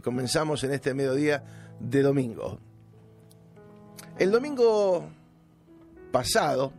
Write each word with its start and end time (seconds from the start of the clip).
comenzamos 0.00 0.64
en 0.64 0.72
este 0.72 0.94
mediodía 0.94 1.44
de 1.80 2.02
domingo. 2.02 2.58
El 4.18 4.30
domingo 4.30 5.08
pasado, 6.10 6.72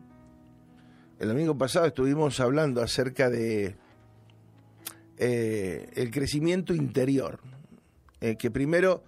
el 1.19 1.27
domingo 1.27 1.57
pasado 1.57 1.85
estuvimos 1.85 2.39
hablando 2.39 2.81
acerca 2.81 3.29
de 3.29 3.75
eh, 5.17 5.89
el 5.95 6.11
crecimiento 6.11 6.73
interior, 6.73 7.39
eh, 8.21 8.35
que 8.35 8.49
primero 8.51 9.03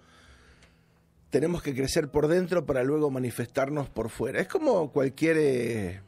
tenemos 1.30 1.62
que 1.62 1.74
crecer 1.74 2.10
por 2.10 2.28
dentro 2.28 2.66
para 2.66 2.82
luego 2.82 3.10
manifestarnos 3.10 3.88
por 3.88 4.10
fuera. 4.10 4.40
Es 4.40 4.48
como 4.48 4.90
cualquier 4.90 5.36
eh, 5.38 6.00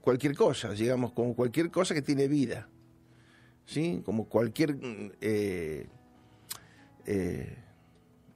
cualquier 0.00 0.34
cosa, 0.34 0.70
digamos, 0.70 1.12
como 1.12 1.34
cualquier 1.34 1.70
cosa 1.70 1.94
que 1.94 2.02
tiene 2.02 2.28
vida, 2.28 2.68
¿sí? 3.64 4.02
Como 4.04 4.28
cualquier 4.28 4.76
eh, 5.20 5.86
eh, 7.06 7.58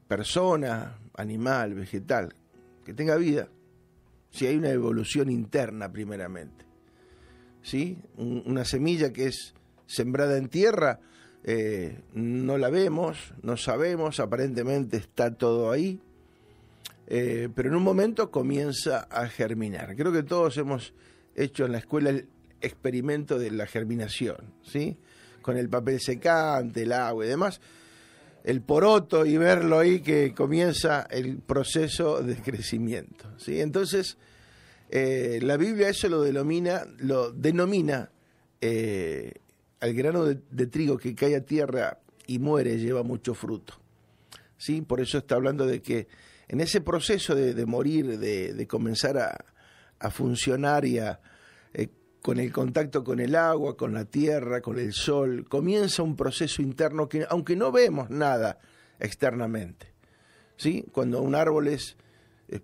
persona, 0.09 0.99
animal, 1.15 1.75
vegetal, 1.75 2.35
que 2.85 2.95
tenga 2.95 3.17
vida, 3.17 3.49
si 4.31 4.47
hay 4.47 4.57
una 4.57 4.71
evolución 4.71 5.31
interna 5.31 5.91
primeramente, 5.91 6.65
¿sí? 7.63 7.99
una 8.17 8.65
semilla 8.65 9.13
que 9.13 9.27
es 9.27 9.55
sembrada 9.87 10.37
en 10.37 10.49
tierra, 10.49 11.01
eh, 11.45 12.01
no 12.13 12.59
la 12.59 12.71
vemos, 12.71 13.33
no 13.43 13.57
sabemos, 13.57 14.21
aparentemente 14.21 14.97
está 14.97 15.35
todo 15.35 15.71
ahí, 15.71 16.01
pero 17.09 17.69
en 17.69 17.77
un 17.77 17.85
momento 17.85 18.33
comienza 18.33 19.07
a 19.11 19.29
germinar. 19.29 19.95
Creo 19.95 20.13
que 20.13 20.25
todos 20.25 20.57
hemos 20.57 20.93
hecho 21.37 21.67
en 21.67 21.73
la 21.73 21.79
escuela 21.79 22.11
el 22.11 22.29
experimento 22.61 23.39
de 23.39 23.51
la 23.51 23.67
germinación, 23.67 24.37
¿sí? 24.63 24.97
Con 25.43 25.57
el 25.57 25.69
papel 25.69 26.01
secante, 26.01 26.83
el 26.83 26.93
agua 26.93 27.25
y 27.25 27.29
demás, 27.29 27.61
el 28.47 28.63
poroto 28.63 29.27
y 29.27 29.37
verlo 29.37 29.81
ahí 29.81 29.99
que 30.01 30.33
comienza 30.33 31.03
el 31.11 31.39
proceso 31.39 32.23
de 32.23 32.37
crecimiento, 32.37 33.29
¿sí? 33.39 33.61
Entonces, 33.61 34.19
eh, 34.89 35.41
la 35.43 35.57
Biblia 35.57 35.89
eso 35.89 36.09
lo 36.09 36.23
denomina, 36.23 36.87
lo 36.99 37.33
denomina 37.33 38.09
eh, 38.61 39.33
al 39.81 39.95
grano 39.95 40.25
de, 40.27 40.67
trigo 40.69 40.97
que 40.97 41.17
cae 41.17 41.35
a 41.35 41.45
tierra 41.45 41.99
y 42.29 42.39
muere 42.39 42.79
lleva 42.79 43.03
mucho 43.03 43.35
fruto, 43.35 43.75
¿sí? 44.57 44.81
Por 44.81 45.01
eso 45.01 45.19
está 45.19 45.35
hablando 45.35 45.67
de 45.67 45.83
que 45.83 46.07
en 46.47 46.61
ese 46.61 46.81
proceso 46.81 47.35
de, 47.35 47.67
morir, 47.67 48.17
de 48.17 48.67
comenzar 48.69 49.19
a, 49.19 50.11
funcionar 50.13 50.85
y 50.85 51.01
a, 51.01 51.19
eh, 51.75 51.89
con 52.27 52.41
el 52.41 52.53
contacto 52.53 53.05
con 53.05 53.21
el 53.21 53.37
agua, 53.37 53.77
con 53.77 53.95
la 53.95 54.05
tierra, 54.05 54.61
con 54.61 54.81
el 54.81 54.93
sol, 54.93 55.47
comienza 55.49 56.03
un 56.03 56.17
proceso 56.17 56.61
interno 56.61 57.09
que, 57.09 57.25
aunque 57.31 57.55
no 57.55 57.71
vemos 57.71 58.11
nada 58.11 58.59
externamente, 58.99 59.93
¿sí? 60.57 60.85
cuando 60.91 61.23
un 61.23 61.37
árbol 61.37 61.69
es, 61.69 61.97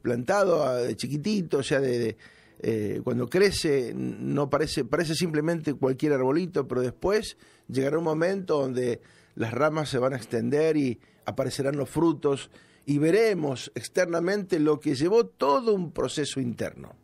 plantado 0.03 0.65
ah, 0.65 0.79
de 0.79 0.97
chiquitito, 0.97 1.59
o 1.59 1.63
sea, 1.63 1.79
de, 1.79 2.17
eh, 2.59 3.03
cuando 3.05 3.29
crece, 3.29 3.95
no 3.95 4.51
parece, 4.51 4.85
parece 4.85 5.15
simplemente 5.15 5.75
cualquier 5.75 6.15
arbolito, 6.15 6.67
pero 6.67 6.81
después 6.81 7.37
llegará 7.69 7.99
un 7.99 8.05
momento 8.05 8.61
donde 8.61 9.01
las 9.37 9.55
ramas 9.55 9.91
se 9.91 9.99
van 9.99 10.13
a 10.13 10.17
extender 10.17 10.77
y 10.77 10.99
aparecerán 11.25 11.77
los 11.77 11.89
frutos 11.89 12.51
y 12.85 12.99
veremos 12.99 13.71
externamente 13.77 14.59
lo 14.59 14.81
que 14.81 14.97
llevó 14.97 15.25
todo 15.25 15.73
un 15.73 15.93
proceso 15.93 16.41
interno 16.41 16.97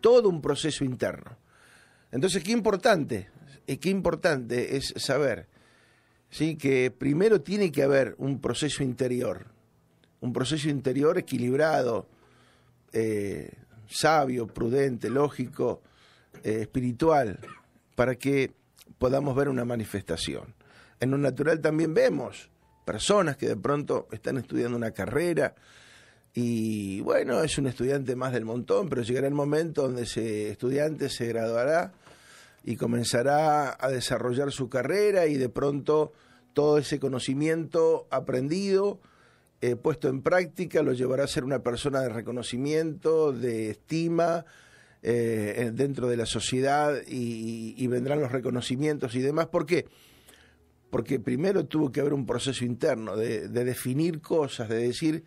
todo 0.00 0.28
un 0.28 0.40
proceso 0.40 0.84
interno. 0.84 1.36
Entonces, 2.12 2.42
qué 2.42 2.52
importante, 2.52 3.28
y 3.66 3.76
qué 3.76 3.90
importante 3.90 4.76
es 4.76 4.92
saber 4.96 5.46
¿sí? 6.28 6.56
que 6.56 6.90
primero 6.90 7.40
tiene 7.40 7.70
que 7.70 7.82
haber 7.82 8.14
un 8.18 8.40
proceso 8.40 8.82
interior, 8.82 9.46
un 10.20 10.32
proceso 10.32 10.68
interior 10.68 11.18
equilibrado, 11.18 12.08
eh, 12.92 13.52
sabio, 13.88 14.48
prudente, 14.48 15.08
lógico, 15.08 15.82
eh, 16.42 16.62
espiritual, 16.62 17.38
para 17.94 18.16
que 18.16 18.52
podamos 18.98 19.36
ver 19.36 19.48
una 19.48 19.64
manifestación. 19.64 20.54
En 20.98 21.12
lo 21.12 21.18
natural 21.18 21.60
también 21.60 21.94
vemos 21.94 22.50
personas 22.84 23.36
que 23.36 23.46
de 23.46 23.56
pronto 23.56 24.08
están 24.10 24.36
estudiando 24.38 24.76
una 24.76 24.90
carrera, 24.90 25.54
y 26.34 27.00
bueno, 27.00 27.42
es 27.42 27.58
un 27.58 27.66
estudiante 27.66 28.14
más 28.14 28.32
del 28.32 28.44
montón, 28.44 28.88
pero 28.88 29.02
llegará 29.02 29.26
el 29.26 29.34
momento 29.34 29.82
donde 29.82 30.02
ese 30.02 30.50
estudiante 30.50 31.08
se 31.08 31.26
graduará 31.26 31.92
y 32.64 32.76
comenzará 32.76 33.76
a 33.78 33.88
desarrollar 33.88 34.52
su 34.52 34.68
carrera 34.68 35.26
y 35.26 35.36
de 35.36 35.48
pronto 35.48 36.12
todo 36.52 36.78
ese 36.78 36.98
conocimiento 36.98 38.06
aprendido, 38.10 39.00
eh, 39.60 39.76
puesto 39.76 40.08
en 40.08 40.22
práctica, 40.22 40.82
lo 40.82 40.92
llevará 40.92 41.24
a 41.24 41.28
ser 41.28 41.44
una 41.44 41.62
persona 41.62 42.00
de 42.00 42.08
reconocimiento, 42.08 43.32
de 43.32 43.70
estima 43.70 44.44
eh, 45.02 45.70
dentro 45.72 46.08
de 46.08 46.16
la 46.16 46.26
sociedad 46.26 46.94
y, 47.06 47.86
vendrán 47.86 48.20
los 48.20 48.32
reconocimientos 48.32 49.14
y 49.14 49.20
demás. 49.20 49.46
¿Por 49.46 49.66
qué? 49.66 49.86
Porque 50.90 51.20
primero 51.20 51.66
tuvo 51.66 51.92
que 51.92 52.00
haber 52.00 52.12
un 52.12 52.26
proceso 52.26 52.64
interno 52.64 53.16
de 53.16 53.48
definir 53.48 54.20
cosas, 54.20 54.68
de 54.68 54.76
decir 54.76 55.24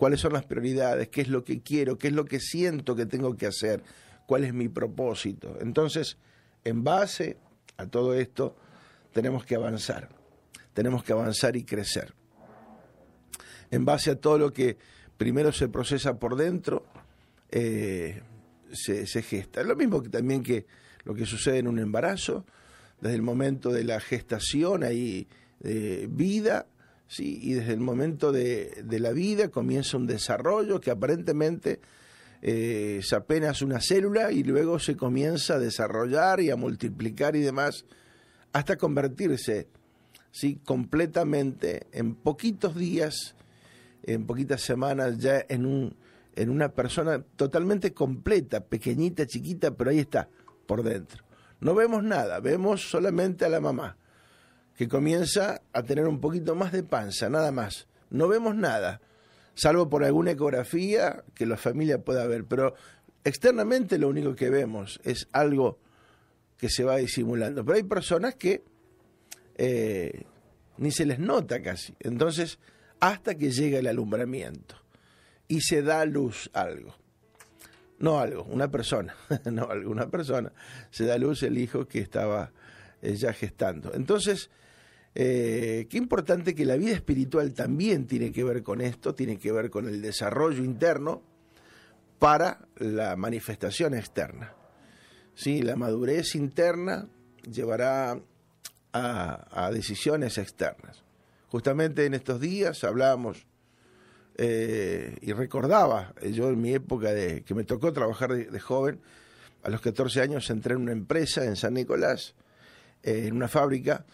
cuáles 0.00 0.20
son 0.20 0.32
las 0.32 0.46
prioridades, 0.46 1.08
qué 1.08 1.20
es 1.20 1.28
lo 1.28 1.44
que 1.44 1.60
quiero, 1.60 1.98
qué 1.98 2.08
es 2.08 2.14
lo 2.14 2.24
que 2.24 2.40
siento 2.40 2.96
que 2.96 3.04
tengo 3.04 3.36
que 3.36 3.46
hacer, 3.46 3.82
cuál 4.26 4.44
es 4.44 4.54
mi 4.54 4.66
propósito. 4.70 5.58
Entonces, 5.60 6.16
en 6.64 6.84
base 6.84 7.36
a 7.76 7.86
todo 7.86 8.14
esto, 8.14 8.56
tenemos 9.12 9.44
que 9.44 9.54
avanzar, 9.54 10.08
tenemos 10.74 11.02
que 11.02 11.12
avanzar 11.12 11.56
y 11.56 11.64
crecer. 11.64 12.14
En 13.70 13.84
base 13.84 14.10
a 14.10 14.16
todo 14.16 14.38
lo 14.38 14.52
que 14.52 14.76
primero 15.16 15.52
se 15.52 15.68
procesa 15.68 16.18
por 16.18 16.36
dentro, 16.36 16.84
eh, 17.50 18.22
se, 18.72 19.22
gesta. 19.22 19.60
Es 19.60 19.66
lo 19.66 19.76
mismo 19.76 20.02
que 20.02 20.08
también 20.08 20.42
que 20.42 20.66
lo 21.04 21.14
que 21.14 21.26
sucede 21.26 21.58
en 21.58 21.68
un 21.68 21.78
embarazo, 21.78 22.44
desde 23.00 23.16
el 23.16 23.22
momento 23.22 23.70
de 23.70 23.84
la 23.84 24.00
gestación 24.00 24.82
hay 24.84 25.26
vida, 26.08 26.66
¿sí? 27.10 27.38
y 27.42 27.54
desde 27.54 27.72
el 27.72 27.80
momento 27.80 28.32
de, 28.32 28.84
la 28.88 29.12
vida 29.12 29.48
comienza 29.48 29.96
un 29.96 30.06
desarrollo 30.06 30.80
que 30.80 30.90
aparentemente 30.90 31.80
eh, 32.42 32.98
es 33.00 33.12
apenas 33.12 33.62
una 33.62 33.80
célula 33.80 34.32
y 34.32 34.42
luego 34.42 34.78
se 34.78 34.96
comienza 34.96 35.54
a 35.54 35.58
desarrollar 35.58 36.40
y 36.40 36.50
a 36.50 36.56
multiplicar 36.56 37.36
y 37.36 37.40
demás 37.40 37.84
hasta 38.52 38.76
convertirse 38.76 39.68
¿sí? 40.30 40.60
completamente 40.64 41.86
en 41.92 42.14
poquitos 42.14 42.76
días, 42.76 43.34
en 44.02 44.26
poquitas 44.26 44.62
semanas 44.62 45.18
ya 45.18 45.44
en, 45.48 45.66
un, 45.66 45.96
en 46.34 46.50
una 46.50 46.70
persona 46.70 47.22
totalmente 47.36 47.92
completa, 47.92 48.60
pequeñita, 48.60 49.26
chiquita, 49.26 49.72
pero 49.72 49.90
ahí 49.90 49.98
está, 49.98 50.28
por 50.66 50.82
dentro. 50.82 51.24
No 51.60 51.74
vemos 51.74 52.02
nada, 52.02 52.40
vemos 52.40 52.88
solamente 52.90 53.44
a 53.44 53.50
la 53.50 53.60
mamá 53.60 53.96
que 54.76 54.88
comienza 54.88 55.60
a 55.74 55.82
tener 55.82 56.08
un 56.08 56.20
poquito 56.20 56.54
más 56.54 56.72
de 56.72 56.82
panza, 56.82 57.28
nada 57.28 57.52
más. 57.52 57.86
No 58.08 58.28
vemos 58.28 58.56
nada, 58.56 59.02
salvo 59.60 59.90
por 59.90 60.04
alguna 60.04 60.30
ecografía 60.30 61.22
que 61.34 61.44
la 61.44 61.58
familia 61.58 62.02
pueda 62.02 62.26
ver, 62.26 62.46
pero 62.46 62.74
externamente 63.24 63.98
lo 63.98 64.08
único 64.08 64.34
que 64.34 64.48
vemos 64.48 64.98
es 65.04 65.28
algo 65.32 65.78
que 66.56 66.70
se 66.70 66.82
va 66.82 66.96
disimulando. 66.96 67.62
Pero 67.62 67.76
hay 67.76 67.82
personas 67.82 68.36
que 68.36 68.64
eh, 69.56 70.24
ni 70.78 70.90
se 70.90 71.04
les 71.04 71.18
nota 71.18 71.60
casi. 71.60 71.94
Entonces, 72.00 72.58
hasta 73.00 73.34
que 73.34 73.50
llega 73.50 73.78
el 73.78 73.86
alumbramiento 73.86 74.76
y 75.46 75.60
se 75.60 75.82
da 75.82 76.06
luz 76.06 76.48
algo. 76.54 76.94
No 77.98 78.18
algo, 78.18 78.44
una 78.44 78.70
persona, 78.70 79.14
no 79.52 79.68
alguna 79.68 80.08
persona. 80.08 80.52
Se 80.90 81.04
da 81.04 81.18
luz 81.18 81.42
el 81.42 81.58
hijo 81.58 81.86
que 81.86 81.98
estaba 81.98 82.50
eh, 83.02 83.14
ya 83.14 83.34
gestando. 83.34 83.92
Entonces, 83.92 84.48
eh, 85.14 85.86
qué 85.90 85.98
importante 85.98 86.54
que 86.54 86.64
la 86.64 86.76
vida 86.76 86.92
espiritual 86.92 87.52
también 87.52 88.06
tiene 88.06 88.30
que 88.30 88.44
ver 88.44 88.62
con 88.62 88.80
esto, 88.80 89.14
tiene 89.14 89.38
que 89.38 89.50
ver 89.50 89.70
con 89.70 89.88
el 89.88 90.00
desarrollo 90.00 90.62
interno 90.62 91.22
para 92.18 92.68
la 92.76 93.16
manifestación 93.16 93.94
externa. 93.94 94.54
¿Sí? 95.34 95.62
La 95.62 95.74
madurez 95.74 96.34
interna 96.34 97.08
llevará 97.50 98.20
a, 98.92 99.70
decisiones 99.72 100.38
externas. 100.38 101.02
Justamente 101.48 102.04
en 102.04 102.14
estos 102.14 102.40
días 102.40 102.84
hablábamos 102.84 103.46
eh, 104.36 105.16
y 105.20 105.32
recordaba, 105.32 106.12
eh, 106.20 106.32
yo 106.32 106.48
en 106.50 106.60
mi 106.60 106.72
época 106.72 107.12
de 107.12 107.42
que 107.42 107.54
me 107.54 107.64
tocó 107.64 107.92
trabajar 107.92 108.32
de, 108.32 108.60
joven, 108.60 109.00
a 109.62 109.70
los 109.70 109.80
14 109.80 110.20
años 110.20 110.48
entré 110.50 110.74
en 110.74 110.82
una 110.82 110.92
empresa 110.92 111.44
en 111.44 111.56
San 111.56 111.74
Nicolás, 111.74 112.34
en 113.02 113.34
una 113.34 113.48
fábrica, 113.48 114.04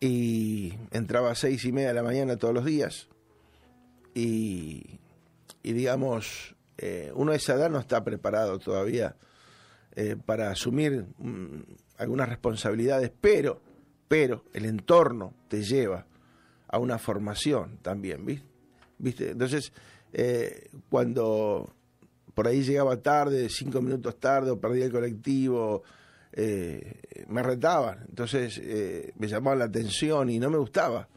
y 0.00 0.74
entraba 0.90 1.30
a 1.30 1.34
seis 1.34 1.64
y 1.64 1.72
media 1.72 1.88
de 1.88 1.94
la 1.94 2.02
mañana 2.02 2.36
todos 2.36 2.54
los 2.54 2.64
días 2.64 3.08
y, 4.18 4.98
digamos, 5.62 6.54
eh, 6.78 7.12
uno 7.14 7.32
de 7.32 7.36
esa 7.36 7.54
edad 7.54 7.68
no 7.68 7.78
está 7.78 8.02
preparado 8.02 8.58
todavía 8.58 9.14
eh, 9.94 10.16
para 10.24 10.50
asumir 10.50 11.04
mm, 11.18 11.62
algunas 11.98 12.28
responsabilidades, 12.28 13.12
pero, 13.20 13.60
pero 14.08 14.44
el 14.54 14.64
entorno 14.64 15.34
te 15.48 15.62
lleva 15.62 16.06
a 16.66 16.78
una 16.78 16.98
formación 16.98 17.78
también, 17.82 18.24
¿viste? 18.98 19.32
Entonces, 19.32 19.70
eh, 20.14 20.70
cuando 20.88 21.74
por 22.32 22.48
ahí 22.48 22.62
llegaba 22.62 22.96
tarde, 23.02 23.48
cinco 23.50 23.82
minutos 23.82 24.18
tarde, 24.18 24.50
o 24.50 24.58
perdía 24.58 24.86
el 24.86 24.92
colectivo, 24.92 25.82
eh, 26.32 27.00
me 27.28 27.42
retaban, 27.42 28.04
entonces 28.08 28.60
eh, 28.62 29.12
me 29.16 29.28
llamaba 29.28 29.56
la 29.56 29.64
atención 29.66 30.30
y 30.30 30.38
no 30.38 30.50
me 30.50 30.58
gustaba. 30.58 31.08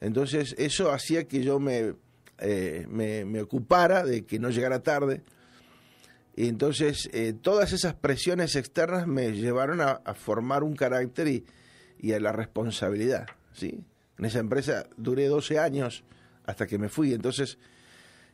Entonces 0.00 0.54
eso 0.58 0.92
hacía 0.92 1.26
que 1.26 1.42
yo 1.42 1.58
me, 1.58 1.94
me, 2.88 3.24
me, 3.24 3.40
ocupara 3.40 4.04
de 4.04 4.26
que 4.26 4.38
no 4.38 4.50
llegara 4.50 4.82
tarde. 4.82 5.22
Y 6.34 6.48
entonces 6.48 7.08
todas 7.40 7.72
esas 7.72 7.94
presiones 7.94 8.56
externas 8.56 9.06
me 9.06 9.32
llevaron 9.32 9.80
a, 9.80 9.92
a 10.04 10.12
formar 10.12 10.62
un 10.64 10.76
carácter 10.76 11.28
y, 11.28 11.46
y, 11.98 12.12
a 12.12 12.20
la 12.20 12.32
responsabilidad. 12.32 13.26
¿sí? 13.54 13.80
En 14.18 14.24
esa 14.26 14.38
empresa 14.38 14.86
duré 14.98 15.28
12 15.28 15.58
años 15.58 16.04
hasta 16.44 16.66
que 16.66 16.78
me 16.78 16.90
fui. 16.90 17.14
Entonces 17.14 17.58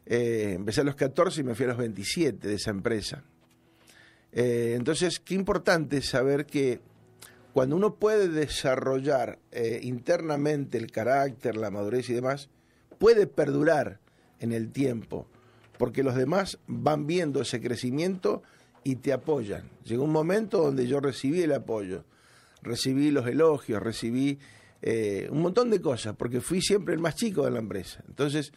eh, 0.07 0.55
empecé 0.57 0.81
a 0.81 0.85
los 0.85 0.95
14 0.95 1.41
y 1.41 1.45
me 1.45 1.55
fui 1.55 1.65
a 1.65 1.69
los 1.69 1.79
27 1.79 2.49
de 2.49 2.55
esa 2.55 2.71
empresa. 2.71 3.25
Eh, 4.33 4.75
entonces, 4.77 5.21
qué 5.21 5.35
importante 5.35 6.03
saber 6.03 6.47
que 6.47 6.81
cuando 7.53 7.77
uno 7.77 7.95
puede 7.97 8.29
desarrollar 8.29 9.39
eh, 9.51 9.81
internamente 9.83 10.79
el 10.79 10.91
carácter, 10.91 11.57
la 11.57 11.71
madurez 11.71 12.09
y 12.09 12.15
demás, 12.15 12.49
puede 12.99 13.27
perdurar 13.27 14.01
en 14.41 14.53
el 14.53 14.73
tiempo, 14.73 15.27
porque 15.79 16.03
los 16.03 16.15
demás 16.15 16.59
van 16.67 17.07
viendo 17.07 17.43
ese 17.43 17.61
crecimiento 17.61 18.43
y 18.85 18.97
te 18.97 19.13
apoyan. 19.13 19.71
Llegó 19.85 20.05
un 20.05 20.13
momento 20.13 20.63
donde 20.63 20.87
yo 20.87 21.01
recibí 21.01 21.43
el 21.43 21.53
apoyo, 21.53 22.05
recibí 22.63 23.11
los 23.11 23.27
elogios, 23.27 23.83
recibí 23.83 24.39
un 25.31 25.41
montón 25.41 25.71
de 25.71 25.81
cosas, 25.81 26.17
porque 26.17 26.41
fui 26.41 26.61
siempre 26.61 26.93
el 26.95 27.01
más 27.01 27.15
chico 27.15 27.45
de 27.45 27.53
la 27.53 27.61
empresa. 27.61 28.03
Entonces, 28.09 28.53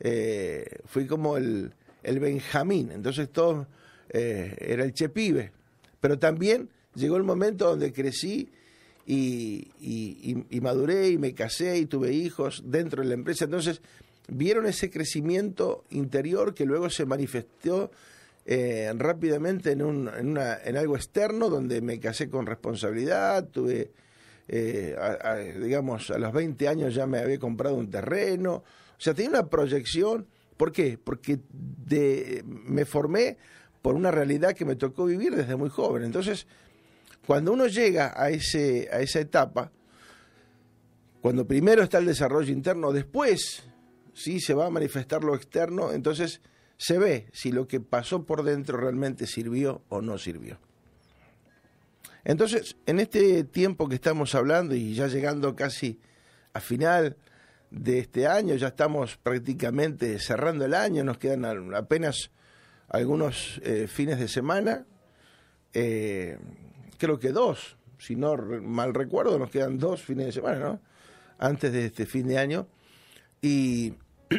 eh, 0.00 0.64
fui 0.84 1.06
como 1.06 1.36
el, 1.36 1.72
el, 2.02 2.20
Benjamín, 2.20 2.92
entonces 2.92 3.30
todo 3.30 3.66
eh, 4.10 4.56
era 4.58 4.84
el 4.84 4.92
chepibe. 4.92 5.52
Pero 6.00 6.18
también 6.18 6.68
llegó 6.94 7.16
el 7.16 7.24
momento 7.24 7.68
donde 7.68 7.92
crecí 7.92 8.50
y, 9.06 9.68
y, 9.80 10.60
maduré 10.60 11.08
y 11.08 11.18
me 11.18 11.32
casé 11.34 11.78
y 11.78 11.86
tuve 11.86 12.12
hijos 12.12 12.62
dentro 12.66 13.02
de 13.02 13.08
la 13.08 13.14
empresa. 13.14 13.46
Entonces 13.46 13.80
vieron 14.28 14.66
ese 14.66 14.90
crecimiento 14.90 15.84
interior 15.90 16.54
que 16.54 16.66
luego 16.66 16.90
se 16.90 17.06
manifestó 17.06 17.90
eh, 18.44 18.92
rápidamente 18.96 19.72
en, 19.72 19.82
un, 19.82 20.08
en, 20.08 20.76
algo 20.76 20.96
externo 20.96 21.48
donde 21.48 21.80
me 21.80 21.98
casé 21.98 22.28
con 22.28 22.46
responsabilidad, 22.46 23.48
tuve... 23.48 23.90
digamos, 25.60 26.10
a 26.10 26.18
los 26.18 26.32
20 26.32 26.68
años 26.68 26.94
ya 26.94 27.06
me 27.06 27.18
había 27.18 27.38
comprado 27.38 27.76
un 27.76 27.90
terreno, 27.90 28.64
o 28.98 29.00
sea, 29.00 29.14
tenía 29.14 29.30
una 29.30 29.46
proyección. 29.46 30.26
¿Por 30.56 30.72
qué? 30.72 30.98
Porque 31.02 31.38
de, 31.52 32.42
me 32.44 32.84
formé 32.84 33.38
por 33.82 33.94
una 33.94 34.10
realidad 34.10 34.54
que 34.54 34.64
me 34.64 34.76
tocó 34.76 35.04
vivir 35.04 35.34
desde 35.34 35.56
muy 35.56 35.68
joven. 35.68 36.04
Entonces, 36.04 36.46
cuando 37.26 37.52
uno 37.52 37.66
llega 37.66 38.12
a, 38.16 38.30
ese, 38.30 38.88
a 38.92 39.00
esa 39.00 39.20
etapa, 39.20 39.70
cuando 41.20 41.46
primero 41.46 41.82
está 41.82 41.98
el 41.98 42.06
desarrollo 42.06 42.52
interno, 42.52 42.92
después 42.92 43.62
sí 44.14 44.40
se 44.40 44.54
va 44.54 44.66
a 44.66 44.70
manifestar 44.70 45.22
lo 45.22 45.34
externo, 45.34 45.92
entonces 45.92 46.40
se 46.76 46.98
ve 46.98 47.28
si 47.32 47.52
lo 47.52 47.66
que 47.66 47.80
pasó 47.80 48.24
por 48.24 48.44
dentro 48.44 48.78
realmente 48.78 49.26
sirvió 49.26 49.82
o 49.88 50.00
no 50.00 50.16
sirvió. 50.18 50.58
Entonces, 52.24 52.76
en 52.86 53.00
este 53.00 53.44
tiempo 53.44 53.88
que 53.88 53.94
estamos 53.94 54.34
hablando 54.34 54.74
y 54.74 54.94
ya 54.94 55.06
llegando 55.06 55.54
casi 55.56 56.00
a 56.52 56.60
final 56.60 57.16
de 57.70 57.98
este 57.98 58.26
año, 58.26 58.54
ya 58.54 58.68
estamos 58.68 59.16
prácticamente 59.16 60.18
cerrando 60.18 60.64
el 60.64 60.74
año, 60.74 61.04
nos 61.04 61.18
quedan 61.18 61.74
apenas 61.74 62.30
algunos 62.88 63.60
eh, 63.64 63.86
fines 63.86 64.18
de 64.18 64.28
semana, 64.28 64.86
eh, 65.72 66.38
creo 66.96 67.18
que 67.18 67.32
dos, 67.32 67.76
si 67.98 68.16
no 68.16 68.36
mal 68.36 68.94
recuerdo, 68.94 69.38
nos 69.38 69.50
quedan 69.50 69.78
dos 69.78 70.02
fines 70.02 70.26
de 70.26 70.32
semana, 70.32 70.58
¿no? 70.58 70.80
Antes 71.38 71.72
de 71.72 71.86
este 71.86 72.06
fin 72.06 72.26
de 72.26 72.38
año. 72.38 72.66
Y 73.40 73.94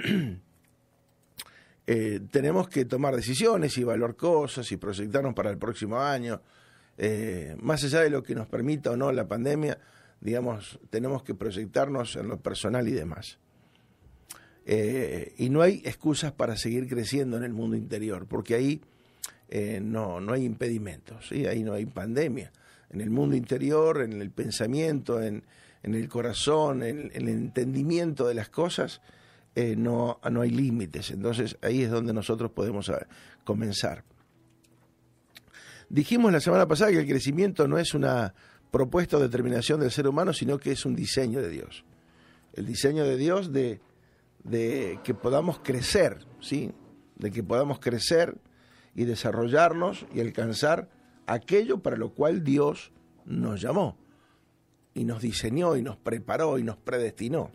eh, 1.87 2.19
tenemos 2.31 2.67
que 2.67 2.85
tomar 2.85 3.15
decisiones 3.15 3.77
y 3.77 3.81
evaluar 3.81 4.15
cosas 4.15 4.71
y 4.71 4.77
proyectarnos 4.77 5.33
para 5.33 5.51
el 5.51 5.57
próximo 5.57 5.99
año. 5.99 6.41
más 7.61 7.83
allá 7.83 8.01
de 8.01 8.09
lo 8.09 8.21
que 8.21 8.35
nos 8.35 8.47
permita 8.47 8.91
o 8.91 8.97
no 8.97 9.11
la 9.11 9.25
pandemia, 9.25 9.77
digamos, 10.19 10.79
tenemos 10.89 11.23
que 11.23 11.33
proyectarnos 11.33 12.17
en 12.17 12.27
lo 12.27 12.41
personal 12.41 12.85
y 12.87 12.91
demás. 12.91 13.39
Eh, 14.71 15.33
y 15.39 15.49
no 15.49 15.63
hay 15.63 15.81
excusas 15.83 16.31
para 16.31 16.55
seguir 16.55 16.87
creciendo 16.87 17.37
en 17.37 17.43
el 17.43 17.53
mundo 17.53 17.75
interior, 17.75 18.27
porque 18.27 18.53
ahí 18.53 18.79
eh, 19.49 19.79
no, 19.81 20.21
no 20.21 20.33
hay 20.33 20.45
impedimentos, 20.45 21.27
¿sí? 21.27 21.47
ahí 21.47 21.63
no 21.63 21.73
hay 21.73 21.87
pandemia. 21.87 22.51
En 22.91 23.01
el 23.01 23.09
mundo 23.09 23.35
interior, 23.35 24.03
en 24.03 24.21
el 24.21 24.29
pensamiento, 24.29 25.23
en, 25.23 25.43
en 25.81 25.95
el 25.95 26.07
corazón, 26.07 26.83
en, 26.83 27.09
el 27.15 27.29
entendimiento 27.29 28.27
de 28.27 28.35
las 28.35 28.49
cosas, 28.49 29.01
eh, 29.55 29.75
no, 29.75 30.19
no 30.29 30.41
hay 30.41 30.51
límites. 30.51 31.09
Entonces 31.09 31.57
ahí 31.63 31.81
es 31.81 31.89
donde 31.89 32.13
nosotros 32.13 32.51
podemos 32.51 32.91
comenzar. 33.43 34.03
Dijimos 35.89 36.31
la 36.31 36.41
semana 36.41 36.67
pasada 36.67 36.91
que 36.91 36.99
el 36.99 37.07
crecimiento 37.07 37.67
no 37.67 37.79
es 37.79 37.95
una 37.95 38.35
propuesta 38.69 39.17
o 39.17 39.19
determinación 39.19 39.79
del 39.79 39.89
ser 39.89 40.07
humano, 40.07 40.31
sino 40.31 40.59
que 40.59 40.73
es 40.73 40.85
un 40.85 40.95
diseño 40.95 41.41
de 41.41 41.49
Dios. 41.49 41.83
El 42.53 42.67
diseño 42.67 43.03
de 43.03 43.17
Dios 43.17 43.51
de, 43.51 43.79
de 44.43 44.99
que 45.03 45.13
podamos 45.13 45.59
crecer, 45.59 46.25
¿sí? 46.39 46.71
De 47.15 47.31
que 47.31 47.43
podamos 47.43 47.79
crecer 47.79 48.37
y 48.95 49.05
desarrollarnos 49.05 50.05
y 50.13 50.21
alcanzar 50.21 50.89
aquello 51.25 51.79
para 51.79 51.97
lo 51.97 52.13
cual 52.13 52.43
Dios 52.43 52.91
nos 53.25 53.61
llamó 53.61 53.97
y 54.93 55.03
nos 55.03 55.21
diseñó 55.21 55.75
y 55.75 55.81
nos 55.81 55.97
preparó 55.97 56.57
y 56.57 56.63
nos 56.63 56.77
predestinó. 56.77 57.51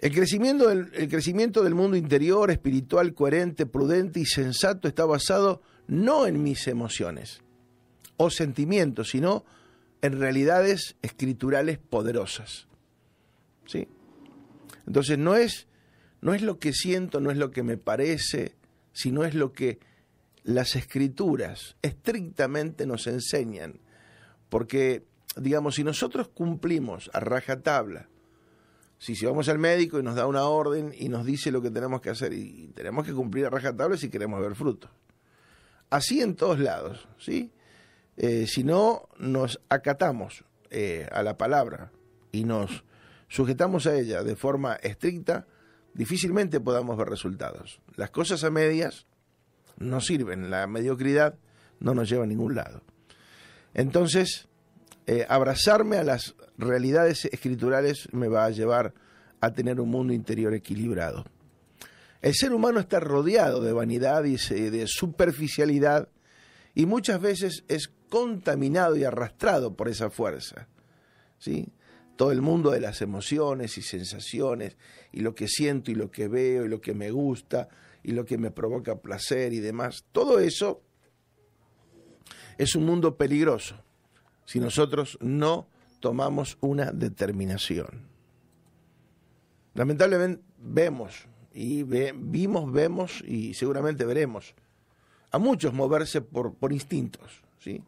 El 0.00 0.14
crecimiento, 0.14 0.68
del, 0.68 0.90
el 0.94 1.08
crecimiento 1.08 1.62
del 1.62 1.74
mundo 1.74 1.96
interior, 1.96 2.50
espiritual, 2.50 3.12
coherente, 3.12 3.66
prudente 3.66 4.20
y 4.20 4.24
sensato 4.24 4.88
está 4.88 5.04
basado 5.04 5.60
no 5.88 6.26
en 6.26 6.42
mis 6.42 6.66
emociones, 6.68 7.42
o 8.16 8.30
sentimientos, 8.30 9.10
sino 9.10 9.44
en 10.02 10.18
realidades 10.18 10.96
escriturales 11.02 11.78
poderosas. 11.78 12.66
¿Sí? 13.66 13.86
Entonces 14.86 15.18
no 15.18 15.36
es, 15.36 15.66
no 16.20 16.34
es 16.34 16.42
lo 16.42 16.58
que 16.58 16.72
siento, 16.72 17.20
no 17.20 17.30
es 17.30 17.36
lo 17.36 17.50
que 17.50 17.62
me 17.62 17.76
parece, 17.76 18.54
sino 18.92 19.24
es 19.24 19.34
lo 19.34 19.52
que 19.52 19.78
las 20.42 20.76
escrituras 20.76 21.76
estrictamente 21.82 22.86
nos 22.86 23.06
enseñan. 23.06 23.80
Porque, 24.48 25.04
digamos, 25.36 25.76
si 25.76 25.84
nosotros 25.84 26.28
cumplimos 26.28 27.10
a 27.12 27.20
rajatabla, 27.20 28.08
si, 28.98 29.14
si 29.14 29.24
vamos 29.26 29.48
al 29.48 29.58
médico 29.58 29.98
y 29.98 30.02
nos 30.02 30.16
da 30.16 30.26
una 30.26 30.44
orden 30.44 30.92
y 30.96 31.08
nos 31.08 31.24
dice 31.24 31.50
lo 31.50 31.62
que 31.62 31.70
tenemos 31.70 32.00
que 32.00 32.10
hacer, 32.10 32.32
y 32.32 32.68
tenemos 32.74 33.06
que 33.06 33.12
cumplir 33.12 33.46
a 33.46 33.50
rajatabla 33.50 33.96
si 33.96 34.10
queremos 34.10 34.40
ver 34.40 34.54
frutos. 34.54 34.90
Así 35.88 36.20
en 36.20 36.36
todos 36.36 36.58
lados, 36.60 37.08
¿sí? 37.18 37.52
Eh, 38.16 38.46
si 38.46 38.64
no 38.64 39.08
nos 39.18 39.60
acatamos 39.68 40.44
eh, 40.70 41.08
a 41.10 41.22
la 41.22 41.36
palabra 41.36 41.90
y 42.32 42.44
nos 42.44 42.84
sujetamos 43.30 43.86
a 43.86 43.94
ella 43.94 44.22
de 44.22 44.36
forma 44.36 44.74
estricta, 44.74 45.46
difícilmente 45.94 46.60
podamos 46.60 46.98
ver 46.98 47.08
resultados. 47.08 47.80
Las 47.96 48.10
cosas 48.10 48.44
a 48.44 48.50
medias 48.50 49.06
no 49.78 50.02
sirven, 50.02 50.50
la 50.50 50.66
mediocridad 50.66 51.38
no 51.78 51.94
nos 51.94 52.10
lleva 52.10 52.24
a 52.24 52.26
ningún 52.26 52.54
lado. 52.54 52.82
Entonces, 53.72 54.48
eh, 55.06 55.24
abrazarme 55.28 55.96
a 55.96 56.04
las 56.04 56.34
realidades 56.58 57.24
escriturales 57.24 58.08
me 58.12 58.28
va 58.28 58.44
a 58.44 58.50
llevar 58.50 58.92
a 59.40 59.52
tener 59.52 59.80
un 59.80 59.88
mundo 59.88 60.12
interior 60.12 60.52
equilibrado. 60.52 61.24
El 62.20 62.34
ser 62.34 62.52
humano 62.52 62.80
está 62.80 63.00
rodeado 63.00 63.62
de 63.62 63.72
vanidad 63.72 64.24
y 64.24 64.36
de 64.36 64.86
superficialidad 64.86 66.08
y 66.74 66.84
muchas 66.84 67.20
veces 67.20 67.64
es 67.68 67.90
contaminado 68.10 68.96
y 68.96 69.04
arrastrado 69.04 69.74
por 69.74 69.88
esa 69.88 70.10
fuerza. 70.10 70.68
¿sí? 71.38 71.72
Todo 72.20 72.32
el 72.32 72.42
mundo 72.42 72.70
de 72.70 72.80
las 72.80 73.00
emociones 73.00 73.78
y 73.78 73.80
sensaciones, 73.80 74.76
y 75.10 75.20
lo 75.20 75.34
que 75.34 75.48
siento 75.48 75.90
y 75.90 75.94
lo 75.94 76.10
que 76.10 76.28
veo 76.28 76.66
y 76.66 76.68
lo 76.68 76.78
que 76.78 76.92
me 76.92 77.10
gusta 77.10 77.70
y 78.02 78.12
lo 78.12 78.26
que 78.26 78.36
me 78.36 78.50
provoca 78.50 79.00
placer 79.00 79.54
y 79.54 79.60
demás, 79.60 80.04
todo 80.12 80.38
eso 80.38 80.82
es 82.58 82.74
un 82.74 82.84
mundo 82.84 83.16
peligroso 83.16 83.82
si 84.44 84.60
nosotros 84.60 85.16
no 85.22 85.66
tomamos 86.00 86.58
una 86.60 86.92
determinación. 86.92 88.06
Lamentablemente 89.72 90.42
vemos 90.58 91.26
y 91.54 91.84
vimos, 91.84 92.70
vemos 92.70 93.24
y 93.26 93.54
seguramente 93.54 94.04
veremos 94.04 94.54
a 95.30 95.38
muchos 95.38 95.72
moverse 95.72 96.20
por, 96.20 96.52
por 96.52 96.70
instintos, 96.74 97.42
¿sí? 97.58 97.82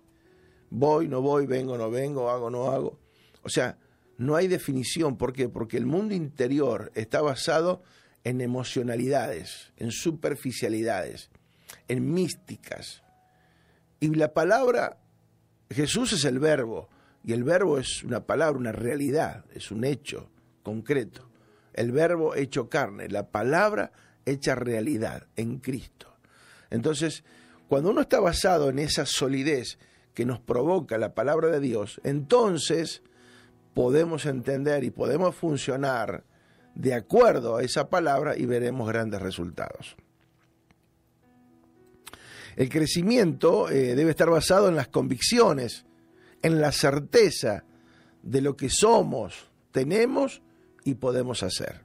voy, 0.70 1.06
no 1.06 1.20
voy, 1.20 1.44
vengo, 1.44 1.76
no 1.76 1.90
vengo, 1.90 2.30
hago, 2.30 2.48
no 2.48 2.70
hago. 2.70 2.98
O 3.42 3.50
sea, 3.50 3.76
no 4.18 4.36
hay 4.36 4.48
definición. 4.48 5.16
¿Por 5.16 5.32
qué? 5.32 5.48
Porque 5.48 5.76
el 5.76 5.86
mundo 5.86 6.14
interior 6.14 6.92
está 6.94 7.20
basado 7.20 7.82
en 8.24 8.40
emocionalidades, 8.40 9.72
en 9.76 9.90
superficialidades, 9.90 11.30
en 11.88 12.12
místicas. 12.12 13.02
Y 14.00 14.08
la 14.14 14.32
palabra, 14.32 14.98
Jesús 15.70 16.12
es 16.12 16.24
el 16.24 16.38
verbo, 16.38 16.88
y 17.24 17.32
el 17.32 17.44
verbo 17.44 17.78
es 17.78 18.02
una 18.02 18.24
palabra, 18.24 18.58
una 18.58 18.72
realidad, 18.72 19.44
es 19.54 19.70
un 19.70 19.84
hecho 19.84 20.30
concreto. 20.62 21.28
El 21.72 21.92
verbo 21.92 22.34
hecho 22.34 22.68
carne, 22.68 23.08
la 23.08 23.30
palabra 23.30 23.92
hecha 24.24 24.54
realidad 24.54 25.26
en 25.36 25.58
Cristo. 25.58 26.16
Entonces, 26.70 27.24
cuando 27.68 27.90
uno 27.90 28.02
está 28.02 28.20
basado 28.20 28.70
en 28.70 28.78
esa 28.78 29.06
solidez 29.06 29.78
que 30.14 30.26
nos 30.26 30.40
provoca 30.40 30.98
la 30.98 31.14
palabra 31.14 31.48
de 31.48 31.60
Dios, 31.60 32.00
entonces 32.04 33.02
podemos 33.74 34.26
entender 34.26 34.84
y 34.84 34.90
podemos 34.90 35.34
funcionar 35.34 36.24
de 36.74 36.94
acuerdo 36.94 37.56
a 37.56 37.62
esa 37.62 37.88
palabra 37.88 38.36
y 38.36 38.46
veremos 38.46 38.88
grandes 38.88 39.20
resultados. 39.20 39.96
El 42.56 42.68
crecimiento 42.68 43.70
eh, 43.70 43.94
debe 43.94 44.10
estar 44.10 44.28
basado 44.28 44.68
en 44.68 44.76
las 44.76 44.88
convicciones, 44.88 45.86
en 46.42 46.60
la 46.60 46.72
certeza 46.72 47.64
de 48.22 48.40
lo 48.40 48.56
que 48.56 48.68
somos, 48.68 49.50
tenemos 49.70 50.42
y 50.84 50.94
podemos 50.94 51.42
hacer. 51.42 51.80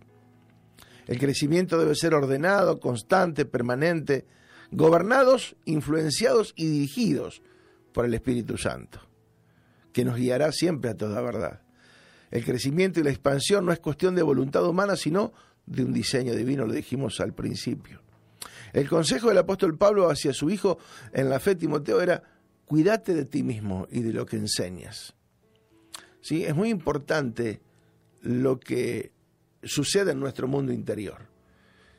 El 1.07 1.19
crecimiento 1.19 1.79
debe 1.79 1.95
ser 1.95 2.13
ordenado, 2.13 2.79
constante, 2.79 3.45
permanente, 3.45 4.25
gobernados, 4.71 5.55
influenciados 5.63 6.53
y 6.57 6.67
dirigidos 6.67 7.41
por 7.93 8.05
el 8.05 8.13
Espíritu 8.13 8.57
Santo, 8.57 8.99
que 9.93 10.03
nos 10.03 10.17
guiará 10.17 10.51
siempre 10.51 10.91
a 10.91 10.97
toda 10.97 11.21
verdad. 11.21 11.61
El 12.31 12.43
crecimiento 12.43 12.99
y 12.99 13.03
la 13.03 13.09
expansión 13.09 13.65
no 13.65 13.71
es 13.71 13.79
cuestión 13.79 14.15
de 14.15 14.21
voluntad 14.21 14.65
humana, 14.67 14.95
sino 14.95 15.33
de 15.65 15.83
un 15.83 15.93
diseño 15.93 16.33
divino, 16.33 16.65
lo 16.65 16.73
dijimos 16.73 17.19
al 17.19 17.33
principio. 17.33 18.01
El 18.73 18.89
consejo 18.89 19.29
del 19.29 19.37
apóstol 19.37 19.77
Pablo 19.77 20.09
hacia 20.09 20.33
su 20.33 20.49
hijo 20.49 20.77
en 21.13 21.29
la 21.29 21.39
fe 21.39 21.55
Timoteo 21.55 22.01
era, 22.01 22.23
cuídate 22.65 23.13
de 23.13 23.25
ti 23.25 23.43
mismo 23.43 23.87
y 23.91 24.01
de 24.01 24.13
lo 24.13 24.25
que 24.25 24.37
enseñas. 24.37 25.15
¿Sí? 26.21 26.43
Es 26.43 26.55
muy 26.55 26.69
importante 26.69 27.61
lo 28.21 28.59
que 28.59 29.11
sucede 29.63 30.11
en 30.11 30.19
nuestro 30.19 30.47
mundo 30.47 30.73
interior. 30.73 31.27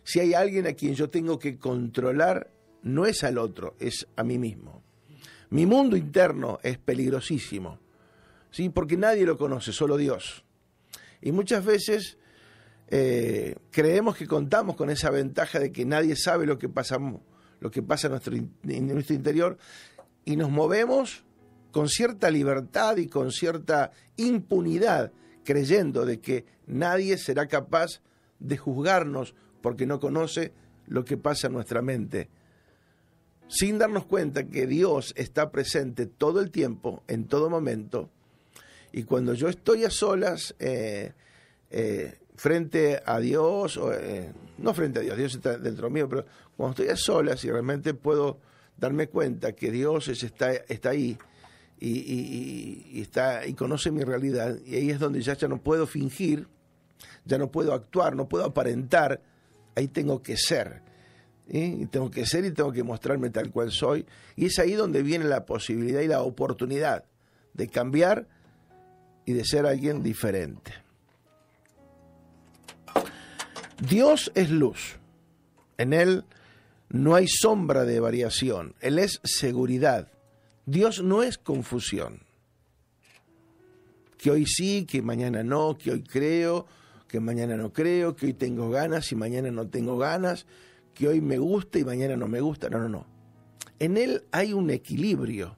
Si 0.05 0.21
hay 0.21 0.35
alguien 0.35 0.67
a 0.67 0.73
quien 0.73 0.95
yo 0.95 1.11
tengo 1.11 1.39
que 1.39 1.59
controlar, 1.59 2.51
no 2.83 3.07
es 3.07 3.25
al 3.25 3.39
otro, 3.39 3.77
es 3.79 4.07
a 4.17 4.25
mí 4.25 4.39
mismo. 4.39 4.83
Mi 5.51 5.67
mundo 5.67 5.97
interno 5.97 6.59
es 6.63 6.79
peligrosísimo, 6.79 7.79
¿sí? 8.51 8.69
porque 8.69 8.97
nadie 8.97 9.25
lo 9.25 9.37
conoce, 9.37 9.73
solo 9.73 9.97
Dios. 9.97 10.45
Y 11.21 11.33
muchas 11.33 11.65
veces 11.65 12.19
eh, 12.89 13.57
creemos 13.71 14.17
que 14.17 14.27
contamos 14.27 14.77
con 14.77 14.91
esa 14.91 15.11
ventaja 15.11 15.59
de 15.59 15.73
que 15.73 15.85
nadie 15.85 16.17
sabe 16.17 16.47
lo 16.47 16.59
que, 16.59 16.69
pasamos, 16.69 17.21
lo 17.61 17.71
que 17.71 17.83
pasa 17.83 18.07
en 18.07 18.13
nuestro, 18.13 18.35
en 18.37 18.87
nuestro 18.89 19.15
interior 19.15 19.59
y 20.25 20.37
nos 20.37 20.51
movemos 20.51 21.25
con 21.71 21.89
cierta 21.89 22.31
libertad 22.31 22.97
y 22.97 23.09
con 23.09 23.31
cierta 23.31 23.93
impunidad, 24.17 25.13
creyendo 25.45 26.05
de 26.05 26.21
que 26.21 26.47
nadie 26.67 27.19
será 27.19 27.47
capaz 27.47 28.01
de 28.39 28.57
juzgarnos 28.57 29.35
porque 29.61 29.87
no 29.87 30.01
conoce 30.01 30.53
lo 30.87 31.05
que 31.05 31.17
pasa 31.17 31.49
en 31.49 31.55
nuestra 31.55 31.83
mente, 31.83 32.31
sin 33.49 33.79
darnos 33.79 34.07
cuenta 34.07 34.49
que 34.49 34.67
Dios 34.67 35.13
está 35.17 35.51
presente 35.51 36.07
todo 36.07 36.41
el 36.41 36.51
tiempo, 36.51 37.03
en 37.07 37.27
todo 37.27 37.51
momento, 37.51 38.11
y 38.93 39.03
cuando 39.03 39.35
yo 39.35 39.49
estoy 39.49 39.85
a 39.85 39.91
solas, 39.91 40.55
eh, 40.59 41.13
eh, 41.71 42.19
frente 42.37 43.03
a 43.05 43.19
Dios, 43.19 43.79
eh, 43.93 44.33
no 44.59 44.73
frente 44.73 45.01
a 45.01 45.03
Dios, 45.03 45.17
Dios 45.17 45.35
está 45.35 45.59
dentro 45.59 45.91
mío, 45.91 46.09
pero 46.09 46.25
cuando 46.57 46.83
estoy 46.83 46.89
a 46.89 46.97
solas 46.97 47.45
y 47.45 47.51
realmente 47.51 47.95
puedo 47.95 48.39
darme 48.77 49.09
cuenta 49.09 49.53
que 49.53 49.71
Dios 49.71 50.09
está, 50.09 50.53
está 50.53 50.91
ahí 50.91 51.19
y, 51.81 53.01
está, 53.01 53.47
y 53.47 53.55
conoce 53.55 53.91
mi 53.91 54.03
realidad, 54.03 54.57
y 54.65 54.77
ahí 54.77 54.91
es 54.91 54.99
donde 54.99 55.21
ya, 55.21 55.35
ya 55.35 55.49
no 55.49 55.61
puedo 55.61 55.87
fingir, 55.87 56.49
ya 57.25 57.39
no 57.39 57.51
puedo 57.51 57.73
actuar, 57.73 58.17
no 58.17 58.29
puedo 58.29 58.45
aparentar, 58.45 59.21
ahí 59.75 59.89
tengo 59.89 60.23
que 60.23 60.37
ser. 60.37 60.83
Y 61.51 61.87
tengo 61.87 62.11
que 62.11 62.27
ser 62.27 62.45
y 62.45 62.51
tengo 62.51 62.73
que 62.73 62.83
mostrarme 62.83 63.31
tal 63.31 63.51
cual 63.51 63.71
soy. 63.71 64.05
Y 64.37 64.47
es 64.47 64.59
ahí 64.59 64.75
donde 64.75 65.03
viene 65.03 65.25
la 65.25 65.47
posibilidad 65.47 66.03
y 66.03 66.07
la 66.07 66.21
oportunidad 66.21 67.05
de 67.55 67.69
cambiar 67.69 68.27
y 69.29 69.35
de 69.35 69.45
ser 69.45 69.67
alguien 69.67 70.03
diferente. 70.03 70.73
Dios 73.79 74.33
es 74.35 74.49
luz. 74.49 74.97
En 75.77 75.93
Él 75.93 76.25
no 76.89 77.15
hay 77.15 77.29
sombra 77.29 77.85
de 77.85 78.01
variación. 78.01 78.75
Él 78.81 78.99
es 78.99 79.21
seguridad. 79.25 80.11
Dios 80.65 81.03
no 81.03 81.23
es 81.23 81.37
confusión. 81.37 82.23
Que 84.17 84.31
hoy 84.31 84.47
sí, 84.47 84.87
que 84.87 85.03
mañana 85.03 85.43
no, 85.43 85.77
que 85.77 85.91
hoy 85.91 86.03
creo, 86.03 86.67
que 87.07 87.21
mañana 87.21 87.59
no 87.59 87.71
creo, 87.71 88.17
que 88.17 88.25
hoy 88.25 88.33
tengo 88.33 88.71
ganas 88.71 89.13
y 89.13 89.15
mañana 89.15 89.51
no 89.51 89.69
tengo 89.69 89.99
ganas, 89.99 90.47
que 90.95 91.07
hoy 91.07 91.21
me 91.21 91.37
gusta 91.37 91.79
y 91.79 91.85
mañana 91.85 92.17
no 92.17 92.29
me 92.29 92.41
gusta. 92.41 92.71
No, 92.71 92.79
no, 92.79 92.89
no. 92.89 93.05
En 93.79 93.99
Él 93.99 94.25
hay 94.33 94.55
un 94.55 94.71
equilibrio. 94.71 95.58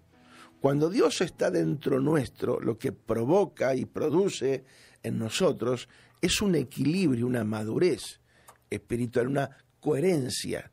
Cuando 0.61 0.90
Dios 0.90 1.23
está 1.23 1.50
dentro 1.50 2.00
nuestro, 2.00 2.61
lo 2.61 2.79
que 2.79 2.93
provoca 2.93 3.75
y 3.75 3.87
produce 3.87 4.64
en 5.02 5.19
nosotros 5.19 5.88
es 6.21 6.43
un 6.43 6.55
equilibrio, 6.55 7.26
una 7.26 7.45
madurez 7.45 8.21
espiritual, 8.69 9.29
una 9.29 9.57
coherencia, 9.81 10.71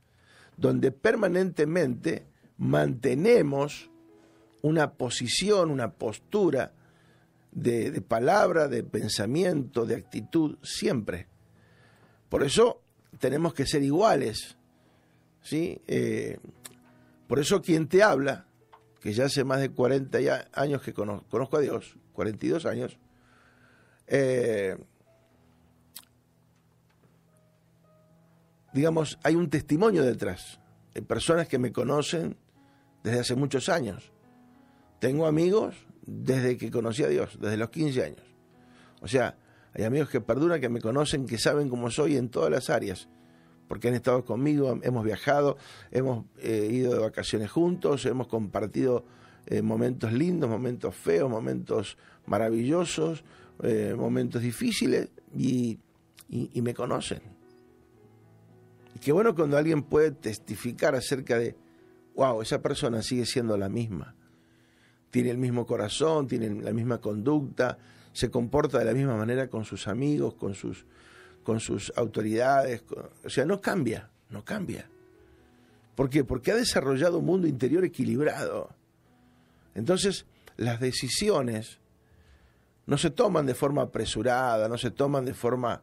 donde 0.58 0.92
permanentemente 0.92 2.28
mantenemos 2.58 3.90
una 4.62 4.94
posición, 4.94 5.72
una 5.72 5.94
postura 5.94 6.74
de, 7.52 8.02
palabra, 8.02 8.68
de 8.68 8.84
pensamiento, 8.84 9.86
de 9.86 9.96
actitud, 9.96 10.58
siempre. 10.62 11.28
Por 12.28 12.44
eso 12.44 12.82
tenemos 13.20 13.54
que 13.54 13.66
ser 13.66 13.84
iguales. 13.84 14.58
¿sí? 15.42 15.82
Eh, 15.88 16.40
por 17.28 17.40
eso 17.40 17.62
quien 17.62 17.88
te 17.88 18.04
habla, 18.04 18.48
que 19.08 19.14
ya 19.14 19.24
hace 19.24 19.46
más 19.46 19.62
de 19.62 19.70
40 19.70 20.18
años 20.52 20.82
que 20.82 20.92
conozco, 20.92 21.56
a 21.56 21.62
Dios, 21.62 21.96
42 22.12 22.66
años, 22.66 23.00
eh, 24.06 24.78
digamos, 28.74 29.18
hay 29.24 29.36
un 29.36 29.50
testimonio 29.50 30.04
detrás. 30.04 30.60
Hay 30.94 31.04
personas 31.04 31.48
que 31.48 31.58
me 31.58 31.72
conocen 31.72 32.36
desde 33.02 33.22
hace 33.22 33.36
muchos 33.36 33.70
años. 33.70 34.12
Tengo 35.00 35.26
amigos 35.26 35.78
desde 36.06 36.58
que 36.58 36.70
conocí 36.70 37.06
a 37.06 37.08
Dios, 37.08 37.40
desde 37.40 37.56
los 37.56 37.70
15 37.70 38.04
años. 38.04 38.24
O 39.00 39.08
sea, 39.08 39.38
hay 39.74 39.86
amigos 39.86 40.10
que 40.10 40.20
perduran, 40.20 40.60
que 40.60 40.68
me 40.68 40.82
conocen, 40.82 41.26
que 41.26 41.38
saben 41.38 41.70
cómo 41.70 41.90
soy 41.92 42.18
en 42.18 42.28
todas 42.28 42.52
las 42.52 42.70
áreas, 42.70 43.08
porque 43.68 43.90
han 43.90 43.94
estado 43.94 44.24
conmigo, 44.26 44.80
hemos 44.82 45.04
viajado, 45.04 45.58
hemos 45.92 46.26
eh, 46.40 46.70
ido 46.72 46.94
de 46.94 47.00
vacaciones 47.00 47.52
juntos, 47.52 48.06
hemos 48.06 48.28
compartido 48.28 49.06
eh, 49.46 49.62
momentos 49.62 50.14
lindos, 50.14 50.50
momentos 50.50 50.96
feos, 50.96 51.30
momentos 51.30 51.98
maravillosos, 52.26 53.24
eh, 53.64 53.96
momentos 53.98 54.42
difíciles, 54.42 55.10
y 55.36 55.80
me 56.30 56.74
conocen 56.74 57.38
qué 59.00 59.12
bueno 59.12 59.36
cuando 59.36 59.58
alguien 59.58 59.84
puede 59.84 60.12
testificar 60.12 60.96
acerca 60.96 61.38
de, 61.38 61.56
wow, 62.16 62.42
esa 62.42 62.62
persona 62.62 63.02
sigue 63.02 63.26
siendo 63.26 63.58
la 63.58 63.70
misma. 63.70 64.16
Tiene 65.10 65.30
el 65.30 65.38
mismo 65.38 65.66
corazón, 65.66 66.28
tiene 66.28 66.62
la 66.62 66.74
misma 66.74 67.00
conducta, 67.00 67.78
se 68.12 68.30
comporta 68.30 68.80
de 68.80 68.86
la 68.86 68.94
misma 68.94 69.16
manera 69.16 69.48
con 69.48 69.66
sus 69.66 69.88
amigos, 69.88 70.34
con 70.36 70.54
sus, 70.54 70.86
con 71.48 71.62
sus 71.62 71.94
autoridades. 71.96 72.84
o 73.24 73.30
sea, 73.30 73.46
no 73.46 73.62
cambia, 73.62 74.10
no 74.32 74.44
cambia. 74.44 74.86
¿Por 75.96 76.10
qué? 76.10 76.26
Porque 76.26 76.52
ha 76.52 76.56
desarrollado 76.56 77.20
un 77.20 77.26
mundo 77.26 77.48
interior 77.48 77.86
equilibrado. 77.86 78.70
Entonces, 79.74 80.26
las 80.58 80.82
decisiones 80.82 81.80
no 82.86 82.98
se 82.98 83.12
toman 83.12 83.46
de 83.46 83.54
forma 83.54 83.84
apresurada, 83.84 84.68
no 84.68 84.78
se 84.78 84.92
toman 84.92 85.24
de 85.24 85.34
forma 85.34 85.82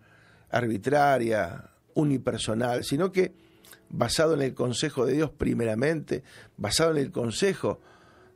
arbitraria, 0.50 1.71
unipersonal, 1.94 2.85
sino 2.85 3.11
que 3.11 3.33
basado 3.88 4.35
en 4.35 4.42
el 4.42 4.52
consejo 4.52 5.06
de 5.06 5.14
Dios 5.14 5.30
primeramente, 5.30 6.25
basado 6.59 6.90
en 6.90 6.99
el 6.99 7.11
consejo 7.11 7.80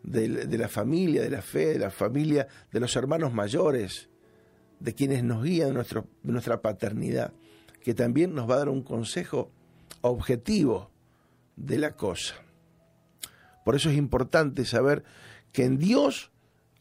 de, 0.03 0.47
la 0.57 0.69
familia, 0.69 1.21
de 1.21 1.31
la 1.31 1.43
fe, 1.43 1.75
de 1.75 1.79
la 1.79 1.91
familia, 1.91 2.49
de 2.73 2.81
los 2.81 2.97
hermanos 2.97 3.35
mayores, 3.35 4.09
de 4.81 4.95
quienes 4.95 5.25
nos 5.25 5.43
guían 5.43 5.75
nuestro, 5.75 6.07
nuestra 6.23 6.61
paternidad, 6.61 7.33
que 7.83 7.95
también 7.95 8.35
nos 8.35 8.49
va 8.49 8.55
a 8.55 8.59
dar 8.59 8.69
un 8.69 8.83
consejo 8.83 9.51
objetivo 10.01 10.91
de 11.57 11.79
la 11.79 11.93
cosa. 11.93 12.35
Por 13.65 13.77
eso 13.77 13.91
es 13.91 13.97
importante 13.97 14.65
saber 14.65 15.05
que 15.53 15.65
en 15.65 15.79
Dios 15.79 16.31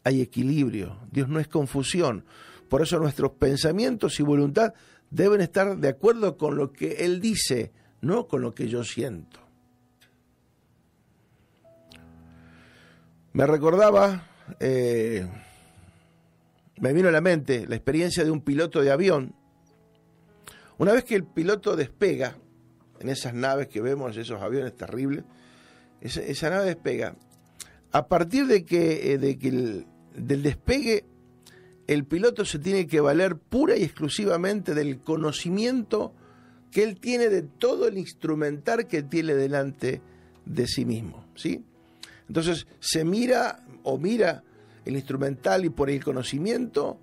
hay 0.04 0.20
equilibrio, 0.20 0.98
Dios 1.10 1.28
no 1.28 1.40
es 1.40 1.48
confusión, 1.48 2.24
Por 2.68 2.82
eso 2.82 2.98
nuestros 2.98 3.32
pensamientos 3.32 4.20
y 4.20 4.22
voluntad 4.22 4.74
deben 5.10 5.40
estar 5.40 5.78
de 5.78 5.88
acuerdo 5.88 6.36
con 6.36 6.56
lo 6.56 6.72
que 6.72 7.04
Él 7.04 7.20
dice, 7.20 7.72
no 8.02 8.28
con 8.28 8.42
lo 8.42 8.54
que 8.54 8.68
yo 8.68 8.84
siento. 8.84 9.40
Me 13.32 13.46
recordaba, 13.46 14.26
eh, 14.60 15.26
me 16.80 16.92
vino 16.92 17.08
a 17.08 17.12
la 17.12 17.20
mente 17.20 17.66
la 17.66 17.76
experiencia 17.76 18.24
de 18.24 18.30
un 18.30 18.40
piloto 18.40 18.82
de 18.82 18.90
avión. 18.90 19.34
Una 20.78 20.92
vez 20.92 21.04
que 21.04 21.16
el 21.16 21.24
piloto 21.24 21.76
despega, 21.76 22.36
en 23.00 23.08
esas 23.08 23.34
naves 23.34 23.68
que 23.68 23.80
vemos, 23.80 24.16
esos 24.16 24.40
aviones 24.40 24.76
terribles, 24.76 25.24
esa, 26.00 26.50
nave 26.50 26.66
despega. 26.66 27.16
A 27.90 28.06
partir 28.06 28.46
de 28.46 28.64
que, 28.64 29.12
eh, 29.12 29.18
de 29.18 29.38
que 29.38 29.48
el, 29.48 29.86
del 30.14 30.42
despegue, 30.42 31.04
el 31.86 32.04
piloto 32.04 32.44
se 32.44 32.58
tiene 32.58 32.86
que 32.86 33.00
valer 33.00 33.36
pura 33.36 33.76
y 33.76 33.82
exclusivamente 33.82 34.74
del 34.74 35.00
conocimiento 35.00 36.14
que 36.70 36.84
él 36.84 37.00
tiene 37.00 37.28
de 37.28 37.42
todo 37.42 37.88
el 37.88 37.98
instrumental 37.98 38.86
que 38.86 39.02
tiene 39.02 39.34
delante 39.34 40.02
de 40.44 40.66
sí 40.66 40.84
mismo, 40.84 41.24
¿sí? 41.34 41.64
Entonces 42.28 42.66
se 42.78 43.04
mira 43.04 43.64
o 43.84 43.96
mira 43.98 44.44
el 44.88 44.96
instrumental 44.96 45.66
y 45.66 45.70
por 45.70 45.90
el 45.90 46.02
conocimiento 46.02 46.98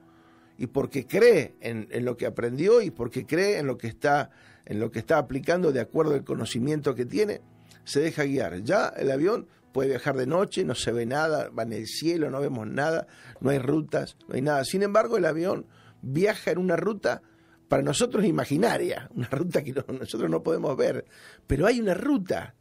y 0.57 0.67
porque 0.67 1.05
cree 1.05 1.55
en, 1.61 1.87
lo 2.03 2.17
que 2.17 2.25
aprendió 2.25 2.81
y 2.81 2.89
porque 2.89 3.25
cree 3.25 3.59
en 3.59 3.67
lo 3.67 3.77
que 3.77 3.87
está 3.87 4.31
en 4.65 4.79
lo 4.79 4.89
que 4.89 4.97
está 4.97 5.19
aplicando 5.19 5.71
de 5.71 5.79
acuerdo 5.79 6.15
al 6.15 6.23
conocimiento 6.23 6.95
que 6.95 7.05
tiene, 7.05 7.41
se 7.83 7.99
deja 7.99 8.23
guiar. 8.23 8.63
Ya 8.63 8.87
el 8.87 9.11
avión 9.11 9.47
puede 9.71 9.89
viajar 9.89 10.17
de 10.17 10.25
noche, 10.25 10.65
no 10.65 10.73
se 10.73 10.91
ve 10.91 11.05
nada, 11.05 11.49
va 11.49 11.61
en 11.61 11.73
el 11.73 11.85
cielo, 11.85 12.31
no 12.31 12.41
vemos 12.41 12.65
nada, 12.65 13.05
no 13.41 13.51
hay 13.51 13.59
rutas, 13.59 14.17
no 14.27 14.33
hay 14.33 14.41
nada. 14.41 14.65
Sin 14.65 14.81
embargo, 14.81 15.17
el 15.17 15.25
avión 15.25 15.67
viaja 16.01 16.49
en 16.49 16.57
una 16.57 16.75
ruta 16.75 17.21
para 17.67 17.83
nosotros 17.83 18.25
imaginaria, 18.25 19.07
una 19.15 19.27
ruta 19.27 19.63
que 19.63 19.71
nosotros 19.71 20.31
no 20.31 20.41
podemos 20.41 20.75
ver, 20.75 21.05
pero 21.45 21.67
hay 21.67 21.79
una 21.79 21.93
ruta, 21.93 22.55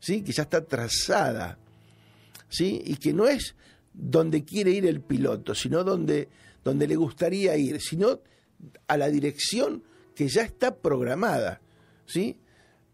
¿sí? 0.00 0.24
que 0.24 0.32
ya 0.32 0.42
está 0.42 0.64
trazada, 0.64 1.58
¿sí? 2.48 2.82
y 2.84 2.96
que 2.96 3.12
no 3.12 3.28
es 3.28 3.54
donde 3.94 4.44
quiere 4.44 4.72
ir 4.72 4.86
el 4.86 5.00
piloto, 5.00 5.54
sino 5.54 5.84
donde, 5.84 6.28
donde 6.62 6.88
le 6.88 6.96
gustaría 6.96 7.56
ir, 7.56 7.80
sino 7.80 8.20
a 8.88 8.96
la 8.96 9.08
dirección 9.08 9.84
que 10.14 10.28
ya 10.28 10.42
está 10.42 10.76
programada, 10.76 11.60
¿sí? 12.06 12.36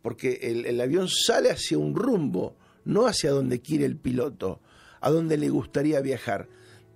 Porque 0.02 0.38
el, 0.66 0.80
avión 0.80 1.08
sale 1.08 1.50
hacia 1.50 1.78
un 1.78 1.94
rumbo, 1.94 2.56
no 2.84 3.06
hacia 3.06 3.30
donde 3.30 3.60
quiere 3.60 3.84
el 3.84 3.96
piloto, 3.96 4.60
a 5.00 5.10
donde 5.10 5.36
le 5.36 5.48
gustaría 5.48 6.00
viajar. 6.00 6.48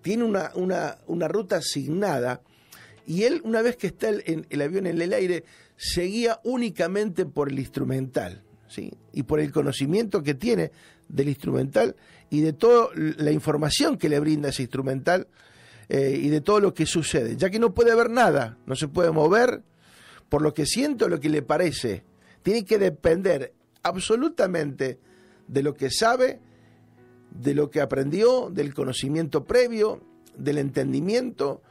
Tiene 0.02 0.24
una, 0.24 0.52
una, 0.54 0.98
una 1.06 1.28
ruta 1.28 1.56
asignada 1.56 2.42
y 3.06 3.24
él, 3.24 3.40
una 3.44 3.62
vez 3.62 3.76
que 3.76 3.88
está 3.88 4.08
el, 4.08 4.46
el, 4.48 4.62
avión 4.62 4.86
en 4.86 5.00
el 5.00 5.12
aire, 5.12 5.44
seguía 5.76 6.40
únicamente 6.44 7.26
por 7.26 7.50
el 7.50 7.58
instrumental, 7.58 8.42
¿sí? 8.68 8.92
Y 9.12 9.24
por 9.24 9.40
el 9.40 9.52
conocimiento 9.52 10.22
que 10.22 10.34
tiene 10.34 10.70
del 11.14 11.28
instrumental 11.28 11.94
y 12.28 12.40
de 12.40 12.52
toda 12.52 12.88
la 12.94 13.30
información 13.30 13.96
que 13.96 14.08
le 14.08 14.18
brinda 14.18 14.48
ese 14.48 14.62
instrumental 14.62 15.28
eh, 15.88 16.18
y 16.20 16.28
de 16.28 16.40
todo 16.40 16.60
lo 16.60 16.74
que 16.74 16.86
sucede, 16.86 17.36
ya 17.36 17.50
que 17.50 17.60
no 17.60 17.72
puede 17.72 17.94
ver 17.94 18.10
nada, 18.10 18.58
no 18.66 18.74
se 18.74 18.88
puede 18.88 19.12
mover, 19.12 19.62
por 20.28 20.42
lo 20.42 20.52
que 20.52 20.66
siento, 20.66 21.08
lo 21.08 21.20
que 21.20 21.28
le 21.28 21.42
parece. 21.42 22.02
Tiene 22.42 22.64
que 22.64 22.78
depender 22.78 23.52
absolutamente 23.82 24.98
de 25.46 25.62
lo 25.62 25.74
que 25.74 25.90
sabe, 25.90 26.40
de 27.30 27.54
lo 27.54 27.70
que 27.70 27.80
aprendió, 27.80 28.50
del 28.50 28.74
conocimiento 28.74 29.44
previo, 29.44 30.02
del 30.36 30.58
entendimiento, 30.58 31.62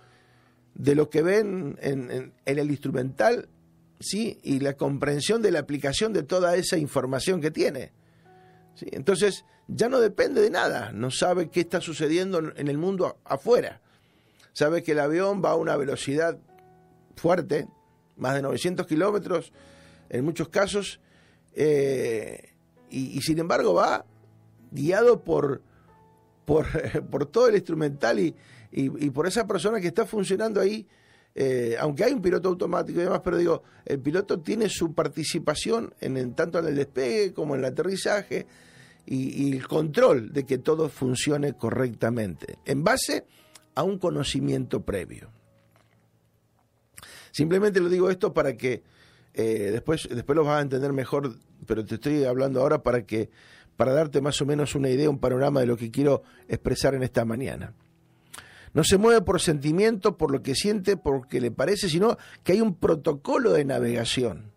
de 0.75 0.95
lo 0.95 1.09
que 1.09 1.21
ven 1.21 1.77
en, 1.81 2.33
el 2.45 2.71
instrumental, 2.71 3.50
¿sí? 4.00 4.38
y 4.41 4.59
la 4.59 4.73
comprensión 4.73 5.41
de 5.41 5.51
la 5.51 5.59
aplicación 5.59 6.13
de 6.13 6.23
toda 6.23 6.55
esa 6.55 6.77
información 6.77 7.41
que 7.41 7.51
tiene. 7.51 7.91
Entonces, 8.81 9.46
ya 9.68 9.90
no 9.90 10.00
depende 10.00 10.42
de 10.42 10.50
nada, 10.50 10.92
no 10.92 11.12
sabe 11.12 11.50
qué 11.50 11.62
está 11.62 11.81
sucediendo 11.81 12.40
en 12.55 12.68
el 12.68 12.77
mundo 12.77 13.18
afuera. 13.24 13.81
Sabe 14.53 14.83
que 14.83 14.92
el 14.92 15.00
avión 15.00 15.42
va 15.44 15.51
a 15.51 15.55
una 15.55 15.75
velocidad 15.77 16.38
fuerte, 17.16 17.68
más 18.18 18.36
de 18.36 18.42
900 18.42 18.86
kilómetros 18.86 19.51
en 20.09 20.25
muchos 20.25 20.50
casos, 20.50 21.00
eh, 21.55 22.50
y, 22.90 23.22
sin 23.22 23.40
embargo 23.40 23.74
va 23.74 24.05
guiado 24.72 25.24
por, 25.24 25.62
por, 26.46 26.68
todo 27.31 27.48
el 27.48 27.55
instrumental 27.55 28.20
y, 28.20 28.36
y, 28.72 29.09
por 29.09 29.25
esa 29.27 29.48
persona 29.48 29.79
que 29.79 29.88
está 29.88 30.05
funcionando 30.05 30.62
ahí, 30.62 30.88
eh, 31.35 31.75
aunque 31.79 32.03
hay 32.03 32.13
un 32.13 32.22
piloto 32.22 32.50
automático 32.50 33.00
y 33.00 33.03
demás, 33.03 33.22
pero 33.24 33.37
digo, 33.37 33.63
el 33.85 34.00
piloto 34.00 34.39
tiene 34.39 34.69
su 34.69 34.93
participación 34.93 35.93
en, 36.00 36.35
tanto 36.35 36.59
en 36.59 36.67
el 36.67 36.75
despegue 36.75 37.33
como 37.33 37.55
en 37.55 37.61
el 37.61 37.65
aterrizaje 37.65 38.46
y, 39.05 39.51
el 39.53 39.67
control 39.67 40.31
de 40.31 40.46
que 40.46 40.59
todo 40.59 40.89
funcione 40.89 41.53
correctamente, 41.53 42.59
en 42.65 42.83
base 42.83 43.25
a 43.75 43.83
un 43.83 43.98
conocimiento 43.98 44.83
previo. 44.83 45.31
Simplemente 47.31 47.79
lo 47.79 47.89
digo 47.89 48.11
esto 48.11 48.31
para 48.31 48.55
que 48.55 48.83
eh, 49.33 49.69
después, 49.72 50.07
después 50.09 50.35
lo 50.35 50.43
vas 50.43 50.59
a 50.59 50.61
entender 50.61 50.93
mejor, 50.93 51.35
pero 51.65 51.83
te 51.83 51.96
estoy 51.96 52.24
hablando 52.25 52.61
ahora 52.61 52.83
para 52.83 53.05
que 53.05 53.31
para 53.75 53.91
darte 53.91 54.22
más 54.22 54.39
o 54.39 54.46
menos 54.46 54.75
una 54.75 54.89
idea, 54.89 55.09
un 55.09 55.19
panorama 55.19 55.61
de 55.61 55.65
lo 55.65 55.75
que 55.75 55.89
quiero 55.89 56.22
expresar 56.48 56.93
en 56.93 57.01
esta 57.01 57.25
mañana. 57.25 57.74
No 58.74 58.83
se 58.83 58.98
mueve 58.98 59.22
por 59.22 59.40
sentimiento, 59.40 60.18
por 60.18 60.31
lo 60.31 60.42
que 60.42 60.55
siente, 60.55 60.98
porque 60.98 61.40
le 61.40 61.51
parece, 61.51 61.90
sino 61.90 62.18
que 62.44 62.53
hay 62.53 62.62
un 62.62 62.75
protocolo 62.75 63.53
de 63.53 63.66
navegación. 63.66 64.51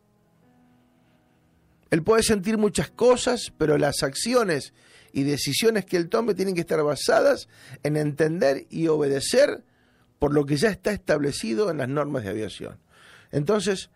Él 1.91 2.03
puede 2.03 2.23
sentir 2.23 2.59
muchas 2.59 2.91
cosas, 2.91 3.53
pero 3.57 3.79
las 3.79 4.03
acciones 4.03 4.73
y 5.13 5.23
decisiones 5.23 5.85
que 5.85 5.97
él 5.97 6.09
tome 6.09 6.35
tienen 6.35 6.55
que 6.55 6.63
estar 6.63 6.83
basadas 6.83 7.49
en 7.83 7.97
entender 7.97 8.67
y 8.71 8.89
obedecer 8.89 9.65
por 10.19 10.35
lo 10.35 10.47
que 10.47 10.57
ya 10.57 10.71
está 10.71 10.93
establecido 10.93 11.71
en 11.71 11.79
las 11.79 11.89
normas 11.89 12.25
de 12.25 12.31
aviación. 12.31 12.79
Entonces, 13.31 13.91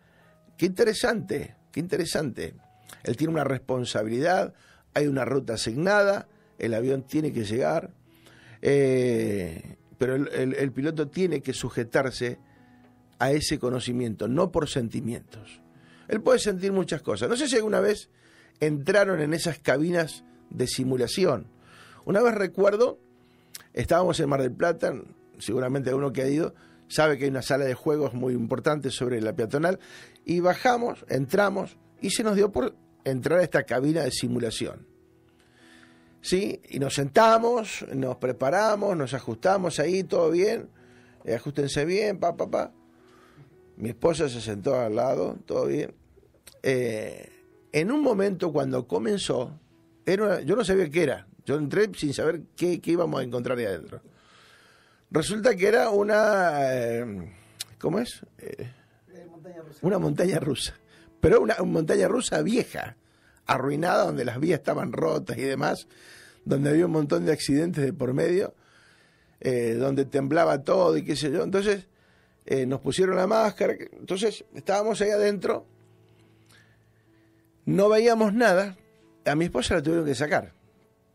qué 0.57 0.67
interesante, 0.67 1.55
qué 1.71 1.79
interesante. 1.79 2.55
Él 3.03 3.17
tiene 3.17 3.33
una 3.33 3.43
responsabilidad, 3.43 4.53
hay 4.93 5.07
una 5.07 5.25
ruta 5.25 5.53
asignada, 5.53 6.27
el 6.59 6.73
avión 6.73 7.03
tiene 7.03 7.33
que 7.33 7.43
llegar, 7.43 7.91
eh, 8.61 9.77
pero 10.01 10.15
el, 10.15 10.71
piloto 10.71 11.09
tiene 11.09 11.41
que 11.41 11.53
sujetarse 11.53 12.39
a 13.19 13.33
ese 13.33 13.59
conocimiento, 13.59 14.27
no 14.27 14.51
por 14.51 14.67
sentimientos. 14.67 15.61
Él 16.07 16.21
puede 16.21 16.39
sentir 16.39 16.71
muchas 16.71 17.03
cosas. 17.03 17.29
No 17.29 17.37
sé 17.37 17.47
si 17.47 17.57
alguna 17.57 17.81
vez 17.81 18.09
entraron 18.59 19.21
en 19.21 19.35
esas 19.35 19.59
cabinas 19.59 20.23
de 20.49 20.65
simulación. 20.65 21.45
Una 22.03 22.23
vez 22.23 22.33
recuerdo, 22.33 22.97
estábamos 23.73 24.19
en 24.19 24.29
Mar 24.29 24.41
del 24.41 24.53
Plata, 24.53 24.91
seguramente 25.37 25.93
uno 25.93 26.11
que 26.11 26.23
ha 26.23 26.27
ido 26.27 26.55
sabe 26.87 27.19
que 27.19 27.25
hay 27.25 27.29
una 27.29 27.43
sala 27.43 27.65
de 27.65 27.75
juegos 27.75 28.15
muy 28.15 28.33
importante 28.33 28.89
sobre 28.89 29.21
la 29.21 29.35
peatonal, 29.35 29.77
y 30.25 30.39
bajamos, 30.39 31.05
entramos, 31.09 31.77
y 32.01 32.09
se 32.09 32.23
nos 32.23 32.35
dio 32.35 32.51
por 32.51 32.73
entrar 33.03 33.37
a 33.37 33.43
esta 33.43 33.65
cabina 33.65 34.01
de 34.01 34.09
simulación. 34.09 34.90
¿Sí? 36.21 36.61
Y 36.69 36.79
nos 36.79 36.93
sentamos, 36.93 37.85
nos 37.93 38.17
preparamos, 38.17 38.95
nos 38.95 39.13
ajustamos 39.13 39.79
ahí, 39.79 40.03
todo 40.03 40.29
bien, 40.29 40.69
eh, 41.25 41.33
ajustense 41.33 41.83
bien, 41.85 42.19
pa, 42.19 42.35
pa, 42.35 42.49
pa. 42.49 42.71
Mi 43.77 43.89
esposa 43.89 44.29
se 44.29 44.39
sentó 44.39 44.79
al 44.79 44.95
lado, 44.95 45.37
todo 45.45 45.65
bien. 45.65 45.93
Eh, 46.61 47.29
en 47.71 47.91
un 47.91 48.01
momento 48.01 48.51
cuando 48.51 48.87
comenzó, 48.87 49.59
era 50.05 50.41
yo 50.41 50.55
no 50.55 50.63
sabía 50.63 50.89
qué 50.89 51.03
era, 51.03 51.27
yo 51.45 51.55
entré 51.55 51.89
sin 51.97 52.13
saber 52.13 52.43
qué, 52.55 52.79
qué 52.79 52.91
íbamos 52.91 53.19
a 53.19 53.23
encontrar 53.23 53.57
ahí 53.57 53.65
adentro. 53.65 54.01
Resulta 55.09 55.55
que 55.55 55.67
era 55.67 55.89
una, 55.89 56.73
eh, 56.73 57.33
¿cómo 57.79 57.99
es? 57.99 58.21
Eh, 58.37 58.69
una 59.81 59.99
montaña 59.99 60.39
rusa. 60.39 60.73
Pero 61.19 61.41
una, 61.41 61.55
montaña 61.63 62.07
rusa 62.07 62.41
vieja, 62.41 62.95
arruinada, 63.45 64.05
donde 64.05 64.25
las 64.25 64.39
vías 64.39 64.59
estaban 64.59 64.91
rotas 64.91 65.37
y 65.37 65.41
demás, 65.41 65.87
donde 66.45 66.69
había 66.69 66.85
un 66.85 66.91
montón 66.91 67.25
de 67.25 67.31
accidentes 67.31 67.83
de 67.83 67.93
por 67.93 68.13
medio, 68.13 68.53
eh, 69.39 69.75
donde 69.75 70.05
temblaba 70.05 70.63
todo 70.63 70.97
y 70.97 71.03
qué 71.03 71.15
sé 71.15 71.31
yo. 71.31 71.43
Entonces 71.43 71.87
nos 72.67 72.81
pusieron 72.81 73.15
la 73.15 73.27
máscara, 73.27 73.75
entonces 73.93 74.43
estábamos 74.55 74.99
ahí 74.99 75.11
adentro, 75.11 75.65
no 77.65 77.87
veíamos 77.87 78.33
nada, 78.33 78.77
a 79.25 79.35
mi 79.35 79.45
esposa 79.45 79.75
la 79.75 79.83
tuvieron 79.83 80.05
que 80.05 80.15
sacar 80.15 80.51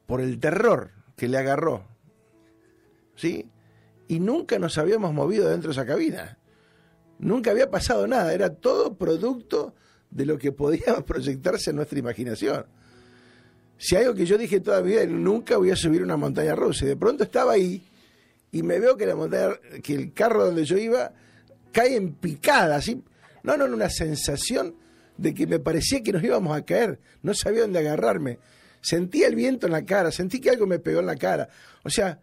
por 0.06 0.20
el 0.20 0.38
terror 0.38 0.92
que 1.16 1.28
le 1.28 1.36
agarró. 1.36 1.84
¿Sí? 3.16 3.50
y 4.08 4.20
nunca 4.20 4.58
nos 4.58 4.78
habíamos 4.78 5.12
movido 5.12 5.48
dentro 5.48 5.68
de 5.68 5.72
esa 5.72 5.86
cabina. 5.86 6.38
Nunca 7.18 7.50
había 7.50 7.70
pasado 7.70 8.06
nada, 8.06 8.32
era 8.34 8.54
todo 8.54 8.96
producto 8.96 9.74
de 10.16 10.24
lo 10.24 10.38
que 10.38 10.52
podía 10.52 10.96
proyectarse 11.06 11.70
en 11.70 11.76
nuestra 11.76 11.98
imaginación. 11.98 12.64
Si 13.78 13.94
algo 13.94 14.14
que 14.14 14.24
yo 14.24 14.38
dije 14.38 14.60
toda 14.60 14.80
mi 14.80 14.92
vida, 14.92 15.04
nunca 15.04 15.58
voy 15.58 15.70
a 15.70 15.76
subir 15.76 16.02
una 16.02 16.16
montaña 16.16 16.54
rusa, 16.54 16.86
y 16.86 16.88
de 16.88 16.96
pronto 16.96 17.24
estaba 17.24 17.52
ahí 17.52 17.82
y 18.50 18.62
me 18.62 18.80
veo 18.80 18.96
que 18.96 19.04
la 19.04 19.14
montaña, 19.14 19.54
que 19.82 19.94
el 19.94 20.14
carro 20.14 20.46
donde 20.46 20.64
yo 20.64 20.78
iba 20.78 21.12
cae 21.72 21.96
en 21.96 22.14
picada, 22.14 22.76
así. 22.76 23.02
No, 23.42 23.56
no, 23.58 23.66
una 23.66 23.90
sensación 23.90 24.76
de 25.18 25.34
que 25.34 25.46
me 25.46 25.58
parecía 25.58 26.02
que 26.02 26.12
nos 26.12 26.24
íbamos 26.24 26.56
a 26.56 26.64
caer, 26.64 26.98
no 27.22 27.34
sabía 27.34 27.62
dónde 27.62 27.80
agarrarme. 27.80 28.38
Sentía 28.80 29.26
el 29.26 29.34
viento 29.34 29.66
en 29.66 29.72
la 29.72 29.84
cara, 29.84 30.10
sentí 30.10 30.40
que 30.40 30.50
algo 30.50 30.66
me 30.66 30.78
pegó 30.78 31.00
en 31.00 31.06
la 31.06 31.16
cara. 31.16 31.48
O 31.82 31.90
sea, 31.90 32.20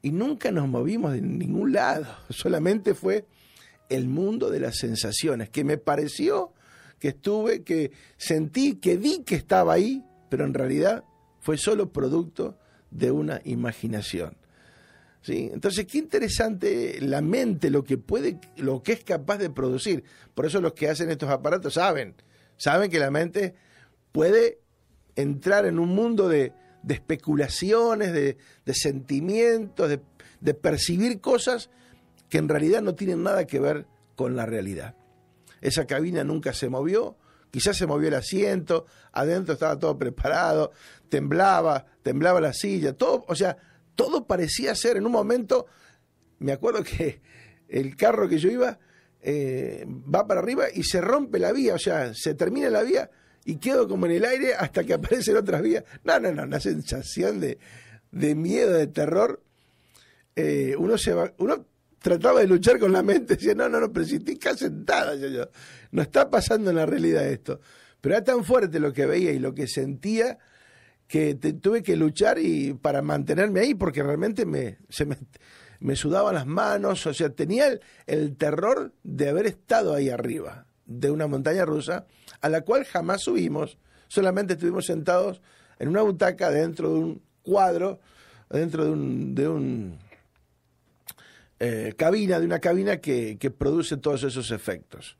y 0.00 0.10
nunca 0.10 0.50
nos 0.50 0.66
movimos 0.66 1.12
de 1.12 1.20
ningún 1.20 1.72
lado, 1.72 2.06
solamente 2.30 2.94
fue 2.94 3.24
el 3.88 4.08
mundo 4.08 4.50
de 4.50 4.58
las 4.58 4.78
sensaciones, 4.78 5.48
que 5.50 5.62
me 5.62 5.78
pareció 5.78 6.52
que 7.02 7.08
estuve, 7.08 7.64
que 7.64 7.90
sentí, 8.16 8.76
que 8.76 8.96
vi 8.96 9.24
que 9.24 9.34
estaba 9.34 9.72
ahí, 9.72 10.04
pero 10.28 10.44
en 10.44 10.54
realidad 10.54 11.02
fue 11.40 11.58
solo 11.58 11.92
producto 11.92 12.56
de 12.92 13.10
una 13.10 13.40
imaginación. 13.42 14.36
¿Sí? 15.20 15.50
Entonces, 15.52 15.84
qué 15.86 15.98
interesante 15.98 17.00
la 17.00 17.20
mente, 17.20 17.70
lo 17.70 17.82
que 17.82 17.98
puede, 17.98 18.38
lo 18.56 18.84
que 18.84 18.92
es 18.92 19.02
capaz 19.02 19.38
de 19.38 19.50
producir. 19.50 20.04
Por 20.32 20.46
eso 20.46 20.60
los 20.60 20.74
que 20.74 20.88
hacen 20.90 21.10
estos 21.10 21.28
aparatos 21.28 21.74
saben, 21.74 22.14
saben 22.56 22.88
que 22.88 23.00
la 23.00 23.10
mente 23.10 23.56
puede 24.12 24.60
entrar 25.16 25.66
en 25.66 25.80
un 25.80 25.88
mundo 25.88 26.28
de, 26.28 26.52
especulaciones, 26.88 28.12
de, 28.12 28.36
sentimientos, 28.74 29.88
de, 29.88 30.00
de 30.40 30.54
percibir 30.54 31.20
cosas 31.20 31.68
que 32.28 32.38
en 32.38 32.48
realidad 32.48 32.80
no 32.80 32.94
tienen 32.94 33.24
nada 33.24 33.44
que 33.44 33.58
ver 33.58 33.86
con 34.14 34.36
la 34.36 34.46
realidad. 34.46 34.94
Esa 35.62 35.86
cabina 35.86 36.22
nunca 36.24 36.52
se 36.52 36.68
movió, 36.68 37.16
quizás 37.50 37.78
se 37.78 37.86
movió 37.86 38.08
el 38.08 38.14
asiento, 38.14 38.84
adentro 39.12 39.54
estaba 39.54 39.78
todo 39.78 39.96
preparado, 39.96 40.72
temblaba, 41.08 41.86
temblaba 42.02 42.40
la 42.40 42.52
silla, 42.52 42.92
todo, 42.92 43.24
o 43.26 43.34
sea, 43.34 43.56
todo 43.94 44.26
parecía 44.26 44.74
ser 44.74 44.98
en 44.98 45.06
un 45.06 45.12
momento, 45.12 45.66
me 46.40 46.52
acuerdo 46.52 46.82
que 46.84 47.22
el 47.68 47.96
carro 47.96 48.28
que 48.28 48.38
yo 48.38 48.50
iba 48.50 48.78
eh, 49.22 49.86
va 49.86 50.26
para 50.26 50.40
arriba 50.40 50.64
y 50.74 50.82
se 50.82 51.00
rompe 51.00 51.38
la 51.38 51.52
vía, 51.52 51.74
o 51.74 51.78
sea, 51.78 52.12
se 52.12 52.34
termina 52.34 52.68
la 52.68 52.82
vía 52.82 53.10
y 53.44 53.56
quedo 53.56 53.88
como 53.88 54.06
en 54.06 54.12
el 54.12 54.24
aire 54.24 54.54
hasta 54.54 54.84
que 54.84 54.94
aparecen 54.94 55.36
otras 55.36 55.62
vías. 55.62 55.84
No, 56.04 56.18
no, 56.18 56.32
no, 56.32 56.42
una 56.42 56.60
sensación 56.60 57.40
de, 57.40 57.58
de 58.10 58.34
miedo, 58.34 58.72
de 58.72 58.86
terror. 58.88 59.42
Eh, 60.34 60.74
uno 60.78 60.98
se 60.98 61.12
va, 61.12 61.32
uno 61.38 61.66
trataba 62.02 62.40
de 62.40 62.46
luchar 62.46 62.78
con 62.78 62.92
la 62.92 63.02
mente, 63.02 63.36
decía, 63.36 63.54
no, 63.54 63.68
no, 63.68 63.80
no, 63.80 63.92
pero 63.92 64.04
si 64.04 64.16
estoy 64.16 64.38
sentada, 64.56 65.14
yo, 65.14 65.28
yo, 65.28 65.48
no 65.92 66.02
está 66.02 66.28
pasando 66.28 66.70
en 66.70 66.76
la 66.76 66.86
realidad 66.86 67.26
esto. 67.26 67.60
Pero 68.00 68.16
era 68.16 68.24
tan 68.24 68.44
fuerte 68.44 68.80
lo 68.80 68.92
que 68.92 69.06
veía 69.06 69.32
y 69.32 69.38
lo 69.38 69.54
que 69.54 69.68
sentía 69.68 70.38
que 71.06 71.34
tuve 71.34 71.82
que 71.82 71.94
luchar 71.94 72.38
y 72.38 72.72
para 72.72 73.02
mantenerme 73.02 73.60
ahí, 73.60 73.74
porque 73.74 74.02
realmente 74.02 74.46
me, 74.46 74.78
se 74.88 75.04
me, 75.04 75.18
me 75.78 75.94
sudaban 75.94 76.34
las 76.34 76.46
manos, 76.46 77.06
o 77.06 77.12
sea, 77.12 77.28
tenía 77.30 77.66
el, 77.66 77.80
el, 78.06 78.36
terror 78.36 78.92
de 79.02 79.28
haber 79.28 79.46
estado 79.46 79.94
ahí 79.94 80.08
arriba, 80.08 80.66
de 80.86 81.10
una 81.10 81.26
montaña 81.26 81.66
rusa, 81.66 82.06
a 82.40 82.48
la 82.48 82.62
cual 82.62 82.84
jamás 82.84 83.22
subimos, 83.22 83.76
solamente 84.08 84.54
estuvimos 84.54 84.86
sentados 84.86 85.42
en 85.78 85.88
una 85.88 86.00
butaca 86.00 86.50
dentro 86.50 86.94
de 86.94 86.98
un 86.98 87.22
cuadro, 87.42 88.00
dentro 88.48 88.84
de 88.84 88.90
un, 88.90 89.34
de 89.34 89.48
un 89.48 89.98
eh, 91.64 91.94
cabina, 91.96 92.40
de 92.40 92.46
una 92.46 92.58
cabina 92.58 92.96
que, 92.96 93.38
que 93.38 93.52
produce 93.52 93.96
todos 93.96 94.24
esos 94.24 94.50
efectos. 94.50 95.16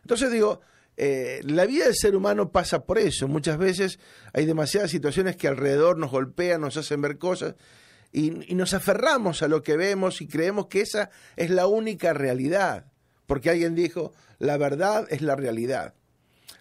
Entonces 0.00 0.32
digo, 0.32 0.62
eh, 0.96 1.42
la 1.44 1.66
vida 1.66 1.84
del 1.84 1.94
ser 1.94 2.16
humano 2.16 2.50
pasa 2.50 2.84
por 2.84 2.98
eso. 2.98 3.28
Muchas 3.28 3.58
veces 3.58 3.98
hay 4.32 4.46
demasiadas 4.46 4.90
situaciones 4.90 5.36
que 5.36 5.48
alrededor 5.48 5.98
nos 5.98 6.10
golpean, 6.10 6.62
nos 6.62 6.78
hacen 6.78 7.02
ver 7.02 7.18
cosas 7.18 7.56
y, 8.10 8.30
nos 8.54 8.72
aferramos 8.72 9.42
a 9.42 9.48
lo 9.48 9.62
que 9.62 9.76
vemos 9.76 10.22
y 10.22 10.26
creemos 10.26 10.68
que 10.68 10.80
esa 10.80 11.10
es 11.36 11.50
la 11.50 11.66
única 11.66 12.14
realidad. 12.14 12.86
Porque 13.26 13.50
alguien 13.50 13.74
dijo, 13.74 14.14
la 14.38 14.56
verdad 14.56 15.06
es 15.10 15.20
la 15.20 15.36
realidad. 15.36 15.92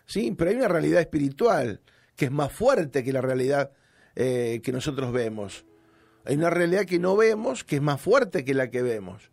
Sí, 0.05 0.33
pero 0.37 0.49
hay 0.49 0.57
una 0.57 0.67
realidad 0.67 0.99
espiritual 0.99 1.79
que 2.17 2.25
es 2.25 2.31
más 2.31 2.51
fuerte 2.51 3.01
que 3.01 3.13
la 3.13 3.21
realidad 3.21 3.71
eh, 4.15 4.59
que 4.61 4.73
nosotros 4.73 5.13
vemos. 5.13 5.63
Hay 6.25 6.35
una 6.35 6.49
realidad 6.49 6.85
que 6.85 6.99
no 6.99 7.15
vemos 7.15 7.63
que 7.63 7.77
es 7.77 7.81
más 7.81 8.01
fuerte 8.01 8.43
que 8.43 8.53
la 8.53 8.69
que 8.69 8.81
vemos. 8.81 9.29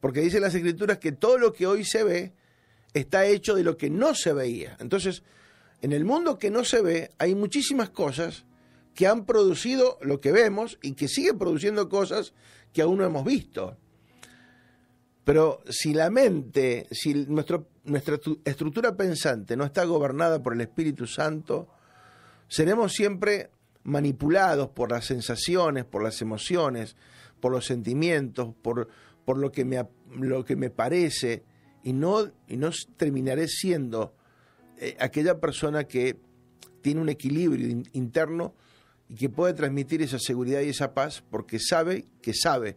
Porque 0.00 0.20
dicen 0.20 0.42
las 0.42 0.54
escrituras 0.54 0.98
que 0.98 1.12
todo 1.12 1.38
lo 1.38 1.52
que 1.52 1.66
hoy 1.66 1.84
se 1.84 2.02
ve 2.02 2.32
está 2.92 3.24
hecho 3.26 3.54
de 3.54 3.62
lo 3.62 3.76
que 3.76 3.90
no 3.90 4.14
se 4.14 4.32
veía. 4.32 4.76
Entonces, 4.80 5.22
en 5.80 5.92
el 5.92 6.04
mundo 6.04 6.38
que 6.38 6.50
no 6.50 6.64
se 6.64 6.82
ve 6.82 7.10
hay 7.18 7.34
muchísimas 7.34 7.90
cosas 7.90 8.44
que 8.94 9.06
han 9.06 9.26
producido 9.26 9.98
lo 10.02 10.20
que 10.20 10.32
vemos 10.32 10.78
y 10.82 10.92
que 10.92 11.08
siguen 11.08 11.38
produciendo 11.38 11.88
cosas 11.88 12.34
que 12.72 12.82
aún 12.82 12.98
no 12.98 13.04
hemos 13.04 13.24
visto. 13.24 13.76
Pero 15.24 15.62
si 15.68 15.94
la 15.94 16.10
mente, 16.10 16.86
si 16.90 17.14
nuestra 17.26 17.62
estructura 18.44 18.96
pensante 18.96 19.56
no 19.56 19.64
está 19.64 19.84
gobernada 19.84 20.42
por 20.42 20.52
el 20.52 20.60
Espíritu 20.60 21.06
Santo, 21.06 21.68
seremos 22.46 22.92
siempre 22.92 23.50
manipulados 23.84 24.70
por 24.70 24.90
las 24.90 25.06
sensaciones, 25.06 25.84
por 25.84 26.02
las 26.02 26.20
emociones, 26.20 26.96
por 27.40 27.52
los 27.52 27.66
sentimientos, 27.66 28.54
por, 28.62 28.88
por 29.24 29.38
lo, 29.38 29.52
que 29.52 29.64
me, 29.64 29.86
lo 30.18 30.44
que 30.44 30.56
me 30.56 30.70
parece, 30.70 31.44
y 31.82 31.92
no, 31.92 32.30
y 32.48 32.56
no 32.56 32.70
terminaré 32.96 33.46
siendo 33.46 34.14
eh, 34.78 34.96
aquella 34.98 35.38
persona 35.38 35.84
que 35.84 36.16
tiene 36.80 37.00
un 37.00 37.08
equilibrio 37.10 37.84
interno 37.92 38.54
y 39.08 39.14
que 39.14 39.28
puede 39.28 39.52
transmitir 39.52 40.02
esa 40.02 40.18
seguridad 40.18 40.62
y 40.62 40.70
esa 40.70 40.94
paz 40.94 41.22
porque 41.30 41.58
sabe 41.58 42.06
que 42.22 42.32
sabe 42.34 42.76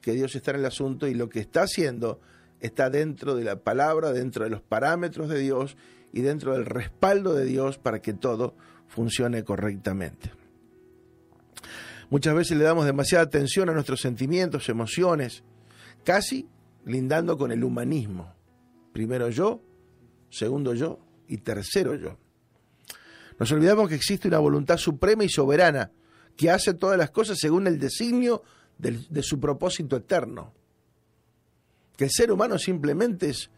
que 0.00 0.12
Dios 0.12 0.34
está 0.34 0.52
en 0.52 0.58
el 0.58 0.66
asunto 0.66 1.06
y 1.06 1.14
lo 1.14 1.28
que 1.28 1.40
está 1.40 1.62
haciendo 1.62 2.20
está 2.60 2.90
dentro 2.90 3.34
de 3.34 3.44
la 3.44 3.60
palabra, 3.60 4.12
dentro 4.12 4.44
de 4.44 4.50
los 4.50 4.62
parámetros 4.62 5.28
de 5.28 5.38
Dios 5.38 5.76
y 6.12 6.22
dentro 6.22 6.54
del 6.54 6.64
respaldo 6.64 7.34
de 7.34 7.44
Dios 7.44 7.78
para 7.78 8.00
que 8.00 8.14
todo 8.14 8.54
funcione 8.88 9.44
correctamente. 9.44 10.30
Muchas 12.08 12.34
veces 12.34 12.56
le 12.56 12.64
damos 12.64 12.86
demasiada 12.86 13.24
atención 13.24 13.68
a 13.68 13.72
nuestros 13.72 14.00
sentimientos, 14.00 14.68
emociones, 14.68 15.42
casi 16.04 16.48
lindando 16.84 17.36
con 17.36 17.50
el 17.50 17.64
humanismo. 17.64 18.32
Primero 18.92 19.28
yo, 19.28 19.60
segundo 20.30 20.72
yo 20.74 21.00
y 21.26 21.38
tercero 21.38 21.96
yo. 21.96 22.16
Nos 23.38 23.50
olvidamos 23.50 23.88
que 23.88 23.96
existe 23.96 24.28
una 24.28 24.38
voluntad 24.38 24.76
suprema 24.76 25.24
y 25.24 25.28
soberana 25.28 25.90
que 26.36 26.50
hace 26.50 26.74
todas 26.74 26.96
las 26.96 27.10
cosas 27.10 27.38
según 27.40 27.66
el 27.66 27.78
designio 27.78 28.42
de, 28.78 29.22
su 29.22 29.40
propósito 29.40 29.96
eterno. 29.96 30.54
Que 31.96 32.04
el 32.04 32.10
ser 32.10 32.30
humano 32.30 32.58
simplemente 32.58 33.30
es, 33.30 33.50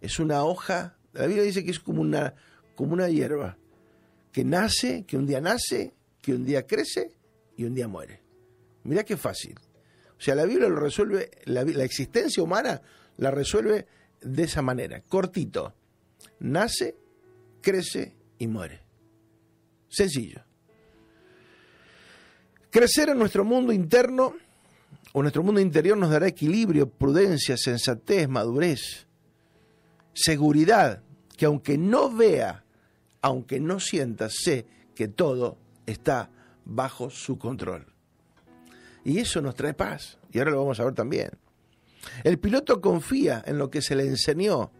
es 0.00 0.18
una 0.18 0.44
hoja, 0.44 0.96
la 1.14 1.26
Biblia 1.26 1.44
dice 1.44 1.64
que 1.64 1.70
es 1.70 1.80
como 1.80 2.02
una, 2.02 2.34
como 2.74 2.92
una 2.92 3.08
hierba, 3.08 3.56
que 4.32 4.44
nace, 4.44 5.04
que 5.06 5.16
un 5.16 5.26
día 5.26 5.40
nace, 5.40 5.94
que 6.20 6.34
un 6.34 6.44
día 6.44 6.66
crece 6.66 7.15
y 7.56 7.64
un 7.64 7.74
día 7.74 7.88
muere. 7.88 8.20
Mirá 8.84 9.04
qué 9.04 9.16
fácil. 9.16 9.54
O 10.18 10.20
sea, 10.20 10.34
la 10.34 10.44
Biblia 10.44 10.68
lo 10.68 10.76
resuelve, 10.76 11.30
la, 11.44 11.62
existencia 11.84 12.42
humana 12.42 12.80
la 13.18 13.30
resuelve 13.30 13.86
de 14.20 14.42
esa 14.44 14.62
manera, 14.62 15.00
cortito. 15.02 15.74
Nace, 16.40 16.96
crece 17.60 18.16
y 18.38 18.46
muere. 18.46 18.82
Sencillo. 19.88 20.42
Crecer 22.70 23.10
en 23.10 23.18
nuestro 23.18 23.44
mundo 23.44 23.72
interno 23.72 24.34
o 25.12 25.22
nuestro 25.22 25.42
mundo 25.42 25.60
interior 25.60 25.96
nos 25.96 26.10
dará 26.10 26.26
equilibrio, 26.26 26.88
prudencia, 26.88 27.56
sensatez, 27.56 28.28
madurez, 28.28 29.06
seguridad, 30.12 31.02
que 31.36 31.46
aunque 31.46 31.78
no 31.78 32.14
vea, 32.14 32.64
aunque 33.22 33.60
no 33.60 33.80
sienta, 33.80 34.28
sé 34.30 34.66
que 34.94 35.08
todo 35.08 35.58
está 35.86 36.30
bajo 36.66 37.08
su 37.08 37.38
control. 37.38 37.86
Y 39.04 39.20
eso 39.20 39.40
nos 39.40 39.54
trae 39.54 39.72
paz. 39.72 40.18
Y 40.32 40.38
ahora 40.38 40.50
lo 40.50 40.58
vamos 40.58 40.78
a 40.80 40.84
ver 40.84 40.94
también. 40.94 41.30
El 42.24 42.38
piloto 42.38 42.80
confía 42.80 43.42
en 43.46 43.56
lo 43.56 43.70
que 43.70 43.80
se 43.80 43.96
le 43.96 44.04
enseñó, 44.04 44.70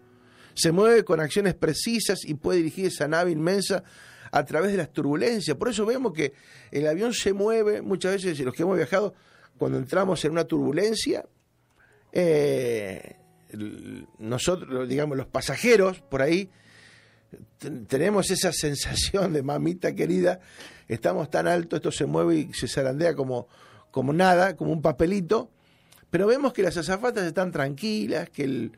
se 0.54 0.72
mueve 0.72 1.04
con 1.04 1.20
acciones 1.20 1.54
precisas 1.54 2.24
y 2.24 2.34
puede 2.34 2.58
dirigir 2.58 2.86
esa 2.86 3.08
nave 3.08 3.30
inmensa 3.30 3.82
a 4.30 4.44
través 4.44 4.72
de 4.72 4.78
las 4.78 4.92
turbulencias. 4.92 5.56
Por 5.56 5.68
eso 5.68 5.86
vemos 5.86 6.12
que 6.12 6.34
el 6.70 6.86
avión 6.86 7.12
se 7.14 7.32
mueve, 7.32 7.82
muchas 7.82 8.14
veces 8.14 8.38
los 8.40 8.54
que 8.54 8.62
hemos 8.62 8.76
viajado, 8.76 9.14
cuando 9.58 9.78
entramos 9.78 10.24
en 10.24 10.32
una 10.32 10.44
turbulencia, 10.44 11.26
eh, 12.12 13.16
nosotros, 14.18 14.88
digamos, 14.88 15.16
los 15.16 15.26
pasajeros 15.26 16.00
por 16.00 16.22
ahí, 16.22 16.50
tenemos 17.88 18.30
esa 18.30 18.52
sensación 18.52 19.32
de 19.32 19.42
mamita 19.42 19.94
querida, 19.94 20.40
estamos 20.88 21.30
tan 21.30 21.46
alto, 21.46 21.76
esto 21.76 21.90
se 21.90 22.06
mueve 22.06 22.36
y 22.36 22.52
se 22.52 22.68
zarandea 22.68 23.14
como, 23.14 23.48
como 23.90 24.12
nada, 24.12 24.56
como 24.56 24.72
un 24.72 24.82
papelito, 24.82 25.50
pero 26.10 26.26
vemos 26.26 26.52
que 26.52 26.62
las 26.62 26.76
azafatas 26.76 27.24
están 27.24 27.50
tranquilas, 27.50 28.30
que, 28.30 28.44
el, 28.44 28.72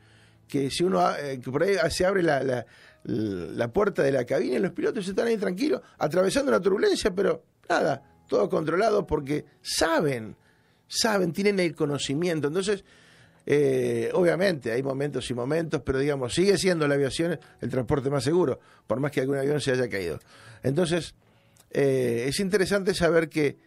que 0.47 0.69
si 0.69 0.83
uno 0.83 1.15
eh, 1.15 1.39
por 1.39 1.63
ahí 1.63 1.75
se 1.89 2.05
abre 2.05 2.23
la, 2.23 2.65
la, 3.03 3.67
puerta 3.71 4.03
de 4.03 4.11
la 4.11 4.25
cabina 4.25 4.55
y 4.55 4.59
los 4.59 4.71
pilotos 4.71 5.07
están 5.07 5.27
ahí 5.27 5.37
tranquilos, 5.37 5.81
atravesando 5.97 6.51
la 6.51 6.59
turbulencia, 6.59 7.13
pero 7.13 7.43
nada, 7.69 8.01
todo 8.27 8.49
controlado 8.49 9.05
porque 9.05 9.45
saben, 9.61 10.35
saben, 10.87 11.31
tienen 11.33 11.59
el 11.59 11.75
conocimiento. 11.75 12.47
Entonces, 12.47 12.83
eh, 13.45 14.11
obviamente 14.13 14.71
hay 14.71 14.83
momentos 14.83 15.29
y 15.29 15.33
momentos, 15.33 15.81
pero 15.83 15.99
digamos, 15.99 16.33
sigue 16.33 16.57
siendo 16.57 16.87
la 16.87 16.95
aviación 16.95 17.39
el 17.61 17.69
transporte 17.69 18.09
más 18.09 18.23
seguro, 18.23 18.59
por 18.85 18.99
más 18.99 19.11
que 19.11 19.21
algún 19.21 19.37
avión 19.37 19.61
se 19.61 19.71
haya 19.71 19.89
caído. 19.89 20.19
Entonces, 20.61 21.15
eh, 21.71 22.25
es 22.27 22.39
interesante 22.39 22.93
saber 22.93 23.29
que, 23.29 23.57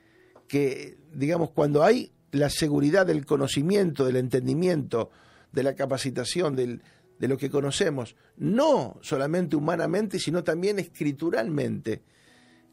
que, 0.48 0.96
digamos, 1.12 1.50
cuando 1.50 1.82
hay 1.82 2.12
la 2.32 2.50
seguridad 2.50 3.06
del 3.06 3.26
conocimiento, 3.26 4.04
del 4.04 4.16
entendimiento, 4.16 5.10
de 5.52 5.62
la 5.62 5.74
capacitación, 5.74 6.56
de 6.56 6.80
lo 7.28 7.36
que 7.36 7.50
conocemos, 7.50 8.16
no 8.36 8.98
solamente 9.02 9.54
humanamente, 9.54 10.18
sino 10.18 10.42
también 10.42 10.78
escrituralmente, 10.78 12.02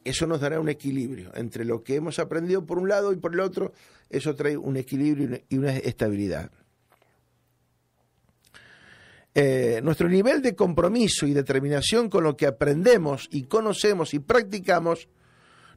eso 0.04 0.26
nos 0.26 0.40
dará 0.40 0.60
un 0.60 0.70
equilibrio 0.70 1.32
entre 1.36 1.66
lo 1.66 1.84
que 1.84 1.96
hemos 1.96 2.20
aprendido 2.20 2.66
por 2.66 2.80
un 2.80 2.88
lado 2.88 3.12
y 3.12 3.18
por 3.18 3.34
el 3.34 3.42
otro, 3.42 3.74
eso 4.10 4.34
trae 4.34 4.58
un 4.58 4.78
equilibrio 4.78 5.42
y 5.50 5.58
una 5.58 5.76
estabilidad. 5.76 6.52
Eh, 9.36 9.82
nuestro 9.84 10.10
nivel 10.10 10.42
de 10.42 10.56
compromiso 10.56 11.28
y 11.28 11.34
determinación 11.34 12.10
con 12.10 12.24
lo 12.24 12.36
que 12.36 12.48
aprendemos 12.48 13.28
y 13.32 13.44
conocemos 13.44 14.14
y 14.14 14.20
practicamos 14.20 15.08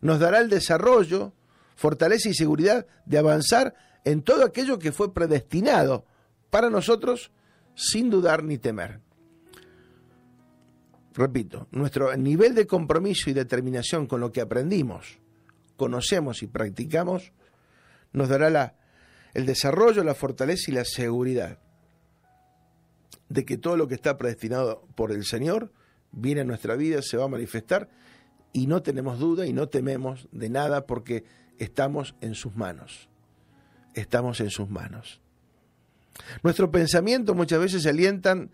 nos 0.03 0.19
dará 0.19 0.41
el 0.41 0.51
desarrollo, 0.51 1.33
fortaleza 1.75 2.29
y 2.29 2.35
seguridad 2.35 2.87
de 3.07 3.19
avanzar 3.19 3.75
en 4.05 4.23
todo 4.23 4.45
aquello 4.45 4.79
que 4.79 4.93
fue 4.93 5.15
predestinado 5.15 6.05
para 6.51 6.69
nosotros 6.69 7.31
sin 7.75 8.11
dudar 8.11 8.45
ni 8.45 8.59
temer. 8.59 9.01
Repito, 11.15 11.69
nuestro 11.71 12.15
nivel 12.17 12.55
de 12.55 12.67
compromiso 12.67 13.31
y 13.31 13.33
determinación 13.33 14.07
con 14.07 14.21
lo 14.21 14.33
que 14.33 14.41
aprendimos, 14.41 15.19
conocemos 15.77 16.43
y 16.43 16.47
practicamos 16.47 17.33
nos 18.13 18.29
dará 18.29 18.51
la, 18.51 18.75
el 19.35 19.47
desarrollo, 19.47 20.05
la 20.05 20.15
fortaleza 20.15 20.71
y 20.71 20.75
la 20.75 20.85
seguridad 20.85 21.59
de 23.29 23.45
que 23.45 23.57
todo 23.57 23.77
lo 23.77 23.89
que 23.89 23.95
está 23.95 24.19
predestinado 24.19 24.87
por 24.95 25.13
el 25.13 25.25
Señor 25.25 25.73
viene 26.11 26.43
a 26.43 26.45
nuestra 26.45 26.77
vida, 26.77 27.01
se 27.01 27.17
va 27.17 27.25
a 27.25 27.29
manifestar 27.29 27.89
y 28.53 28.67
no 28.67 28.83
tenemos 28.83 29.19
duda 29.19 29.47
y 29.47 29.53
no 29.53 29.69
tememos 29.69 30.29
de 30.33 30.51
nada 30.51 30.87
porque 30.87 31.25
estamos 31.59 32.15
en 32.21 32.35
sus 32.35 32.55
manos. 32.55 33.09
Estamos 33.95 34.41
en 34.41 34.51
sus 34.51 34.69
manos. 34.69 35.21
Nuestros 36.43 36.71
pensamientos 36.71 37.35
muchas 37.35 37.59
veces 37.59 37.83
se 37.83 37.89
alientan, 37.89 38.51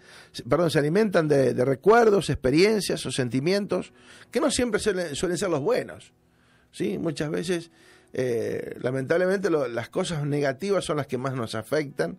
perdón, 0.49 0.71
se 0.71 0.79
alimentan 0.79 1.27
de, 1.27 1.53
recuerdos, 1.65 2.31
experiencias 2.31 3.05
o 3.07 3.11
sentimientos 3.11 3.93
que 4.31 4.41
no 4.41 4.51
siempre 4.51 4.81
suelen, 4.81 5.15
ser 5.15 5.51
los 5.51 5.61
buenos. 5.61 6.13
¿sí? 6.71 6.99
Muchas 6.99 7.31
veces, 7.31 7.71
eh, 8.13 8.77
lamentablemente, 8.81 9.51
las 9.51 9.89
cosas 9.89 10.25
negativas 10.25 10.85
son 10.85 10.99
las 10.99 11.07
que 11.07 11.19
más 11.19 11.35
nos 11.35 11.55
afectan 11.55 12.19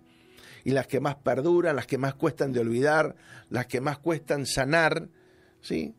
y 0.65 0.71
las 0.71 0.87
que 0.87 0.99
más 0.99 1.15
perduran, 1.15 1.75
las 1.75 1.87
que 1.87 1.97
más 1.97 2.15
cuestan 2.15 2.51
de 2.51 2.59
olvidar, 2.59 3.15
las 3.49 3.65
que 3.67 3.79
más 3.79 3.97
cuestan 3.97 4.45
sanar, 4.45 5.07
¿sí? 5.61 5.95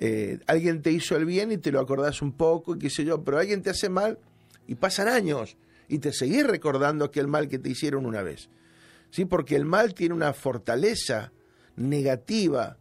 Eh, 0.00 0.38
alguien 0.46 0.80
te 0.80 0.92
hizo 0.92 1.16
el 1.16 1.24
bien 1.24 1.50
y 1.50 1.58
te 1.58 1.72
lo 1.72 1.80
acordás 1.80 2.22
un 2.22 2.32
poco 2.32 2.76
y 2.76 2.78
qué 2.78 2.88
sé 2.88 3.04
yo, 3.04 3.24
pero 3.24 3.38
alguien 3.38 3.62
te 3.62 3.70
hace 3.70 3.88
mal 3.88 4.18
y 4.68 4.76
pasan 4.76 5.08
años 5.08 5.56
y 5.88 5.98
te 5.98 6.12
seguís 6.12 6.46
recordando 6.46 7.04
aquel 7.04 7.26
mal 7.26 7.48
que 7.48 7.58
te 7.58 7.70
hicieron 7.70 8.06
una 8.06 8.22
vez. 8.22 8.48
¿Sí? 9.10 9.24
Porque 9.24 9.56
el 9.56 9.64
mal 9.64 9.94
tiene 9.94 10.14
una 10.14 10.32
fortaleza 10.32 11.32
negativa 11.76 12.76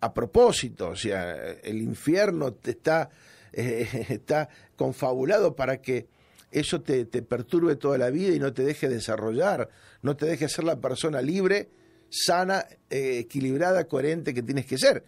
a 0.00 0.14
propósito, 0.14 0.90
o 0.90 0.96
sea, 0.96 1.36
el 1.62 1.78
infierno 1.78 2.52
te 2.52 2.72
está, 2.72 3.10
está 3.52 4.48
confabulado 4.76 5.54
para 5.54 5.80
que 5.80 6.08
eso 6.52 6.82
te, 6.82 7.06
perturbe 7.06 7.76
toda 7.76 7.98
la 7.98 8.10
vida 8.10 8.34
y 8.34 8.38
no 8.38 8.52
te 8.52 8.62
deje 8.62 8.88
desarrollar, 8.88 9.70
no 10.02 10.16
te 10.16 10.26
deje 10.26 10.48
ser 10.48 10.64
la 10.64 10.80
persona 10.80 11.22
libre, 11.22 11.70
sana, 12.10 12.66
eh, 12.90 13.18
equilibrada, 13.20 13.84
coherente 13.88 14.34
que 14.34 14.42
tienes 14.42 14.66
que 14.66 14.76
ser. 14.76 15.04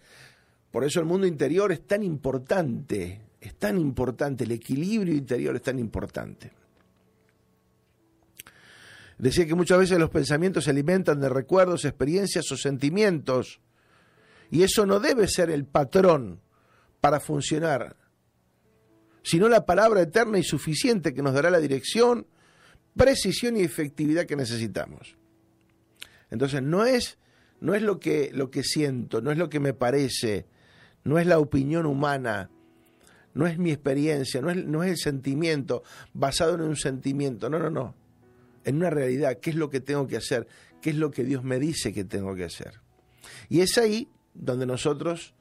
Por 0.75 0.83
eso 0.83 0.99
el 0.99 1.05
mundo 1.05 1.25
interior 1.25 1.71
es 1.71 1.87
tan 1.87 2.03
importante, 2.03 3.21
es 3.39 3.55
tan 3.55 3.79
importante, 3.79 4.43
el 4.43 4.51
equilibrio 4.51 5.15
interior 5.15 5.55
es 5.55 5.61
tan 5.61 5.79
importante. 5.79 6.51
Decía 9.17 9.45
que 9.45 9.55
muchas 9.55 9.79
veces 9.79 9.97
los 9.97 10.09
pensamientos 10.09 10.65
se 10.65 10.71
alimentan 10.71 11.21
de 11.21 11.29
recuerdos, 11.29 11.85
experiencias 11.85 12.51
o 12.51 12.57
sentimientos, 12.57 13.61
y 14.51 14.63
eso 14.63 14.85
no 14.85 14.99
debe 14.99 15.29
ser 15.29 15.49
el 15.49 15.63
patrón 15.63 16.41
para 16.99 17.21
funcionar 17.21 17.95
sino 19.23 19.47
la 19.47 19.65
palabra 19.65 20.01
eterna 20.01 20.39
y 20.39 20.43
suficiente 20.43 21.13
que 21.13 21.21
nos 21.21 21.33
dará 21.33 21.49
la 21.49 21.61
dirección, 21.61 22.27
precisión 22.97 23.55
y 23.55 23.61
efectividad 23.61 24.25
que 24.25 24.35
necesitamos. 24.35 25.15
Entonces 26.29 26.61
no 26.61 26.83
es, 26.83 27.17
no 27.61 27.75
es 27.75 27.81
lo, 27.81 27.97
que, 27.97 28.31
lo 28.33 28.51
que 28.51 28.63
siento, 28.63 29.21
no 29.21 29.31
es 29.31 29.37
lo 29.37 29.49
que 29.49 29.61
me 29.61 29.73
parece, 29.73 30.47
no 31.05 31.17
es 31.17 31.25
la 31.25 31.39
opinión 31.39 31.85
humana, 31.85 32.49
no 33.33 33.47
es 33.47 33.57
mi 33.57 33.71
experiencia, 33.71 34.41
no 34.41 34.49
es, 34.49 34.65
no 34.65 34.83
es 34.83 34.91
el 34.91 34.97
sentimiento 34.97 35.83
basado 36.13 36.55
en 36.55 36.61
un 36.61 36.75
sentimiento, 36.75 37.49
no, 37.49 37.57
no, 37.57 37.69
no, 37.69 37.95
en 38.65 38.75
una 38.75 38.89
realidad, 38.89 39.39
qué 39.39 39.51
es 39.51 39.55
lo 39.55 39.69
que 39.69 39.79
tengo 39.79 40.05
que 40.07 40.17
hacer, 40.17 40.47
qué 40.81 40.89
es 40.89 40.97
lo 40.97 41.11
que 41.11 41.23
Dios 41.23 41.43
me 41.43 41.59
dice 41.59 41.93
que 41.93 42.03
tengo 42.03 42.35
que 42.35 42.43
hacer. 42.43 42.81
Y 43.47 43.61
es 43.61 43.77
ahí 43.77 44.09
donde 44.33 44.65
nosotros 44.65 45.33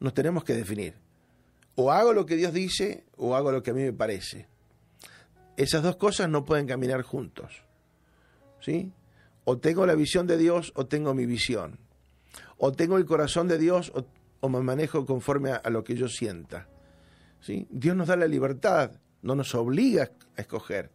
nos 0.00 0.12
tenemos 0.12 0.42
que 0.42 0.54
definir 0.54 0.94
o 1.82 1.90
hago 1.90 2.12
lo 2.12 2.26
que 2.26 2.36
Dios 2.36 2.52
dice 2.52 3.04
o 3.16 3.34
hago 3.34 3.52
lo 3.52 3.62
que 3.62 3.70
a 3.70 3.74
mí 3.74 3.82
me 3.82 3.92
parece. 3.92 4.46
Esas 5.56 5.82
dos 5.82 5.96
cosas 5.96 6.28
no 6.28 6.44
pueden 6.44 6.66
caminar 6.66 7.02
juntos. 7.02 7.62
¿Sí? 8.60 8.92
O 9.44 9.58
tengo 9.58 9.86
la 9.86 9.94
visión 9.94 10.26
de 10.26 10.36
Dios 10.36 10.72
o 10.74 10.86
tengo 10.86 11.14
mi 11.14 11.24
visión. 11.24 11.78
O 12.58 12.72
tengo 12.72 12.98
el 12.98 13.06
corazón 13.06 13.48
de 13.48 13.58
Dios 13.58 13.92
o, 13.94 14.04
me 14.48 14.60
manejo 14.60 15.04
conforme 15.04 15.52
a, 15.52 15.68
lo 15.70 15.84
que 15.84 15.94
yo 15.94 16.08
sienta. 16.08 16.66
¿Sí? 17.40 17.66
Dios 17.70 17.96
nos 17.96 18.08
da 18.08 18.16
la 18.16 18.26
libertad, 18.26 18.92
no 19.22 19.34
nos 19.34 19.54
obliga 19.54 20.10
a 20.36 20.40
escoger. 20.40 20.90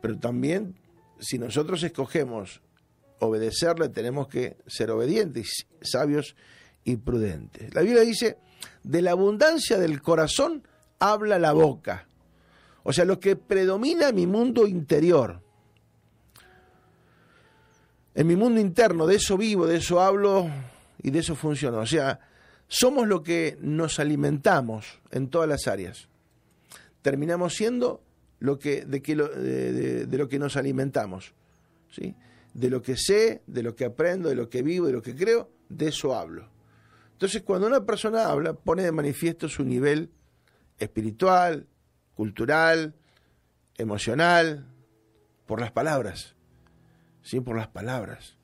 Pero 0.00 0.18
también, 0.18 0.78
si 1.18 1.38
nosotros 1.38 1.82
escogemos 1.82 2.60
obedecerle, 3.20 3.88
tenemos 3.88 4.28
que 4.28 4.56
ser 4.66 4.90
obedientes, 4.90 5.66
sabios 5.80 6.36
y 6.84 6.96
prudentes. 6.96 7.74
La 7.74 7.82
Biblia 7.82 8.02
dice 8.02 8.38
de 8.82 9.02
la 9.02 9.12
abundancia 9.12 9.78
del 9.78 10.00
corazón 10.00 10.66
habla 10.98 11.38
la 11.38 11.52
boca. 11.52 12.06
O 12.82 12.92
sea, 12.92 13.04
lo 13.04 13.20
que 13.20 13.36
predomina 13.36 14.08
en 14.08 14.14
mi 14.14 14.26
mundo 14.26 14.66
interior. 14.66 15.42
En 18.14 18.26
mi 18.26 18.34
mundo 18.34 18.60
interno, 18.60 19.06
de 19.06 19.16
eso 19.16 19.36
vivo, 19.36 19.66
de 19.66 19.76
eso 19.76 20.00
hablo 20.00 20.48
y 21.02 21.10
de 21.10 21.18
eso 21.18 21.36
funciono. 21.36 21.78
O 21.78 21.86
sea, 21.86 22.18
somos 22.68 23.08
lo 23.08 23.22
que 23.22 23.56
nos 23.60 23.98
alimentamos 23.98 25.00
en 25.10 25.28
todas 25.28 25.48
las 25.48 25.66
áreas. 25.66 26.08
Terminamos 27.02 27.54
siendo 27.54 28.02
lo 28.38 28.58
que, 28.58 28.84
de, 28.84 29.00
de, 30.06 30.18
lo 30.18 30.28
que 30.28 30.38
nos 30.38 30.56
alimentamos. 30.56 31.32
¿sí? 31.90 32.14
De 32.52 32.70
lo 32.70 32.82
que 32.82 32.96
sé, 32.96 33.42
de 33.46 33.62
lo 33.62 33.74
que 33.74 33.86
aprendo, 33.86 34.28
de 34.28 34.34
lo 34.34 34.48
que 34.50 34.62
vivo, 34.62 34.86
de 34.86 34.92
lo 34.92 35.02
que 35.02 35.14
creo, 35.14 35.50
de 35.68 35.88
eso 35.88 36.14
hablo. 36.14 36.48
Entonces, 37.12 37.42
cuando 37.42 37.66
una 37.66 37.84
persona 37.84 38.26
habla, 38.26 38.52
pone 38.52 38.82
de 38.82 38.92
manifiesto 38.92 39.48
su 39.48 39.64
nivel 39.64 40.10
espiritual, 40.78 41.66
cultural, 42.14 42.94
emocional, 43.76 44.66
por 45.46 45.60
las 45.60 45.72
palabras. 45.72 46.36
Sí, 47.22 47.40
por 47.40 47.56
las 47.56 47.68
palabras. 47.68 48.36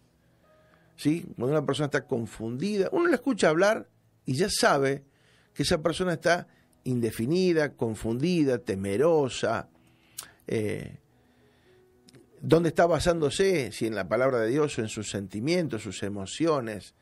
¿Sí? 0.96 1.24
Cuando 1.36 1.56
una 1.56 1.66
persona 1.66 1.86
está 1.86 2.06
confundida, 2.06 2.88
uno 2.92 3.08
la 3.08 3.16
escucha 3.16 3.48
hablar 3.48 3.88
y 4.26 4.34
ya 4.34 4.48
sabe 4.50 5.04
que 5.52 5.62
esa 5.62 5.82
persona 5.82 6.14
está 6.14 6.48
indefinida, 6.84 7.74
confundida, 7.74 8.58
temerosa. 8.58 9.68
Eh, 10.46 10.98
¿Dónde 12.40 12.68
está 12.70 12.86
basándose? 12.86 13.72
Si 13.72 13.86
en 13.86 13.94
la 13.94 14.08
palabra 14.08 14.40
de 14.40 14.48
Dios 14.48 14.78
o 14.78 14.82
en 14.82 14.88
sus 14.88 15.10
sentimientos, 15.10 15.82
sus 15.82 16.02
emociones 16.02 16.94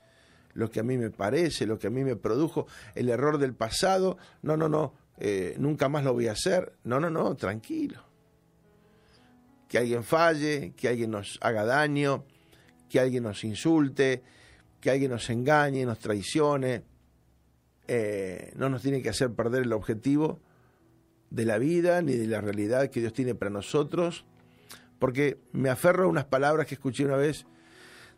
lo 0.55 0.71
que 0.71 0.81
a 0.81 0.83
mí 0.83 0.99
me 0.99 1.11
parece, 1.11 1.67
lo 1.67 1.79
que 1.79 1.87
a 1.87 1.91
mí 1.91 2.05
me 2.05 2.17
produjo, 2.17 2.67
el 2.95 3.09
error 3.09 3.39
del 3.39 3.55
pasado, 3.55 4.19
no, 4.43 4.57
no, 4.57 4.69
no, 4.69 4.95
eh, 5.19 5.55
nunca 5.59 5.89
más 5.89 6.05
lo 6.05 6.13
voy 6.13 6.29
a 6.29 6.33
hacer, 6.33 6.75
no, 6.85 7.01
no, 7.01 7.11
no, 7.11 7.35
tranquilo. 7.37 8.03
Que 9.69 9.79
alguien 9.79 10.05
falle, 10.05 10.75
que 10.77 10.89
alguien 10.89 11.11
nos 11.11 11.39
haga 11.41 11.65
daño, 11.65 12.25
que 12.89 13.01
alguien 13.01 13.23
nos 13.23 13.43
insulte, 13.45 14.23
que 14.81 14.91
alguien 14.91 15.11
nos 15.11 15.31
engañe, 15.31 15.87
nos 15.87 15.99
traicione, 15.99 16.83
eh, 17.89 18.53
no 18.57 18.69
nos 18.69 18.83
tiene 18.83 19.03
que 19.03 19.09
hacer 19.09 19.33
perder 19.33 19.63
el 19.63 19.73
objetivo 19.73 20.41
de 21.31 21.45
la 21.45 21.59
vida 21.59 22.03
ni 22.03 22.15
de 22.15 22.27
la 22.27 22.41
realidad 22.41 22.91
que 22.91 23.01
Dios 23.01 23.13
tiene 23.13 23.35
para 23.35 23.51
nosotros, 23.51 24.25
porque 24.99 25.39
me 25.53 25.71
aferro 25.71 26.05
a 26.05 26.09
unas 26.09 26.27
palabras 26.27 26.67
que 26.67 26.75
escuché 26.75 27.05
una 27.05 27.17
vez 27.17 27.47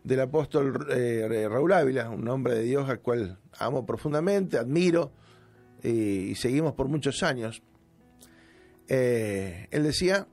del 0.03 0.21
apóstol 0.21 0.87
eh, 0.91 1.49
Raúl 1.51 1.73
Ávila, 1.73 2.11
un 2.11 2.29
hombre 2.29 2.55
de 2.55 2.63
Dios 2.63 2.89
al 2.89 3.01
cual 3.01 3.39
amo 3.59 3.87
profundamente, 3.87 4.59
admiro 4.59 5.13
y 5.83 6.35
seguimos 6.37 6.73
por 6.73 6.89
muchos 6.89 7.23
años. 7.23 7.63
Eh, 8.89 9.69
él 9.71 9.83
decía, 9.83 10.27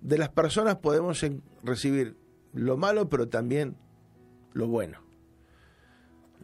de 0.00 0.18
las 0.18 0.30
personas 0.30 0.76
podemos 0.76 1.24
recibir 1.62 2.16
lo 2.52 2.76
malo, 2.76 3.08
pero 3.08 3.28
también 3.28 3.76
lo 4.52 4.68
bueno. 4.68 5.02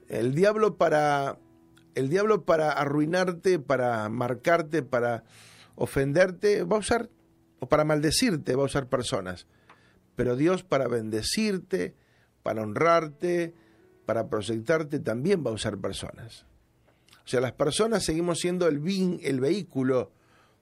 El 0.08 0.34
diablo 0.34 0.76
para 0.76 1.38
el 1.94 2.08
diablo 2.08 2.44
para 2.44 2.72
arruinarte, 2.72 3.58
para 3.58 4.08
marcarte, 4.08 4.82
para 4.82 5.24
ofenderte, 5.74 6.64
va 6.64 6.76
a 6.76 6.80
usar 6.80 7.10
o 7.58 7.68
para 7.68 7.84
maldecirte, 7.84 8.54
va 8.54 8.62
a 8.62 8.66
usar 8.66 8.88
personas. 8.88 9.46
Pero 10.16 10.36
Dios 10.36 10.62
para 10.62 10.88
bendecirte, 10.88 11.94
para 12.42 12.62
honrarte, 12.62 13.54
para 14.06 14.28
proyectarte 14.28 14.98
también 14.98 15.44
va 15.44 15.50
a 15.50 15.54
usar 15.54 15.78
personas. 15.78 16.46
O 17.24 17.28
sea, 17.28 17.40
las 17.40 17.52
personas 17.52 18.04
seguimos 18.04 18.40
siendo 18.40 18.66
el, 18.66 18.82
el 19.22 19.40
vehículo 19.40 20.10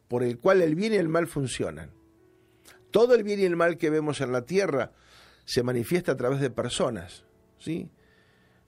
por 0.08 0.22
el 0.22 0.38
cual 0.38 0.62
el 0.62 0.74
bien 0.74 0.92
y 0.92 0.96
el 0.96 1.08
mal 1.08 1.26
funcionan. 1.26 1.90
Todo 2.90 3.14
el 3.14 3.22
bien 3.22 3.40
y 3.40 3.44
el 3.44 3.56
mal 3.56 3.78
que 3.78 3.90
vemos 3.90 4.20
en 4.20 4.32
la 4.32 4.42
tierra 4.42 4.92
se 5.44 5.62
manifiesta 5.62 6.12
a 6.12 6.16
través 6.16 6.40
de 6.40 6.50
personas, 6.50 7.24
¿sí? 7.58 7.90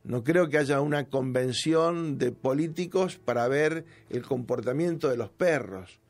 No 0.02 0.24
creo 0.24 0.48
que 0.48 0.58
haya 0.58 0.80
una 0.80 1.08
convención 1.08 2.18
de 2.18 2.32
políticos 2.32 3.18
para 3.18 3.46
ver 3.48 3.84
el 4.08 4.22
comportamiento 4.22 5.08
de 5.08 5.16
los 5.16 5.30
perros. 5.30 6.00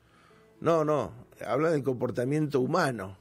No, 0.61 0.85
no, 0.85 1.13
habla 1.45 1.71
del 1.71 1.83
comportamiento 1.83 2.61
humano. 2.61 3.19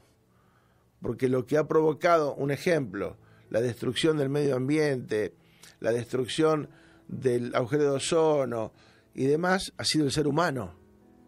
Porque 1.02 1.28
lo 1.28 1.46
que 1.46 1.56
ha 1.56 1.66
provocado, 1.66 2.34
un 2.34 2.50
ejemplo, 2.50 3.16
la 3.48 3.60
destrucción 3.60 4.18
del 4.18 4.28
medio 4.28 4.56
ambiente, 4.56 5.34
la 5.80 5.92
destrucción 5.92 6.68
del 7.08 7.54
agujero 7.54 7.84
de 7.84 7.90
ozono 7.90 8.72
y 9.14 9.24
demás, 9.24 9.72
ha 9.76 9.84
sido 9.84 10.04
el 10.04 10.12
ser 10.12 10.28
humano. 10.28 10.74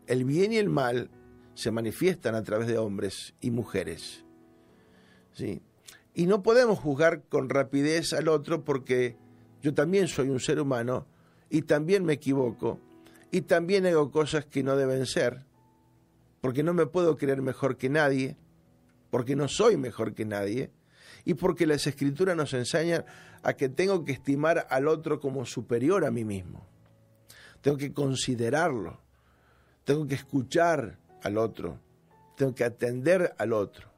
El 0.07 0.25
bien 0.25 0.53
y 0.53 0.59
el 0.59 0.69
mal 0.69 1.11
se 1.55 1.71
manifiestan 1.71 2.35
a 2.35 2.45
través 2.45 2.69
de 2.69 2.79
hombres 2.79 3.35
y 3.41 3.51
mujeres. 3.51 4.25
¿Sí? 5.33 5.63
Y 6.15 6.27
no 6.27 6.43
podemos 6.43 6.79
juzgar 6.79 7.23
con 7.23 7.49
rapidez 7.49 8.13
al 8.13 8.29
otro 8.29 8.65
porque 8.65 9.17
yo 9.63 9.73
también 9.73 10.09
soy 10.09 10.29
un 10.29 10.41
ser 10.41 10.61
humano 10.61 11.07
y 11.49 11.63
también 11.63 12.05
me 12.05 12.15
equivoco 12.15 12.81
y 13.31 13.43
también 13.43 13.87
hago 13.87 14.11
cosas 14.11 14.45
que 14.45 14.63
no 14.63 14.77
deben 14.77 15.07
ser, 15.07 15.47
porque 16.41 16.63
no 16.63 16.75
me 16.75 16.87
puedo 16.87 17.17
creer 17.17 17.41
mejor 17.41 17.77
que 17.77 17.89
nadie, 17.89 18.37
porque 19.11 19.37
no 19.37 19.49
soy 19.49 19.77
mejor 19.77 20.15
que 20.15 20.25
nadie 20.25 20.71
y 21.25 21.35
porque 21.35 21.67
las 21.67 21.87
escrituras 21.87 22.37
nos 22.37 22.53
enseñan 22.53 23.05
a 23.43 23.55
que 23.55 23.69
tengo 23.69 24.05
que 24.05 24.13
estimar 24.13 24.67
al 24.69 24.89
otro 24.89 25.21
como 25.21 25.47
superior 25.47 26.05
a 26.05 26.11
mí 26.11 26.25
mismo. 26.25 26.67
Tengo 27.61 27.77
que 27.77 27.93
considerarlo, 27.93 29.01
tengo 29.85 30.07
que 30.07 30.17
escuchar 30.17 30.99
al 31.23 31.39
otro, 31.39 31.79
tengo 32.37 32.55
que 32.55 32.65
atender 32.65 33.33
al 33.39 33.53
otro, 33.53 33.89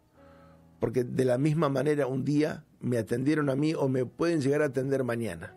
porque 0.78 1.04
de 1.04 1.24
la 1.24 1.38
misma 1.38 1.70
manera 1.70 2.06
un 2.06 2.24
día 2.24 2.64
me 2.84 2.98
atendieron 2.98 3.48
a 3.48 3.56
mí 3.56 3.74
o 3.74 3.88
me 3.88 4.04
pueden 4.04 4.40
llegar 4.40 4.62
a 4.62 4.66
atender 4.66 5.04
mañana. 5.04 5.54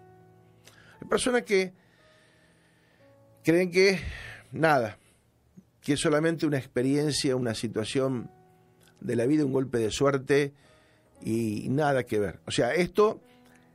Hay 1.02 1.08
personas 1.08 1.44
que 1.44 1.74
creen 3.44 3.70
que 3.70 4.00
nada, 4.52 4.98
que 5.82 5.94
es 5.94 6.00
solamente 6.00 6.46
una 6.46 6.58
experiencia, 6.58 7.36
una 7.36 7.54
situación 7.54 8.32
de 9.02 9.16
la 9.16 9.26
vida, 9.26 9.46
un 9.46 9.52
golpe 9.52 9.78
de 9.78 9.92
suerte 9.92 10.54
y 11.22 11.68
nada 11.70 12.04
que 12.06 12.20
ver. 12.20 12.40
O 12.48 12.52
sea, 12.52 12.74
esto, 12.74 13.22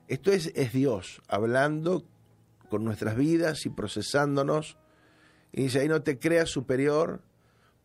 esto 0.08 0.32
es, 0.32 0.50
es 0.54 0.72
Dios 0.72 1.20
hablando 1.28 2.04
con 2.70 2.84
nuestras 2.84 3.16
vidas 3.16 3.66
y 3.66 3.68
procesándonos. 3.68 4.78
Y 5.52 5.64
dice, 5.64 5.80
ahí 5.80 5.88
no 5.88 6.02
te 6.02 6.18
creas 6.18 6.48
superior, 6.48 7.20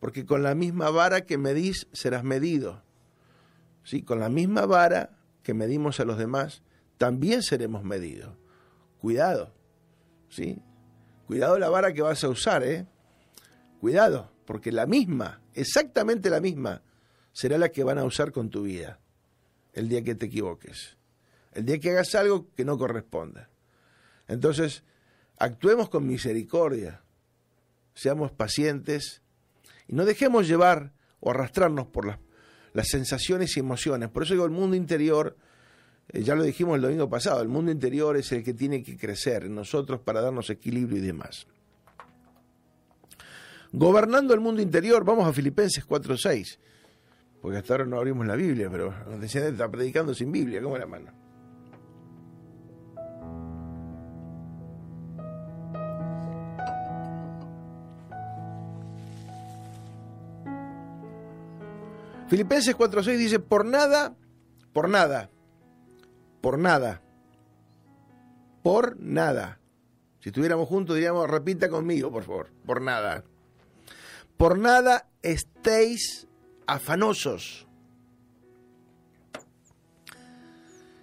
porque 0.00 0.24
con 0.24 0.42
la 0.42 0.54
misma 0.54 0.88
vara 0.88 1.26
que 1.26 1.36
medís 1.36 1.86
serás 1.92 2.24
medido. 2.24 2.82
¿Sí? 3.84 4.02
Con 4.02 4.18
la 4.18 4.30
misma 4.30 4.64
vara 4.64 5.17
que 5.48 5.54
medimos 5.54 5.98
a 5.98 6.04
los 6.04 6.18
demás, 6.18 6.62
también 6.98 7.42
seremos 7.42 7.82
medidos. 7.82 8.36
Cuidado, 8.98 9.54
¿sí? 10.28 10.58
Cuidado 11.26 11.58
la 11.58 11.70
vara 11.70 11.94
que 11.94 12.02
vas 12.02 12.22
a 12.22 12.28
usar, 12.28 12.62
¿eh? 12.62 12.86
Cuidado, 13.80 14.30
porque 14.44 14.70
la 14.72 14.84
misma, 14.84 15.40
exactamente 15.54 16.28
la 16.28 16.42
misma, 16.42 16.82
será 17.32 17.56
la 17.56 17.70
que 17.70 17.82
van 17.82 17.96
a 17.96 18.04
usar 18.04 18.30
con 18.30 18.50
tu 18.50 18.64
vida 18.64 19.00
el 19.72 19.88
día 19.88 20.04
que 20.04 20.14
te 20.14 20.26
equivoques, 20.26 20.98
el 21.52 21.64
día 21.64 21.78
que 21.78 21.92
hagas 21.92 22.14
algo 22.14 22.52
que 22.54 22.66
no 22.66 22.76
corresponda. 22.76 23.48
Entonces, 24.26 24.84
actuemos 25.38 25.88
con 25.88 26.06
misericordia, 26.06 27.00
seamos 27.94 28.32
pacientes 28.32 29.22
y 29.86 29.94
no 29.94 30.04
dejemos 30.04 30.46
llevar 30.46 30.92
o 31.20 31.30
arrastrarnos 31.30 31.86
por 31.86 32.06
las 32.06 32.18
las 32.78 32.86
sensaciones 32.90 33.56
y 33.56 33.60
emociones. 33.60 34.08
Por 34.08 34.22
eso 34.22 34.34
digo, 34.34 34.44
el 34.44 34.52
mundo 34.52 34.76
interior, 34.76 35.36
eh, 36.12 36.22
ya 36.22 36.36
lo 36.36 36.44
dijimos 36.44 36.76
el 36.76 36.82
domingo 36.82 37.10
pasado, 37.10 37.42
el 37.42 37.48
mundo 37.48 37.72
interior 37.72 38.16
es 38.16 38.30
el 38.30 38.44
que 38.44 38.54
tiene 38.54 38.84
que 38.84 38.96
crecer 38.96 39.46
en 39.46 39.56
nosotros 39.56 40.00
para 40.00 40.20
darnos 40.20 40.48
equilibrio 40.48 40.98
y 40.98 41.00
demás. 41.00 41.48
Gobernando 43.72 44.32
el 44.32 44.38
mundo 44.38 44.62
interior, 44.62 45.04
vamos 45.04 45.26
a 45.26 45.32
Filipenses 45.32 45.84
4.6, 45.88 46.56
porque 47.42 47.58
hasta 47.58 47.74
ahora 47.74 47.84
no 47.84 47.98
abrimos 47.98 48.24
la 48.24 48.36
Biblia, 48.36 48.68
pero 48.70 48.94
nos 49.10 49.20
decían, 49.20 49.46
está 49.46 49.68
predicando 49.68 50.14
sin 50.14 50.30
Biblia, 50.30 50.62
¿cómo 50.62 50.78
la 50.78 50.86
mano? 50.86 51.10
Filipenses 62.28 62.76
4.6 62.76 63.16
dice, 63.16 63.38
por 63.40 63.64
nada, 63.64 64.14
por 64.72 64.88
nada, 64.88 65.30
por 66.42 66.58
nada, 66.58 67.02
por 68.62 69.00
nada. 69.00 69.60
Si 70.20 70.28
estuviéramos 70.28 70.68
juntos 70.68 70.96
diríamos, 70.96 71.28
repita 71.28 71.68
conmigo, 71.68 72.10
por 72.12 72.24
favor, 72.24 72.50
por 72.66 72.82
nada. 72.82 73.24
Por 74.36 74.58
nada 74.58 75.08
estéis 75.22 76.28
afanosos. 76.66 77.66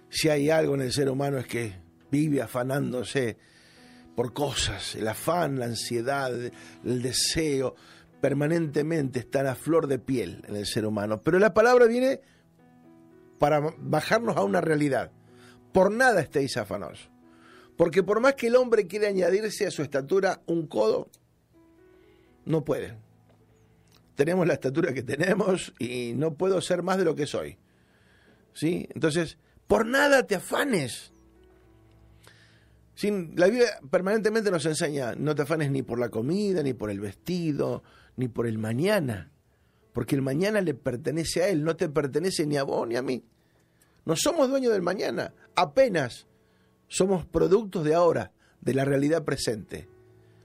Si 0.08 0.28
hay 0.28 0.48
algo 0.48 0.74
en 0.74 0.82
el 0.82 0.92
ser 0.92 1.10
humano 1.10 1.38
es 1.38 1.46
que 1.46 1.74
vive 2.10 2.40
afanándose 2.40 3.36
por 4.14 4.32
cosas, 4.32 4.94
el 4.94 5.08
afán, 5.08 5.58
la 5.58 5.66
ansiedad, 5.66 6.32
el 6.32 7.02
deseo, 7.02 7.74
permanentemente 8.20 9.18
están 9.18 9.46
a 9.46 9.54
flor 9.54 9.86
de 9.86 9.98
piel 9.98 10.42
en 10.48 10.56
el 10.56 10.66
ser 10.66 10.86
humano. 10.86 11.22
Pero 11.22 11.38
la 11.38 11.54
palabra 11.54 11.86
viene 11.86 12.20
para 13.38 13.60
bajarnos 13.78 14.36
a 14.36 14.42
una 14.42 14.60
realidad. 14.60 15.12
Por 15.72 15.92
nada 15.92 16.20
estéis 16.20 16.56
afanosos. 16.56 17.10
Porque 17.76 18.02
por 18.02 18.20
más 18.20 18.34
que 18.34 18.46
el 18.46 18.56
hombre 18.56 18.86
quiera 18.86 19.08
añadirse 19.08 19.66
a 19.66 19.70
su 19.70 19.82
estatura 19.82 20.42
un 20.46 20.66
codo, 20.66 21.10
no 22.46 22.64
puede. 22.64 22.96
Tenemos 24.14 24.46
la 24.46 24.54
estatura 24.54 24.94
que 24.94 25.02
tenemos 25.02 25.74
y 25.78 26.14
no 26.16 26.34
puedo 26.34 26.60
ser 26.62 26.82
más 26.82 26.96
de 26.96 27.04
lo 27.04 27.14
que 27.14 27.26
soy. 27.26 27.58
¿Sí? 28.54 28.88
Entonces, 28.94 29.36
por 29.66 29.84
nada 29.84 30.26
te 30.26 30.36
afanes. 30.36 31.12
Sin, 32.94 33.34
la 33.36 33.48
vida 33.48 33.66
permanentemente 33.90 34.50
nos 34.50 34.64
enseña, 34.64 35.14
no 35.14 35.34
te 35.34 35.42
afanes 35.42 35.70
ni 35.70 35.82
por 35.82 35.98
la 35.98 36.08
comida, 36.08 36.62
ni 36.62 36.72
por 36.72 36.90
el 36.90 36.98
vestido, 36.98 37.82
ni 38.16 38.28
por 38.28 38.46
el 38.46 38.58
mañana, 38.58 39.30
porque 39.92 40.14
el 40.14 40.22
mañana 40.22 40.60
le 40.60 40.74
pertenece 40.74 41.42
a 41.42 41.48
Él, 41.48 41.64
no 41.64 41.76
te 41.76 41.88
pertenece 41.88 42.46
ni 42.46 42.56
a 42.56 42.64
vos 42.64 42.86
ni 42.86 42.96
a 42.96 43.02
mí. 43.02 43.24
No 44.04 44.14
somos 44.16 44.48
dueños 44.48 44.72
del 44.72 44.82
mañana, 44.82 45.34
apenas 45.54 46.26
somos 46.88 47.26
productos 47.26 47.84
de 47.84 47.94
ahora, 47.94 48.32
de 48.60 48.74
la 48.74 48.84
realidad 48.84 49.24
presente. 49.24 49.88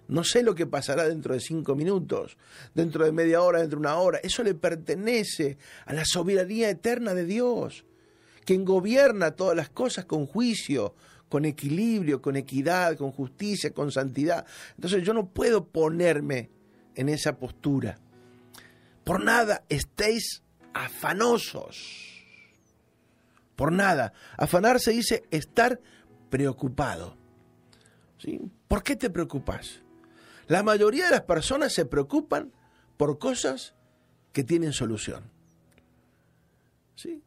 No 0.07 0.23
sé 0.23 0.43
lo 0.43 0.55
que 0.55 0.67
pasará 0.67 1.07
dentro 1.07 1.33
de 1.33 1.39
cinco 1.39 1.75
minutos, 1.75 2.37
dentro 2.73 3.05
de 3.05 3.13
media 3.13 3.41
hora, 3.41 3.59
dentro 3.59 3.79
de 3.79 3.87
una 3.87 3.95
hora. 3.95 4.19
Eso 4.21 4.43
le 4.43 4.55
pertenece 4.55 5.57
a 5.85 5.93
la 5.93 6.03
soberanía 6.05 6.69
eterna 6.69 7.13
de 7.13 7.25
Dios, 7.25 7.85
quien 8.43 8.65
gobierna 8.65 9.31
todas 9.31 9.55
las 9.55 9.69
cosas 9.69 10.05
con 10.05 10.25
juicio, 10.25 10.95
con 11.29 11.45
equilibrio, 11.45 12.21
con 12.21 12.35
equidad, 12.35 12.97
con 12.97 13.11
justicia, 13.11 13.73
con 13.73 13.89
santidad. 13.89 14.45
Entonces 14.75 15.03
yo 15.03 15.13
no 15.13 15.29
puedo 15.29 15.65
ponerme 15.65 16.49
en 16.95 17.09
esa 17.09 17.37
postura. 17.37 17.97
Por 19.03 19.23
nada 19.23 19.63
estéis 19.69 20.43
afanosos. 20.73 22.25
Por 23.55 23.71
nada. 23.71 24.13
Afanarse 24.37 24.91
dice 24.91 25.23
estar 25.31 25.79
preocupado. 26.29 27.17
¿Sí? 28.17 28.39
¿Por 28.67 28.83
qué 28.83 28.95
te 28.95 29.09
preocupas? 29.09 29.81
La 30.47 30.63
mayoría 30.63 31.05
de 31.05 31.11
las 31.11 31.21
personas 31.21 31.73
se 31.73 31.85
preocupan 31.85 32.51
por 32.97 33.19
cosas 33.19 33.75
que 34.31 34.43
tienen 34.43 34.73
solución. 34.73 35.29
¿Sí? 36.95 37.23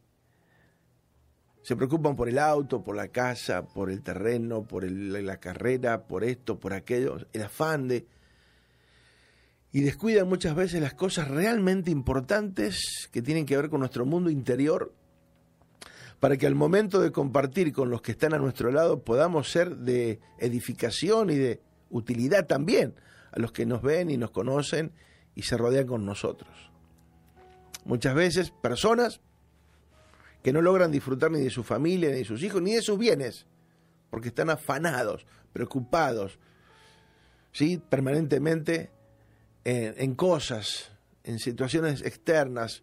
Se 1.62 1.76
preocupan 1.76 2.14
por 2.14 2.28
el 2.28 2.38
auto, 2.38 2.84
por 2.84 2.94
la 2.94 3.08
casa, 3.08 3.66
por 3.66 3.90
el 3.90 4.02
terreno, 4.02 4.64
por 4.64 4.84
la 4.84 5.38
carrera, 5.38 6.06
por 6.06 6.22
esto, 6.22 6.60
por 6.60 6.74
aquello, 6.74 7.16
el 7.32 7.42
afán 7.42 7.88
de 7.88 8.06
y 9.74 9.80
descuidan 9.80 10.28
muchas 10.28 10.54
veces 10.54 10.80
las 10.80 10.94
cosas 10.94 11.26
realmente 11.26 11.90
importantes 11.90 13.08
que 13.10 13.22
tienen 13.22 13.44
que 13.44 13.56
ver 13.56 13.68
con 13.68 13.80
nuestro 13.80 14.06
mundo 14.06 14.30
interior 14.30 14.94
para 16.20 16.36
que 16.36 16.46
al 16.46 16.54
momento 16.54 17.00
de 17.00 17.10
compartir 17.10 17.72
con 17.72 17.90
los 17.90 18.00
que 18.00 18.12
están 18.12 18.34
a 18.34 18.38
nuestro 18.38 18.70
lado 18.70 19.02
podamos 19.02 19.50
ser 19.50 19.78
de 19.78 20.20
edificación 20.38 21.28
y 21.30 21.34
de 21.34 21.60
utilidad 21.90 22.46
también 22.46 22.94
a 23.32 23.40
los 23.40 23.50
que 23.50 23.66
nos 23.66 23.82
ven 23.82 24.10
y 24.10 24.16
nos 24.16 24.30
conocen 24.30 24.92
y 25.34 25.42
se 25.42 25.56
rodean 25.56 25.88
con 25.88 26.06
nosotros. 26.06 26.70
Muchas 27.84 28.14
veces 28.14 28.52
personas 28.52 29.20
que 30.44 30.52
no 30.52 30.62
logran 30.62 30.92
disfrutar 30.92 31.32
ni 31.32 31.40
de 31.40 31.50
su 31.50 31.64
familia, 31.64 32.10
ni 32.10 32.18
de 32.18 32.24
sus 32.24 32.44
hijos, 32.44 32.62
ni 32.62 32.74
de 32.74 32.82
sus 32.82 32.96
bienes, 32.96 33.48
porque 34.08 34.28
están 34.28 34.50
afanados, 34.50 35.26
preocupados, 35.52 36.38
¿sí? 37.50 37.82
permanentemente 37.90 38.93
en, 39.64 40.14
cosas, 40.14 40.90
en 41.24 41.38
situaciones 41.38 42.02
externas, 42.02 42.82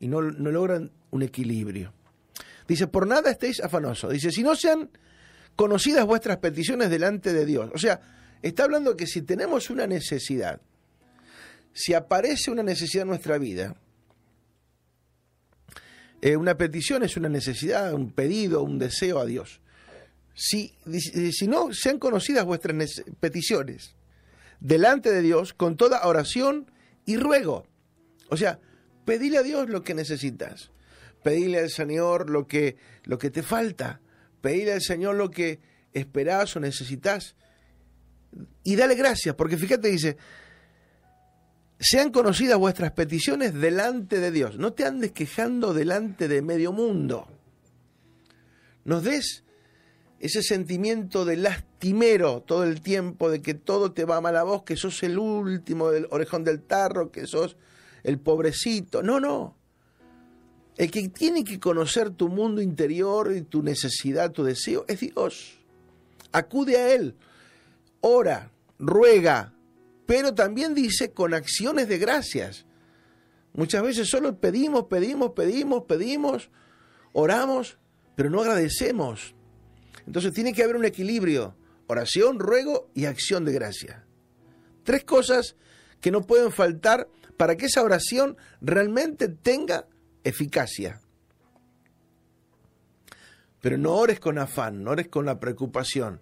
y 0.00 0.08
no, 0.08 0.22
no 0.22 0.50
logran 0.50 0.92
un 1.10 1.22
equilibrio. 1.22 1.92
Dice, 2.68 2.86
por 2.86 3.06
nada 3.06 3.30
estéis 3.30 3.60
afanosos. 3.60 4.12
Dice, 4.12 4.30
si 4.30 4.42
no 4.42 4.54
sean 4.54 4.90
conocidas 5.56 6.06
vuestras 6.06 6.36
peticiones 6.36 6.90
delante 6.90 7.32
de 7.32 7.44
Dios. 7.44 7.70
O 7.74 7.78
sea, 7.78 8.00
está 8.42 8.64
hablando 8.64 8.96
que 8.96 9.08
si 9.08 9.22
tenemos 9.22 9.70
una 9.70 9.88
necesidad, 9.88 10.60
si 11.72 11.94
aparece 11.94 12.52
una 12.52 12.62
necesidad 12.62 13.02
en 13.02 13.08
nuestra 13.08 13.38
vida, 13.38 13.74
eh, 16.20 16.36
una 16.36 16.56
petición 16.56 17.02
es 17.02 17.16
una 17.16 17.28
necesidad, 17.28 17.92
un 17.94 18.12
pedido, 18.12 18.62
un 18.62 18.78
deseo 18.78 19.18
a 19.18 19.26
Dios. 19.26 19.60
Si, 20.34 20.74
si 21.32 21.48
no 21.48 21.72
sean 21.72 21.98
conocidas 21.98 22.44
vuestras 22.44 23.02
peticiones 23.18 23.96
delante 24.60 25.12
de 25.12 25.22
Dios 25.22 25.54
con 25.54 25.76
toda 25.76 26.06
oración 26.06 26.70
y 27.06 27.16
ruego. 27.16 27.66
O 28.28 28.36
sea, 28.36 28.60
pedile 29.04 29.38
a 29.38 29.42
Dios 29.42 29.68
lo 29.68 29.82
que 29.82 29.94
necesitas. 29.94 30.70
Pedile 31.22 31.58
al 31.60 31.70
Señor 31.70 32.30
lo 32.30 32.46
que, 32.46 32.76
lo 33.04 33.18
que 33.18 33.30
te 33.30 33.42
falta. 33.42 34.00
Pedile 34.40 34.74
al 34.74 34.82
Señor 34.82 35.16
lo 35.16 35.30
que 35.30 35.60
esperás 35.92 36.56
o 36.56 36.60
necesitas. 36.60 37.34
Y 38.62 38.76
dale 38.76 38.94
gracias, 38.94 39.34
porque 39.34 39.56
fíjate, 39.56 39.88
dice, 39.88 40.16
sean 41.80 42.10
conocidas 42.10 42.58
vuestras 42.58 42.92
peticiones 42.92 43.54
delante 43.54 44.20
de 44.20 44.30
Dios. 44.30 44.58
No 44.58 44.72
te 44.72 44.84
andes 44.84 45.12
quejando 45.12 45.72
delante 45.72 46.28
de 46.28 46.42
medio 46.42 46.72
mundo. 46.72 47.28
Nos 48.84 49.04
des 49.04 49.44
ese 50.20 50.42
sentimiento 50.42 51.24
de 51.24 51.36
lastimero 51.78 52.42
todo 52.42 52.64
el 52.64 52.80
tiempo, 52.80 53.30
de 53.30 53.40
que 53.40 53.54
todo 53.54 53.92
te 53.92 54.04
va 54.04 54.20
mal 54.20 54.36
a 54.36 54.42
vos, 54.42 54.64
que 54.64 54.76
sos 54.76 55.00
el 55.04 55.16
último 55.16 55.90
del 55.90 56.08
orejón 56.10 56.42
del 56.42 56.60
tarro, 56.60 57.12
que 57.12 57.26
sos 57.26 57.56
el 58.02 58.18
pobrecito. 58.18 59.00
No, 59.00 59.20
no. 59.20 59.56
El 60.76 60.90
que 60.90 61.08
tiene 61.08 61.44
que 61.44 61.60
conocer 61.60 62.10
tu 62.10 62.28
mundo 62.28 62.60
interior 62.60 63.32
y 63.34 63.42
tu 63.42 63.62
necesidad, 63.62 64.32
tu 64.32 64.42
deseo, 64.42 64.84
es 64.88 65.00
Dios. 65.00 65.58
Acude 66.32 66.76
a 66.78 66.92
Él, 66.94 67.14
ora, 68.00 68.50
ruega, 68.80 69.54
pero 70.04 70.34
también 70.34 70.74
dice 70.74 71.12
con 71.12 71.32
acciones 71.32 71.88
de 71.88 71.98
gracias. 71.98 72.66
Muchas 73.52 73.82
veces 73.84 74.08
solo 74.08 74.36
pedimos, 74.36 74.84
pedimos, 74.84 75.30
pedimos, 75.30 75.84
pedimos, 75.84 76.50
oramos, 77.12 77.78
pero 78.16 78.30
no 78.30 78.40
agradecemos. 78.40 79.34
Entonces 80.06 80.32
tiene 80.32 80.52
que 80.52 80.62
haber 80.62 80.76
un 80.76 80.84
equilibrio, 80.84 81.54
oración, 81.88 82.38
ruego 82.38 82.90
y 82.94 83.06
acción 83.06 83.44
de 83.44 83.52
gracia. 83.52 84.06
Tres 84.84 85.04
cosas 85.04 85.56
que 86.00 86.10
no 86.10 86.22
pueden 86.22 86.52
faltar 86.52 87.08
para 87.36 87.56
que 87.56 87.66
esa 87.66 87.82
oración 87.82 88.36
realmente 88.60 89.28
tenga 89.28 89.86
eficacia. 90.22 91.00
Pero 93.60 93.76
no 93.76 93.94
ores 93.94 94.20
con 94.20 94.38
afán, 94.38 94.84
no 94.84 94.92
ores 94.92 95.08
con 95.08 95.26
la 95.26 95.40
preocupación. 95.40 96.20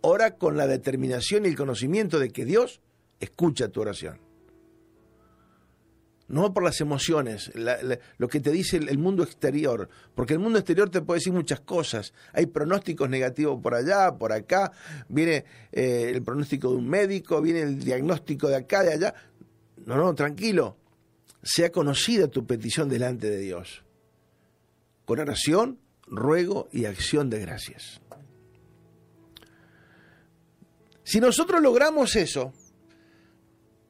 Ora 0.00 0.36
con 0.36 0.56
la 0.56 0.68
determinación 0.68 1.44
y 1.44 1.48
el 1.48 1.56
conocimiento 1.56 2.20
de 2.20 2.30
que 2.30 2.44
Dios 2.44 2.80
escucha 3.18 3.68
tu 3.68 3.80
oración. 3.80 4.27
No 6.28 6.52
por 6.52 6.62
las 6.62 6.80
emociones, 6.82 7.50
lo 8.18 8.28
que 8.28 8.40
te 8.40 8.50
dice 8.50 8.76
el, 8.76 8.98
mundo 8.98 9.22
exterior, 9.22 9.88
porque 10.14 10.34
el 10.34 10.38
mundo 10.38 10.58
exterior 10.58 10.90
te 10.90 11.00
puede 11.00 11.20
decir 11.20 11.32
muchas 11.32 11.60
cosas. 11.60 12.12
Hay 12.34 12.44
pronósticos 12.46 13.08
negativos 13.08 13.58
por 13.62 13.74
allá, 13.74 14.14
por 14.14 14.32
acá, 14.32 14.72
viene 15.08 15.46
eh, 15.72 16.12
el 16.14 16.22
pronóstico 16.22 16.70
de 16.70 16.76
un 16.76 16.88
médico, 16.88 17.40
viene 17.40 17.62
el 17.62 17.82
diagnóstico 17.82 18.48
de 18.48 18.56
acá, 18.56 18.82
de 18.82 18.92
allá. 18.92 19.14
No, 19.86 19.96
no, 19.96 20.14
tranquilo. 20.14 20.76
Sea 21.42 21.72
conocida 21.72 22.28
tu 22.28 22.46
petición 22.46 22.90
delante 22.90 23.30
de 23.30 23.38
Dios. 23.38 23.82
Con 25.06 25.20
oración, 25.20 25.78
ruego 26.06 26.68
y 26.72 26.84
acción 26.84 27.30
de 27.30 27.40
gracias. 27.40 28.02
Si 31.04 31.20
nosotros 31.20 31.62
logramos 31.62 32.16
eso, 32.16 32.52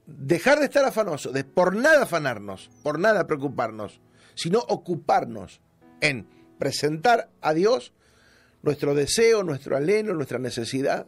dejar 0.09 0.59
de 0.59 0.65
estar 0.65 0.85
afanoso, 0.85 1.33
de 1.33 1.45
por 1.45 1.77
nada 1.77 2.05
afanarnos, 2.05 2.71
por 2.83 2.99
nada 2.99 3.27
preocuparnos, 3.27 4.01
sino 4.35 4.59
ocuparnos 4.59 5.61
en 6.01 6.27
presentar 6.59 7.31
a 7.43 7.53
Dios 7.53 7.93
nuestro 8.63 8.95
deseo, 8.95 9.43
nuestro 9.45 9.77
aleno, 9.77 10.15
nuestra 10.15 10.39
necesidad, 10.39 11.07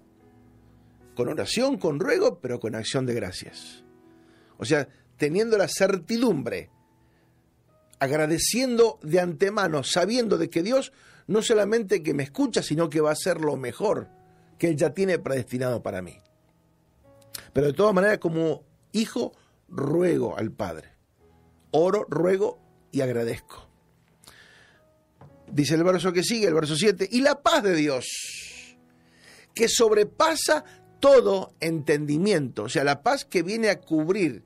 con 1.17 1.29
oración, 1.29 1.79
con 1.79 1.99
ruego, 1.99 2.41
pero 2.41 2.61
con 2.61 2.75
acción 2.75 3.07
de 3.07 3.15
gracias. 3.15 3.85
O 4.59 4.65
sea, 4.67 4.87
teniendo 5.17 5.57
la 5.57 5.67
certidumbre, 5.67 6.71
agradeciendo 7.99 8.99
de 9.03 9.21
antemano, 9.21 9.83
sabiendo 9.83 10.37
de 10.37 10.51
que 10.51 10.63
Dios 10.63 10.93
no 11.27 11.43
solamente 11.43 12.03
que 12.03 12.15
me 12.15 12.23
escucha, 12.23 12.63
sino 12.63 12.91
que 12.91 13.01
va 13.01 13.11
a 13.11 13.15
hacer 13.15 13.41
lo 13.41 13.57
mejor 13.57 14.09
que 14.59 14.69
Él 14.69 14.77
ya 14.77 14.91
tiene 14.91 15.19
predestinado 15.19 15.83
para 15.83 16.03
mí. 16.03 16.19
Pero 17.53 17.69
de 17.69 17.73
todas 17.73 17.95
maneras, 17.95 18.19
como 18.19 18.70
Hijo, 18.93 19.33
ruego 19.69 20.37
al 20.37 20.51
Padre. 20.51 20.93
Oro, 21.71 22.07
ruego 22.09 22.59
y 22.93 23.01
agradezco. 23.01 23.69
Dice 25.53 25.75
el 25.75 25.85
verso 25.85 26.13
que 26.13 26.23
sigue, 26.23 26.47
el 26.47 26.55
verso 26.55 26.77
7, 26.77 27.09
y 27.11 27.21
la 27.21 27.43
paz 27.43 27.63
de 27.63 27.75
Dios, 27.75 28.07
que 29.55 29.69
sobrepasa 29.69 30.65
todo 31.01 31.55
entendimiento, 31.61 32.65
o 32.65 32.69
sea, 32.69 32.85
la 32.85 33.03
paz 33.03 33.25
que 33.25 33.43
viene 33.43 33.69
a 33.69 33.81
cubrir 33.81 34.45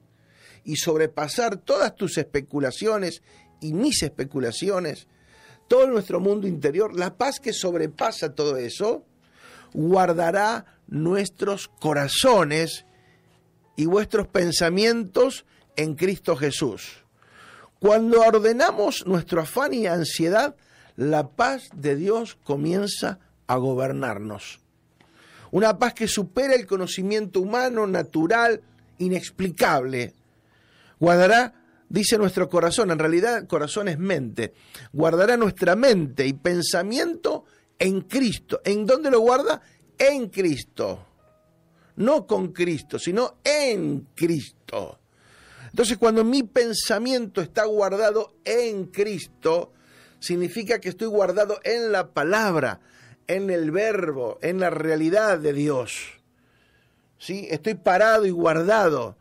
y 0.64 0.76
sobrepasar 0.76 1.58
todas 1.58 1.94
tus 1.94 2.16
especulaciones 2.16 3.22
y 3.60 3.74
mis 3.74 4.02
especulaciones, 4.02 5.08
todo 5.68 5.88
nuestro 5.88 6.20
mundo 6.20 6.46
interior, 6.46 6.94
la 6.94 7.16
paz 7.16 7.40
que 7.40 7.52
sobrepasa 7.52 8.34
todo 8.34 8.56
eso, 8.56 9.04
guardará 9.74 10.64
nuestros 10.86 11.68
corazones 11.68 12.86
y 13.76 13.86
vuestros 13.86 14.28
pensamientos 14.28 15.44
en 15.76 15.94
Cristo 15.94 16.36
Jesús. 16.36 17.04
Cuando 17.78 18.20
ordenamos 18.20 19.06
nuestro 19.06 19.42
afán 19.42 19.74
y 19.74 19.86
ansiedad, 19.86 20.56
la 20.96 21.28
paz 21.28 21.68
de 21.74 21.96
Dios 21.96 22.38
comienza 22.42 23.18
a 23.46 23.56
gobernarnos. 23.56 24.60
Una 25.50 25.78
paz 25.78 25.94
que 25.94 26.08
supera 26.08 26.54
el 26.54 26.66
conocimiento 26.66 27.40
humano, 27.40 27.86
natural, 27.86 28.62
inexplicable. 28.98 30.14
Guardará, 30.98 31.52
dice 31.88 32.16
nuestro 32.16 32.48
corazón, 32.48 32.90
en 32.90 32.98
realidad 32.98 33.46
corazón 33.46 33.88
es 33.88 33.98
mente, 33.98 34.54
guardará 34.92 35.36
nuestra 35.36 35.76
mente 35.76 36.26
y 36.26 36.32
pensamiento 36.32 37.44
en 37.78 38.02
Cristo. 38.02 38.60
¿En 38.64 38.86
dónde 38.86 39.10
lo 39.10 39.20
guarda? 39.20 39.60
En 39.98 40.28
Cristo 40.28 41.06
no 41.96 42.26
con 42.26 42.52
Cristo, 42.52 42.98
sino 42.98 43.38
en 43.44 44.08
Cristo. 44.14 44.98
Entonces 45.66 45.98
cuando 45.98 46.24
mi 46.24 46.42
pensamiento 46.42 47.40
está 47.40 47.64
guardado 47.64 48.34
en 48.44 48.86
Cristo, 48.86 49.72
significa 50.20 50.78
que 50.78 50.88
estoy 50.88 51.08
guardado 51.08 51.58
en 51.64 51.92
la 51.92 52.12
palabra, 52.12 52.80
en 53.26 53.50
el 53.50 53.70
verbo, 53.70 54.38
en 54.40 54.60
la 54.60 54.70
realidad 54.70 55.38
de 55.38 55.52
Dios. 55.52 56.20
¿Sí? 57.18 57.46
Estoy 57.50 57.74
parado 57.74 58.26
y 58.26 58.30
guardado. 58.30 59.16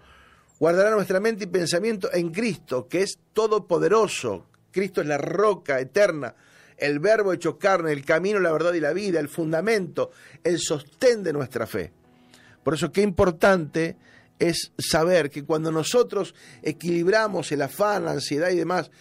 Guardará 0.60 0.92
nuestra 0.92 1.20
mente 1.20 1.46
y 1.46 1.48
pensamiento 1.48 2.14
en 2.14 2.32
Cristo, 2.32 2.88
que 2.88 3.02
es 3.02 3.18
todopoderoso. 3.34 4.46
Cristo 4.72 5.02
es 5.02 5.08
la 5.08 5.18
roca 5.18 5.80
eterna, 5.80 6.36
el 6.78 7.00
verbo 7.00 7.34
hecho 7.34 7.58
carne, 7.58 7.92
el 7.92 8.06
camino, 8.06 8.40
la 8.40 8.52
verdad 8.52 8.74
y 8.74 8.80
la 8.80 8.94
vida, 8.94 9.20
el 9.20 9.30
fundamento, 9.30 10.12
el 10.44 10.60
sostén 10.60 11.24
de 11.24 11.34
nuestra 11.34 11.68
fe. 11.68 11.92
Por 12.64 12.74
eso 12.74 12.92
qué 12.92 13.02
importante 13.02 13.96
es 14.40 14.72
saber 14.78 15.30
que 15.30 15.44
cuando 15.44 15.72
nosotros 15.72 16.34
equilibramos 16.62 17.52
el 17.52 17.62
afán, 17.62 18.06
la 18.06 18.12
ansiedad 18.12 18.50
y 18.50 18.58
demás, 18.58 18.92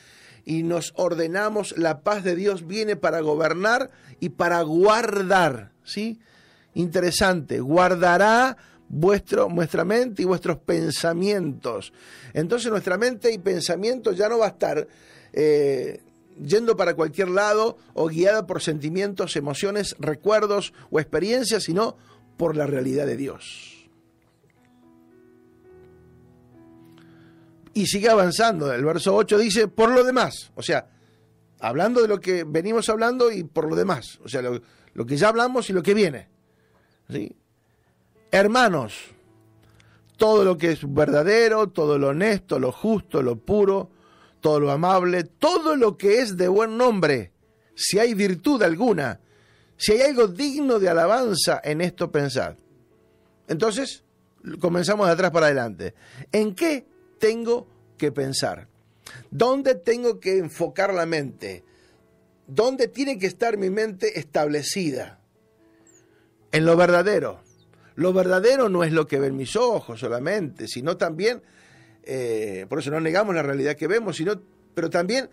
y 0.45 0.63
nos 0.63 0.93
ordenamos, 0.97 1.77
la 1.79 2.01
paz 2.01 2.25
de 2.25 2.37
Dios 2.37 2.67
viene 2.67 2.97
para 2.97 3.21
gobernar 3.21 3.91
y 4.21 4.31
para 4.31 4.61
guardar, 4.63 5.73
¿sí? 5.85 6.21
Interesante, 6.75 7.61
guardará 7.61 8.57
vuestro, 8.89 9.49
vuestra 9.49 9.85
mente 9.85 10.23
y 10.23 10.25
vuestros 10.25 10.59
pensamientos. 10.59 11.93
Entonces 12.35 12.71
nuestra 12.71 12.99
mente 12.99 13.33
y 13.33 13.39
pensamiento 13.39 14.13
ya 14.13 14.29
no 14.29 14.39
va 14.39 14.47
a 14.47 14.51
estar 14.51 14.87
eh, 15.33 16.01
yendo 16.41 16.77
para 16.77 16.95
cualquier 16.95 17.29
lado 17.29 17.77
o 17.95 18.09
guiada 18.09 18.47
por 18.47 18.63
sentimientos, 18.63 19.37
emociones, 19.37 19.97
recuerdos 19.99 20.73
o 20.91 21.01
experiencias, 21.01 21.65
sino 21.65 21.97
por 22.37 22.57
la 22.57 22.67
realidad 22.67 23.07
de 23.07 23.17
Dios. 23.17 23.89
Y 27.75 27.87
sigue 27.87 28.09
avanzando. 28.09 28.73
El 28.73 28.85
verso 28.85 29.15
8 29.15 29.39
dice, 29.39 29.69
por 29.69 29.91
lo 29.91 30.05
demás, 30.05 30.53
o 30.55 30.63
sea, 30.63 30.89
hablando 31.61 32.03
de 32.03 32.09
lo 32.09 32.21
que 32.21 32.45
venimos 32.45 32.89
hablando 32.89 33.31
y 33.31 33.45
por 33.45 33.69
lo 33.69 33.77
demás, 33.77 34.19
o 34.25 34.29
sea, 34.29 34.43
lo, 34.43 34.61
lo 34.95 35.07
que 35.07 35.17
ya 35.17 35.29
hablamos 35.29 35.71
y 35.71 35.73
lo 35.73 35.83
que 35.83 35.95
viene. 35.95 36.29
¿sí? 37.09 37.35
Hermanos, 38.31 38.95
todo 40.17 40.45
lo 40.45 40.57
que 40.57 40.73
es 40.73 40.81
verdadero, 40.93 41.69
todo 41.69 41.99
lo 41.99 42.09
honesto, 42.09 42.59
lo 42.59 42.73
justo, 42.73 43.23
lo 43.23 43.37
puro, 43.37 43.91
todo 44.41 44.61
lo 44.61 44.71
amable, 44.71 45.25
todo 45.25 45.77
lo 45.77 45.97
que 45.97 46.21
es 46.21 46.37
de 46.37 46.49
buen 46.49 46.77
nombre, 46.77 47.33
si 47.75 47.99
hay 47.99 48.15
virtud 48.15 48.63
alguna, 48.63 49.21
si 49.83 49.91
hay 49.91 50.03
algo 50.03 50.29
digno 50.29 50.79
de 50.79 50.89
alabanza 50.89 51.61
en 51.65 51.81
esto 51.81 52.13
pensad. 52.13 52.55
Entonces, 53.49 54.05
comenzamos 54.61 55.09
de 55.09 55.13
atrás 55.13 55.33
para 55.33 55.47
adelante. 55.47 55.95
¿En 56.31 56.55
qué 56.55 56.87
tengo 57.19 57.67
que 57.99 58.13
pensar? 58.13 58.69
¿Dónde 59.33 59.75
tengo 59.75 60.21
que 60.21 60.39
enfocar 60.39 60.95
la 60.95 61.05
mente? 61.05 61.65
¿Dónde 62.47 62.87
tiene 62.87 63.19
que 63.19 63.27
estar 63.27 63.57
mi 63.57 63.71
mente 63.71 64.21
establecida? 64.21 65.19
En 66.53 66.65
lo 66.65 66.77
verdadero. 66.77 67.41
Lo 67.97 68.13
verdadero 68.13 68.69
no 68.69 68.85
es 68.85 68.93
lo 68.93 69.09
que 69.09 69.19
ven 69.19 69.37
mis 69.37 69.57
ojos 69.57 69.99
solamente, 69.99 70.69
sino 70.69 70.97
también, 70.97 71.43
eh, 72.05 72.67
por 72.69 72.79
eso 72.79 72.93
no 72.93 73.01
negamos 73.01 73.35
la 73.35 73.43
realidad 73.43 73.75
que 73.75 73.89
vemos, 73.89 74.17
sino, 74.17 74.41
pero 74.75 74.91
también 74.91 75.29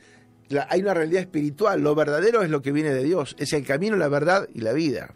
hay 0.69 0.81
una 0.81 0.93
realidad 0.93 1.21
espiritual. 1.21 1.81
Lo 1.81 1.95
verdadero 1.95 2.41
es 2.41 2.49
lo 2.49 2.61
que 2.61 2.71
viene 2.71 2.91
de 2.91 3.03
Dios, 3.03 3.35
es 3.39 3.53
el 3.53 3.65
camino, 3.65 3.95
la 3.95 4.07
verdad 4.07 4.47
y 4.53 4.61
la 4.61 4.73
vida. 4.73 5.13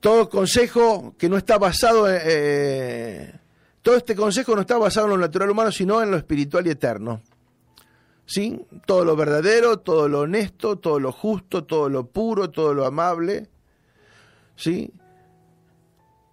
Todo 0.00 0.28
consejo 0.28 1.14
que 1.18 1.28
no 1.28 1.36
está 1.36 1.58
basado 1.58 2.08
en... 2.08 2.20
Eh, 2.24 3.34
todo 3.82 3.96
este 3.96 4.14
consejo 4.14 4.54
no 4.54 4.62
está 4.62 4.76
basado 4.76 5.06
en 5.06 5.12
lo 5.12 5.18
natural 5.18 5.50
humano, 5.50 5.72
sino 5.72 6.02
en 6.02 6.10
lo 6.10 6.16
espiritual 6.16 6.66
y 6.66 6.70
eterno. 6.70 7.22
¿Sí? 8.26 8.60
Todo 8.86 9.04
lo 9.04 9.16
verdadero, 9.16 9.78
todo 9.78 10.08
lo 10.08 10.20
honesto, 10.20 10.76
todo 10.76 11.00
lo 11.00 11.12
justo, 11.12 11.64
todo 11.64 11.88
lo 11.88 12.06
puro, 12.06 12.50
todo 12.50 12.74
lo 12.74 12.86
amable. 12.86 13.48
¿Sí? 14.54 14.92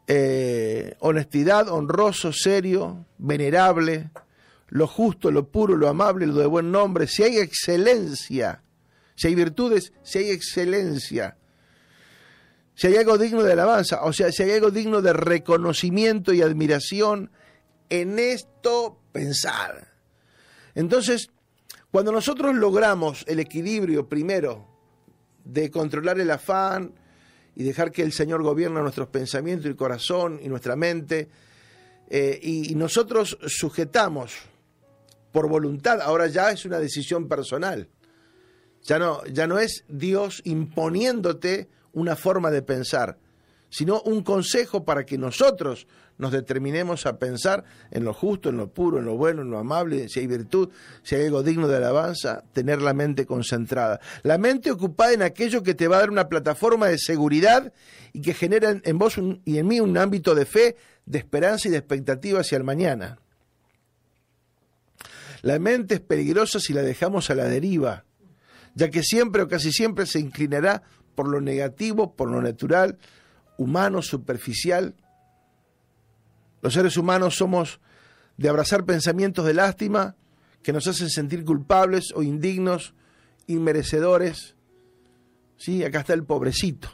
Eh, 0.08 0.96
honestidad, 1.00 1.70
honroso, 1.70 2.32
serio, 2.32 3.06
venerable, 3.18 4.10
lo 4.70 4.88
justo, 4.88 5.32
lo 5.32 5.50
puro, 5.50 5.76
lo 5.76 5.88
amable, 5.88 6.28
lo 6.28 6.36
de 6.36 6.46
buen 6.46 6.72
nombre. 6.72 7.08
Si 7.08 7.24
hay 7.24 7.38
excelencia, 7.38 8.64
si 9.16 9.28
hay 9.28 9.36
virtudes, 9.36 9.94
si 10.04 10.20
hay 10.20 10.30
excelencia, 10.32 11.38
si 12.76 12.88
hay 12.88 12.98
algo 12.98 13.18
digno 13.18 13.44
de 13.44 13.54
alabanza, 13.54 14.04
o 14.04 14.14
sea, 14.14 14.32
si 14.32 14.44
hay 14.44 14.52
algo 14.52 14.72
digno 14.72 15.02
de 15.02 15.14
reconocimiento 15.14 16.34
y 16.34 16.42
admiración, 16.42 17.32
en 17.90 18.20
esto 18.20 19.00
pensar. 19.14 19.94
Entonces, 20.76 21.30
cuando 21.90 22.12
nosotros 22.12 22.54
logramos 22.54 23.24
el 23.28 23.40
equilibrio 23.40 24.08
primero 24.08 24.68
de 25.46 25.72
controlar 25.72 26.20
el 26.20 26.30
afán 26.30 26.94
y 27.56 27.64
dejar 27.64 27.92
que 27.92 28.04
el 28.04 28.12
Señor 28.12 28.44
gobierne 28.44 28.82
nuestros 28.82 29.08
pensamientos 29.08 29.72
y 29.72 29.76
corazón 29.76 30.40
y 30.44 30.50
nuestra 30.50 30.76
mente, 30.76 31.30
eh, 32.10 32.40
y 32.42 32.76
nosotros 32.76 33.38
sujetamos 33.48 34.36
por 35.32 35.50
voluntad, 35.50 36.02
ahora 36.02 36.28
ya 36.28 36.52
es 36.52 36.66
una 36.66 36.80
decisión 36.80 37.28
personal. 37.28 37.90
Ya 38.84 39.00
no, 39.00 39.24
ya 39.26 39.48
no 39.48 39.60
es 39.60 39.84
Dios 39.88 40.42
imponiéndote 40.46 41.70
una 41.94 42.16
forma 42.16 42.52
de 42.52 42.62
pensar, 42.62 43.18
sino 43.70 44.02
un 44.02 44.24
consejo 44.24 44.86
para 44.86 45.06
que 45.06 45.18
nosotros 45.18 45.88
nos 46.18 46.32
determinemos 46.32 47.06
a 47.06 47.20
pensar 47.20 47.64
en 47.92 48.04
lo 48.04 48.14
justo, 48.14 48.50
en 48.50 48.58
lo 48.58 48.72
puro, 48.72 49.00
en 49.00 49.06
lo 49.06 49.18
bueno, 49.18 49.42
en 49.42 49.52
lo 49.52 49.60
amable, 49.60 50.10
si 50.10 50.20
hay 50.20 50.28
virtud, 50.28 50.70
si 51.04 51.16
hay 51.16 51.26
algo 51.26 51.44
digno 51.44 51.68
de 51.68 51.78
alabanza, 51.78 52.44
tener 52.54 52.82
la 52.82 52.94
mente 52.94 53.26
concentrada. 53.26 54.00
La 54.24 54.38
mente 54.38 54.72
ocupada 54.72 55.14
en 55.14 55.22
aquello 55.22 55.64
que 55.64 55.76
te 55.76 55.88
va 55.88 55.98
a 55.98 56.00
dar 56.00 56.10
una 56.10 56.30
plataforma 56.30 56.88
de 56.88 56.98
seguridad 56.98 57.74
y 58.14 58.22
que 58.22 58.34
genera 58.34 58.80
en 58.84 58.98
vos 58.98 59.20
y 59.46 59.58
en 59.58 59.68
mí 59.68 59.80
un 59.80 59.98
ámbito 59.98 60.34
de 60.34 60.46
fe, 60.46 60.76
de 61.06 61.20
esperanza 61.20 61.68
y 61.68 61.72
de 61.72 61.78
expectativa 61.78 62.40
hacia 62.40 62.58
el 62.58 62.64
mañana. 62.64 63.20
La 65.48 65.60
mente 65.60 65.94
es 65.94 66.02
peligrosa 66.02 66.60
si 66.60 66.74
la 66.74 66.82
dejamos 66.82 67.30
a 67.30 67.36
la 67.36 67.46
deriva, 67.46 68.04
ya 68.76 68.90
que 68.90 69.02
siempre 69.02 69.44
o 69.44 69.48
casi 69.48 69.72
siempre 69.72 70.06
se 70.06 70.20
inclinará 70.20 70.84
por 71.16 71.30
lo 71.30 71.40
negativo, 71.40 72.18
por 72.18 72.30
lo 72.30 72.42
natural, 72.42 72.98
humano, 73.58 74.02
superficial. 74.02 74.94
Los 76.62 76.74
seres 76.74 76.98
humanos 76.98 77.38
somos 77.38 77.80
de 78.36 78.50
abrazar 78.50 78.84
pensamientos 78.84 79.46
de 79.46 79.54
lástima 79.54 80.18
que 80.64 80.74
nos 80.74 80.86
hacen 80.86 81.10
sentir 81.10 81.46
culpables 81.46 82.12
o 82.14 82.24
indignos, 82.24 82.94
inmerecedores. 83.48 84.58
Sí, 85.56 85.82
acá 85.86 86.02
está 86.02 86.14
el 86.14 86.26
pobrecito. 86.26 86.90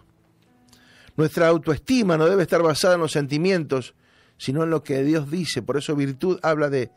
Nuestra 1.17 1.47
autoestima 1.47 2.17
no 2.17 2.27
debe 2.27 2.43
estar 2.43 2.61
basada 2.61 2.93
en 2.93 3.01
los 3.01 3.13
sentimientos, 3.13 3.95
sino 4.37 4.61
en 4.61 4.69
lo 4.69 4.83
que 4.83 5.01
Dios 5.01 5.31
dice. 5.31 5.63
Por 5.63 5.77
eso 5.77 5.95
virtud 5.95 6.37
habla 6.43 6.69
de, 6.69 6.91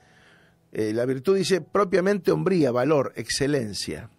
eh, 0.78 0.92
la 0.92 1.06
virtud 1.06 1.38
dice 1.38 1.62
propiamente 1.62 2.30
hombría, 2.30 2.70
valor, 2.70 3.14
excelencia. 3.16 4.10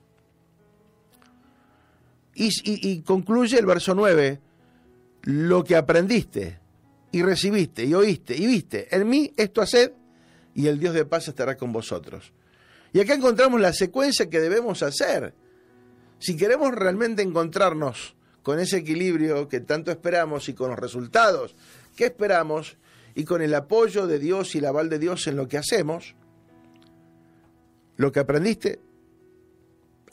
Y, 2.34 3.02
concluye 3.02 3.60
el 3.60 3.68
verso 3.68 3.94
9, 3.94 4.42
lo 5.22 5.64
que 5.64 5.76
aprendiste 5.76 6.60
y 7.12 7.22
recibiste 7.22 7.86
y 7.86 7.94
oíste 7.94 8.36
y 8.36 8.48
viste, 8.48 8.88
en 8.90 9.08
mí 9.08 9.32
esto 9.38 9.62
haced 9.62 9.92
y 10.56 10.66
el 10.66 10.80
Dios 10.80 10.96
de 10.96 11.06
paz 11.06 11.28
estará 11.28 11.58
con 11.58 11.72
vosotros. 11.72 12.34
Y 12.92 13.02
acá 13.02 13.14
encontramos 13.14 13.62
la 13.62 13.72
secuencia 13.72 14.28
que 14.28 14.40
debemos 14.40 14.82
hacer. 14.82 15.36
Si 16.18 16.36
queremos 16.38 16.74
realmente 16.74 17.22
encontrarnos 17.22 18.16
con 18.42 18.60
ese 18.60 18.78
equilibrio 18.78 19.48
que 19.48 19.60
tanto 19.60 19.92
esperamos 19.92 20.50
y 20.50 20.56
con 20.56 20.72
los 20.72 20.80
resultados 20.80 21.56
que 21.96 22.06
esperamos 22.06 22.78
y 23.14 23.26
con 23.26 23.44
el 23.44 23.54
apoyo 23.54 24.08
de 24.08 24.18
Dios 24.18 24.56
y 24.56 24.58
el 24.58 24.66
aval 24.66 24.90
de 24.90 24.98
Dios 24.98 25.28
en 25.28 25.36
lo 25.36 25.48
que 25.48 25.60
hacemos, 25.60 26.16
lo 27.98 28.12
que 28.12 28.20
aprendiste, 28.20 28.80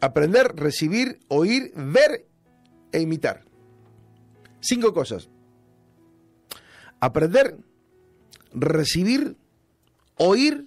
aprender, 0.01 0.55
recibir, 0.57 1.21
oír, 1.29 1.73
ver 1.77 2.27
e 2.93 3.01
imitar. 3.01 3.45
Cinco 4.61 4.93
cosas. 4.93 5.29
Aprender, 7.01 7.57
recibir, 8.53 9.37
oír, 10.17 10.67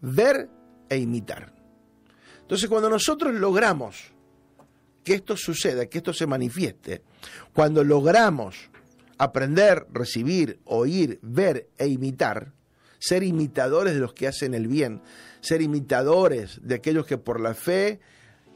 ver 0.00 0.48
e 0.88 0.96
imitar. 0.98 1.54
Entonces 2.40 2.68
cuando 2.68 2.88
nosotros 2.88 3.34
logramos 3.34 4.12
que 5.04 5.14
esto 5.14 5.36
suceda, 5.36 5.86
que 5.86 5.98
esto 5.98 6.12
se 6.12 6.26
manifieste, 6.26 7.02
cuando 7.52 7.84
logramos 7.84 8.70
aprender, 9.18 9.86
recibir, 9.92 10.60
oír, 10.64 11.18
ver 11.22 11.68
e 11.78 11.86
imitar, 11.86 12.52
ser 13.06 13.22
imitadores 13.22 13.94
de 13.94 14.00
los 14.00 14.14
que 14.14 14.26
hacen 14.26 14.52
el 14.52 14.66
bien, 14.66 15.00
ser 15.40 15.62
imitadores 15.62 16.58
de 16.62 16.74
aquellos 16.74 17.06
que 17.06 17.18
por 17.18 17.40
la 17.40 17.54
fe 17.54 18.00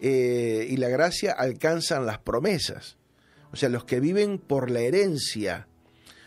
eh, 0.00 0.66
y 0.68 0.76
la 0.76 0.88
gracia 0.88 1.32
alcanzan 1.32 2.04
las 2.04 2.18
promesas. 2.18 2.96
O 3.52 3.56
sea, 3.56 3.68
los 3.68 3.84
que 3.84 4.00
viven 4.00 4.38
por 4.38 4.68
la 4.68 4.80
herencia. 4.80 5.68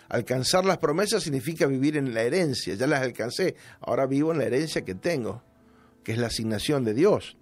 Alcanzar 0.08 0.64
las 0.64 0.78
promesas 0.78 1.24
significa 1.24 1.66
vivir 1.68 1.98
en 1.98 2.14
la 2.14 2.22
herencia. 2.22 2.76
Ya 2.76 2.88
las 2.88 3.02
alcancé. 3.02 3.56
Ahora 3.82 4.06
vivo 4.06 4.32
en 4.32 4.38
la 4.38 4.46
herencia 4.46 4.86
que 4.86 4.96
tengo, 4.96 5.44
que 6.04 6.14
es 6.14 6.18
la 6.18 6.28
asignación 6.28 6.86
de 6.86 6.94
Dios. 6.94 7.36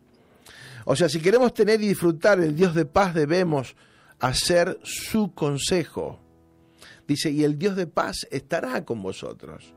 O 0.85 0.95
sea, 0.95 1.09
si 1.09 1.19
queremos 1.19 1.53
tener 1.53 1.79
y 1.81 1.89
disfrutar 1.89 2.39
el 2.39 2.55
Dios 2.55 2.73
de 2.73 2.85
paz, 2.85 3.13
debemos 3.13 3.75
hacer 4.19 4.79
su 4.83 5.35
consejo. 5.35 6.19
Dice, 7.07 7.29
y 7.29 7.43
el 7.43 7.59
Dios 7.59 7.75
de 7.75 7.85
paz 7.85 8.25
estará 8.31 8.83
con 8.83 9.03
vosotros. 9.03 9.75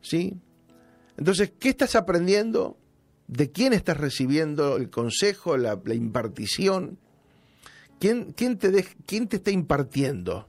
¿Sí? 0.00 0.36
Entonces, 1.16 1.52
¿qué 1.58 1.70
estás 1.70 1.94
aprendiendo? 1.94 2.78
de 3.28 3.52
quién 3.52 3.74
estás 3.74 3.98
recibiendo 3.98 4.76
el 4.76 4.90
consejo, 4.90 5.56
la, 5.56 5.78
impartición. 5.94 6.98
¿Quién, 8.00 8.32
quién, 8.32 8.58
te 8.58 8.84
¿Quién 9.06 9.28
te 9.28 9.36
está 9.36 9.50
impartiendo? 9.50 10.48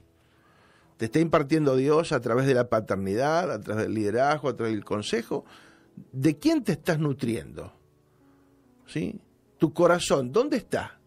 ¿Te 0.96 1.06
está 1.06 1.20
impartiendo 1.20 1.76
Dios 1.76 2.12
a 2.12 2.20
través 2.20 2.46
de 2.46 2.54
la 2.54 2.68
paternidad, 2.68 3.52
a 3.52 3.60
través 3.60 3.84
del 3.84 3.94
liderazgo, 3.94 4.48
a 4.48 4.56
través 4.56 4.74
del 4.74 4.84
consejo? 4.84 5.44
¿De 6.12 6.38
quién 6.38 6.64
te 6.64 6.72
estás 6.72 6.98
nutriendo? 6.98 7.72
¿Sí? 8.86 9.20
Tu 9.58 9.72
corazón, 9.72 10.32
¿dónde 10.32 10.56
está? 10.56 10.98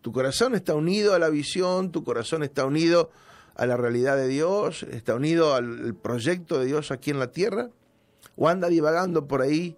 Tu 0.00 0.12
corazón 0.12 0.54
está 0.54 0.74
unido 0.74 1.14
a 1.14 1.18
la 1.18 1.28
visión, 1.28 1.92
tu 1.92 2.02
corazón 2.02 2.42
está 2.42 2.64
unido 2.64 3.10
a 3.58 3.66
la 3.66 3.76
realidad 3.76 4.16
de 4.16 4.28
Dios, 4.28 4.84
está 4.84 5.16
unido 5.16 5.54
al 5.54 5.94
proyecto 5.94 6.60
de 6.60 6.66
Dios 6.66 6.90
aquí 6.90 7.10
en 7.10 7.18
la 7.18 7.32
tierra, 7.32 7.70
o 8.36 8.48
anda 8.48 8.68
divagando 8.68 9.26
por 9.26 9.42
ahí 9.42 9.76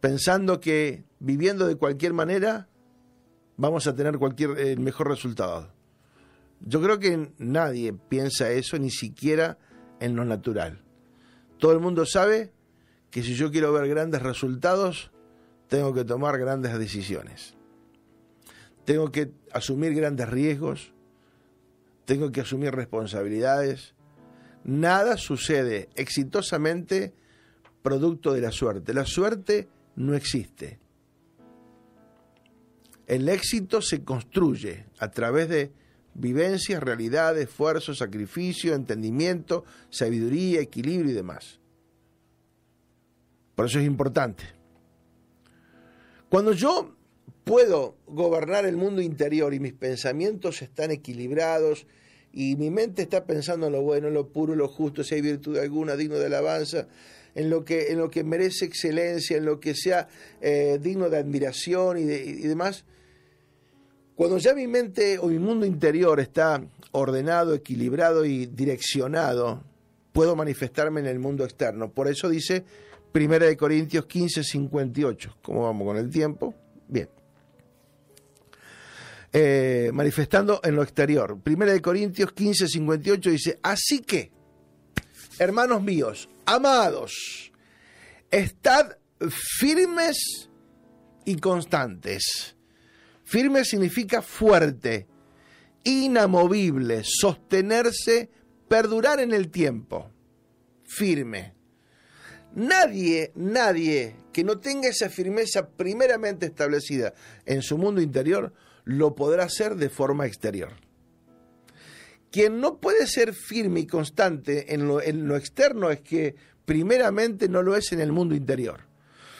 pensando 0.00 0.60
que 0.60 1.04
viviendo 1.20 1.66
de 1.66 1.76
cualquier 1.76 2.12
manera 2.12 2.68
vamos 3.56 3.86
a 3.86 3.94
tener 3.94 4.18
cualquier 4.18 4.58
el 4.58 4.80
mejor 4.80 5.08
resultado. 5.08 5.72
Yo 6.60 6.82
creo 6.82 6.98
que 6.98 7.32
nadie 7.38 7.92
piensa 7.92 8.50
eso, 8.50 8.76
ni 8.78 8.90
siquiera 8.90 9.58
en 10.00 10.16
lo 10.16 10.24
natural. 10.24 10.82
Todo 11.58 11.72
el 11.72 11.80
mundo 11.80 12.06
sabe 12.06 12.52
que 13.10 13.22
si 13.22 13.34
yo 13.34 13.50
quiero 13.50 13.72
ver 13.72 13.88
grandes 13.88 14.22
resultados, 14.22 15.10
tengo 15.68 15.94
que 15.94 16.04
tomar 16.04 16.38
grandes 16.38 16.76
decisiones. 16.78 17.54
Tengo 18.84 19.12
que 19.12 19.32
asumir 19.52 19.94
grandes 19.94 20.28
riesgos, 20.28 20.92
tengo 22.04 22.32
que 22.32 22.40
asumir 22.40 22.72
responsabilidades. 22.72 23.94
Nada 24.64 25.16
sucede 25.16 25.88
exitosamente 25.94 27.14
producto 27.82 28.32
de 28.32 28.40
la 28.40 28.52
suerte. 28.52 28.94
La 28.94 29.06
suerte 29.06 29.68
no 29.96 30.14
existe. 30.14 30.78
El 33.06 33.28
éxito 33.28 33.82
se 33.82 34.04
construye 34.04 34.86
a 34.98 35.10
través 35.10 35.48
de 35.48 35.72
vivencias, 36.14 36.82
realidades, 36.82 37.48
esfuerzo, 37.48 37.94
sacrificio, 37.94 38.74
entendimiento, 38.74 39.64
sabiduría, 39.88 40.60
equilibrio 40.60 41.10
y 41.10 41.14
demás. 41.14 41.58
Por 43.54 43.66
eso 43.66 43.78
es 43.78 43.86
importante. 43.86 44.44
Cuando 46.28 46.52
yo 46.52 46.94
puedo 47.44 47.96
gobernar 48.06 48.66
el 48.66 48.76
mundo 48.76 49.02
interior 49.02 49.54
y 49.54 49.60
mis 49.60 49.72
pensamientos 49.72 50.62
están 50.62 50.90
equilibrados 50.90 51.86
y 52.32 52.56
mi 52.56 52.70
mente 52.70 53.02
está 53.02 53.24
pensando 53.24 53.66
en 53.66 53.72
lo 53.72 53.82
bueno, 53.82 54.08
en 54.08 54.14
lo 54.14 54.28
puro, 54.28 54.52
en 54.52 54.58
lo 54.58 54.68
justo, 54.68 55.02
si 55.02 55.16
hay 55.16 55.20
virtud 55.20 55.58
alguna, 55.58 55.96
digno 55.96 56.16
de 56.16 56.26
alabanza, 56.26 56.86
en 57.34 57.50
lo 57.50 57.64
que, 57.64 57.88
en 57.90 57.98
lo 57.98 58.10
que 58.10 58.24
merece 58.24 58.64
excelencia, 58.64 59.36
en 59.36 59.44
lo 59.44 59.60
que 59.60 59.74
sea 59.74 60.08
eh, 60.40 60.78
digno 60.80 61.10
de 61.10 61.18
admiración 61.18 61.98
y, 61.98 62.04
demás, 62.04 62.84
cuando 64.14 64.38
ya 64.38 64.54
mi 64.54 64.66
mente 64.66 65.18
o 65.18 65.26
mi 65.26 65.38
mundo 65.38 65.66
interior 65.66 66.20
está 66.20 66.62
ordenado, 66.92 67.54
equilibrado 67.54 68.24
y 68.24 68.46
direccionado, 68.46 69.62
puedo 70.12 70.36
manifestarme 70.36 71.00
en 71.00 71.06
el 71.06 71.18
mundo 71.18 71.44
externo. 71.44 71.90
Por 71.90 72.06
eso 72.08 72.28
dice 72.28 72.64
1 73.14 73.56
Corintios 73.56 74.06
15, 74.06 74.44
58. 74.44 75.36
¿Cómo 75.42 75.64
vamos 75.64 75.86
con 75.86 75.96
el 75.96 76.10
tiempo? 76.10 76.54
Bien. 76.86 77.19
Eh, 79.32 79.90
manifestando 79.92 80.60
en 80.64 80.74
lo 80.74 80.82
exterior. 80.82 81.38
1 81.44 81.82
Corintios 81.82 82.32
15, 82.32 82.66
58 82.66 83.30
dice, 83.30 83.58
así 83.62 84.00
que, 84.00 84.32
hermanos 85.38 85.82
míos, 85.82 86.28
amados, 86.46 87.52
estad 88.30 88.96
firmes 89.58 90.48
y 91.24 91.36
constantes 91.36 92.56
Firme 93.30 93.64
significa 93.64 94.22
fuerte, 94.22 95.06
inamovible, 95.84 97.02
sostenerse, 97.04 98.28
perdurar 98.66 99.20
en 99.20 99.32
el 99.32 99.52
tiempo. 99.52 100.10
Firme. 100.82 101.54
Nadie, 102.56 103.30
nadie 103.36 104.16
que 104.32 104.42
no 104.42 104.58
tenga 104.58 104.88
esa 104.88 105.08
firmeza 105.08 105.68
primeramente 105.68 106.46
establecida 106.46 107.14
en 107.46 107.62
su 107.62 107.78
mundo 107.78 108.00
interior, 108.00 108.52
lo 108.90 109.14
podrá 109.14 109.44
hacer 109.44 109.76
de 109.76 109.88
forma 109.88 110.26
exterior. 110.26 110.72
Quien 112.32 112.60
no 112.60 112.78
puede 112.78 113.06
ser 113.06 113.34
firme 113.34 113.80
y 113.80 113.86
constante 113.86 114.74
en 114.74 114.86
lo, 114.86 115.36
externo 115.36 115.90
es 115.90 116.00
que 116.00 116.34
primeramente 116.64 117.48
no 117.48 117.62
lo 117.62 117.76
es 117.76 117.92
en 117.92 118.00
el 118.00 118.10
mundo 118.10 118.34
interior. 118.34 118.80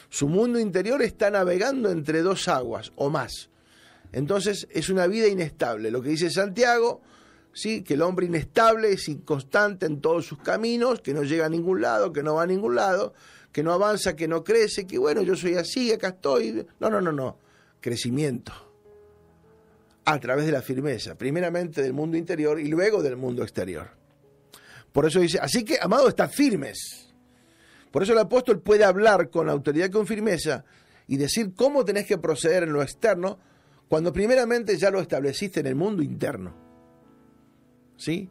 Su 0.08 0.28
mundo 0.28 0.58
interior 0.58 1.02
está 1.02 1.30
navegando 1.30 1.90
entre 1.90 2.22
dos 2.22 2.46
aguas 2.48 2.92
o 2.96 3.10
más. 3.10 3.50
Entonces 4.12 4.68
es 4.70 4.88
una 4.88 5.06
vida 5.06 5.26
inestable. 5.26 5.90
Lo 5.90 6.02
que 6.02 6.10
dice 6.10 6.30
Santiago, 6.30 7.00
¿sí? 7.52 7.82
que 7.82 7.94
el 7.94 8.02
hombre 8.02 8.26
inestable 8.26 8.92
es 8.92 9.08
inconstante 9.08 9.86
en 9.86 10.00
todos 10.00 10.26
sus 10.26 10.38
caminos, 10.38 11.00
que 11.00 11.14
no 11.14 11.22
llega 11.22 11.46
a 11.46 11.50
ningún 11.50 11.80
lado, 11.80 12.12
que 12.12 12.22
no 12.22 12.34
va 12.34 12.42
a 12.42 12.46
ningún 12.46 12.76
lado, 12.76 13.14
que 13.50 13.64
no 13.64 13.72
avanza, 13.72 14.14
que 14.14 14.28
no 14.28 14.44
crece, 14.44 14.86
que 14.86 14.98
bueno, 14.98 15.22
yo 15.22 15.34
soy 15.34 15.54
así, 15.54 15.92
acá 15.92 16.08
estoy. 16.08 16.66
No, 16.78 16.90
no, 16.90 17.00
no, 17.00 17.12
no. 17.12 17.38
Crecimiento. 17.80 18.69
A 20.10 20.18
través 20.18 20.44
de 20.44 20.50
la 20.50 20.60
firmeza, 20.60 21.14
primeramente 21.14 21.82
del 21.82 21.92
mundo 21.92 22.16
interior 22.16 22.58
y 22.58 22.66
luego 22.66 23.00
del 23.00 23.16
mundo 23.16 23.44
exterior. 23.44 23.90
Por 24.90 25.06
eso 25.06 25.20
dice, 25.20 25.38
así 25.40 25.64
que, 25.64 25.78
amado, 25.80 26.08
está 26.08 26.28
firmes. 26.28 27.14
Por 27.92 28.02
eso 28.02 28.12
el 28.12 28.18
apóstol 28.18 28.60
puede 28.60 28.82
hablar 28.82 29.30
con 29.30 29.48
autoridad 29.48 29.86
y 29.86 29.90
con 29.90 30.08
firmeza 30.08 30.64
y 31.06 31.16
decir 31.16 31.54
cómo 31.54 31.84
tenés 31.84 32.06
que 32.06 32.18
proceder 32.18 32.64
en 32.64 32.72
lo 32.72 32.82
externo 32.82 33.38
cuando 33.88 34.12
primeramente 34.12 34.76
ya 34.76 34.90
lo 34.90 35.00
estableciste 35.00 35.60
en 35.60 35.66
el 35.66 35.74
mundo 35.76 36.02
interno. 36.02 36.54
¿Sí? 37.96 38.28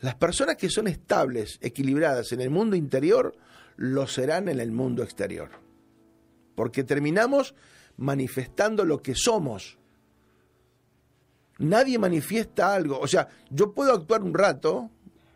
Las 0.00 0.14
personas 0.14 0.56
que 0.56 0.70
son 0.70 0.88
estables, 0.88 1.58
equilibradas 1.60 2.32
en 2.32 2.40
el 2.40 2.48
mundo 2.48 2.76
interior, 2.76 3.36
lo 3.76 4.06
serán 4.06 4.48
en 4.48 4.60
el 4.60 4.72
mundo 4.72 5.02
exterior. 5.02 5.50
Porque 6.54 6.84
terminamos 6.84 7.54
manifestando 7.96 8.86
lo 8.86 9.02
que 9.02 9.14
somos. 9.14 9.79
Nadie 11.60 11.98
manifiesta 11.98 12.74
algo. 12.74 12.98
O 12.98 13.06
sea, 13.06 13.28
yo 13.50 13.72
puedo 13.72 13.92
actuar 13.94 14.22
un 14.22 14.34
rato, 14.34 14.90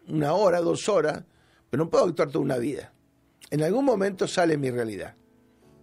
una 0.08 0.34
hora, 0.34 0.60
dos 0.60 0.88
horas, 0.88 1.22
pero 1.70 1.84
no 1.84 1.90
puedo 1.90 2.04
actuar 2.04 2.28
toda 2.28 2.44
una 2.44 2.58
vida. 2.58 2.92
En 3.50 3.62
algún 3.62 3.84
momento 3.84 4.26
sale 4.26 4.58
mi 4.58 4.70
realidad. 4.70 5.14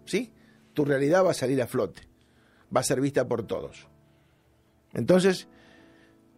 ¿Sí? 0.06 0.32
Tu 0.74 0.84
realidad 0.84 1.26
va 1.26 1.32
a 1.32 1.36
salir 1.36 1.62
a 1.62 1.68
flote 1.68 2.12
va 2.76 2.82
a 2.82 2.84
ser 2.84 3.02
vista 3.02 3.28
por 3.28 3.46
todos. 3.46 3.88
Entonces, 4.94 5.48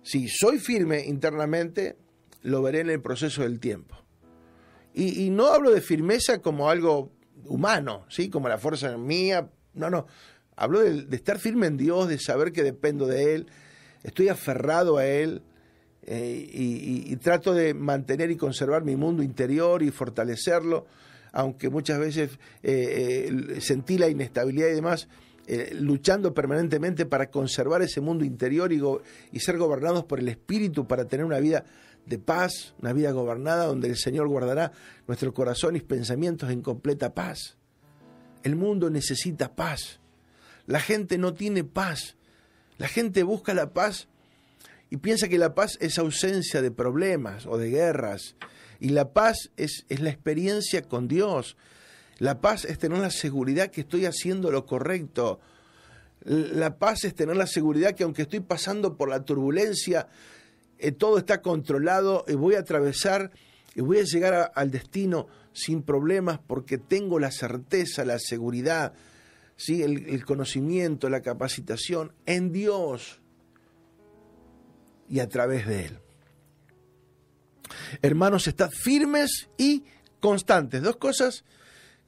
si 0.01 0.27
soy 0.27 0.59
firme 0.59 1.05
internamente, 1.05 1.97
lo 2.41 2.61
veré 2.61 2.81
en 2.81 2.89
el 2.89 3.01
proceso 3.01 3.43
del 3.43 3.59
tiempo. 3.59 3.97
Y, 4.95 5.31
no 5.31 5.47
hablo 5.47 5.71
de 5.71 5.81
firmeza 5.81 6.39
como 6.39 6.69
algo 6.69 7.11
humano, 7.45 8.05
¿sí? 8.09 8.29
como 8.29 8.47
la 8.47 8.59
fuerza 8.59 8.95
mía, 8.95 9.49
no, 9.73 9.89
no. 9.89 10.05
Hablo 10.55 10.81
de, 10.81 11.15
estar 11.15 11.39
firme 11.39 11.65
en 11.65 11.77
Dios, 11.77 12.07
de 12.07 12.19
saber 12.19 12.51
que 12.51 12.61
dependo 12.61 13.07
de 13.07 13.33
Él, 13.33 13.47
estoy 14.03 14.27
aferrado 14.27 14.97
a 14.97 15.05
Él 15.05 15.41
eh, 16.05 16.49
y, 16.51 17.15
trato 17.17 17.53
de 17.53 17.73
mantener 17.73 18.29
y 18.29 18.35
conservar 18.35 18.83
mi 18.83 18.97
mundo 18.97 19.23
interior 19.23 19.81
y 19.81 19.91
fortalecerlo, 19.91 20.85
aunque 21.31 21.69
muchas 21.69 21.97
veces 21.97 22.31
eh, 22.61 23.29
eh, 23.29 23.61
sentí 23.61 23.97
la 23.97 24.09
inestabilidad 24.09 24.67
y 24.67 24.73
demás, 24.73 25.07
luchando 25.73 26.33
permanentemente 26.33 27.05
para 27.05 27.29
conservar 27.29 27.81
ese 27.81 27.99
mundo 27.99 28.23
interior 28.23 28.71
y, 28.71 28.81
y, 29.31 29.39
ser 29.39 29.57
gobernados 29.57 30.05
por 30.05 30.19
el 30.19 30.29
Espíritu 30.29 30.87
para 30.87 31.05
tener 31.05 31.25
una 31.25 31.39
vida 31.39 31.65
de 32.05 32.17
paz, 32.17 32.75
una 32.81 32.93
vida 32.93 33.11
gobernada 33.11 33.65
donde 33.65 33.89
el 33.89 33.97
Señor 33.97 34.27
guardará 34.27 34.71
nuestro 35.07 35.33
corazón 35.33 35.75
y 35.75 35.81
pensamientos 35.81 36.49
en 36.49 36.61
completa 36.61 37.13
paz. 37.13 37.57
El 38.43 38.55
mundo 38.57 38.89
necesita 38.89 39.55
paz. 39.55 39.99
La 40.65 40.79
gente 40.79 41.17
no 41.17 41.33
tiene 41.33 41.63
paz. 41.63 42.17
La 42.77 42.87
gente 42.87 43.23
busca 43.23 43.53
la 43.53 43.73
paz 43.73 44.07
y 44.89 44.97
piensa 44.97 45.27
que 45.27 45.37
la 45.37 45.55
paz 45.55 45.77
es 45.81 45.97
ausencia 45.97 46.61
de 46.61 46.71
problemas 46.71 47.45
o 47.45 47.57
de 47.57 47.69
guerras. 47.69 48.35
Y 48.79 48.89
la 48.89 49.13
paz 49.13 49.51
es, 49.57 49.85
es 49.89 50.01
la 50.01 50.09
experiencia 50.09 50.81
con 50.81 51.07
Dios, 51.07 51.55
la 52.19 52.39
paz 52.39 52.65
es 52.65 52.77
tener 52.77 52.99
la 52.99 53.11
seguridad 53.11 53.69
que 53.69 53.81
estoy 53.81 54.05
haciendo 54.05 54.51
lo 54.51 54.65
correcto. 54.65 55.39
La 56.23 56.77
paz 56.77 57.03
es 57.03 57.15
tener 57.15 57.35
la 57.35 57.47
seguridad 57.47 57.95
que 57.95 58.03
aunque 58.03 58.21
estoy 58.21 58.39
pasando 58.39 58.95
por 58.95 59.09
la 59.09 59.25
turbulencia, 59.25 60.07
eh, 60.77 60.91
todo 60.91 61.17
está 61.17 61.41
controlado 61.41 62.23
y 62.27 62.35
voy 62.35 62.55
a 62.55 62.59
atravesar 62.59 63.31
y 63.75 63.81
voy 63.81 63.97
a 63.97 64.03
llegar 64.03 64.51
al 64.55 64.71
destino 64.71 65.27
sin 65.53 65.81
problemas 65.81 66.39
porque 66.45 66.77
tengo 66.77 67.19
la 67.19 67.31
certeza, 67.31 68.05
la 68.05 68.19
seguridad, 68.19 68.93
¿sí? 69.65 69.83
el, 69.83 70.07
el 70.09 70.25
conocimiento, 70.25 71.09
la 71.09 71.21
capacitación 71.21 72.13
en 72.25 72.51
Dios 72.51 73.21
y 75.09 75.19
a 75.19 75.29
través 75.29 75.67
de 75.67 75.85
Él. 75.85 75.99
Hermanos, 78.01 78.47
estad 78.47 78.69
firmes 78.71 79.49
y 79.57 79.83
constantes. 80.19 80.81
Dos 80.81 80.97
cosas 80.97 81.43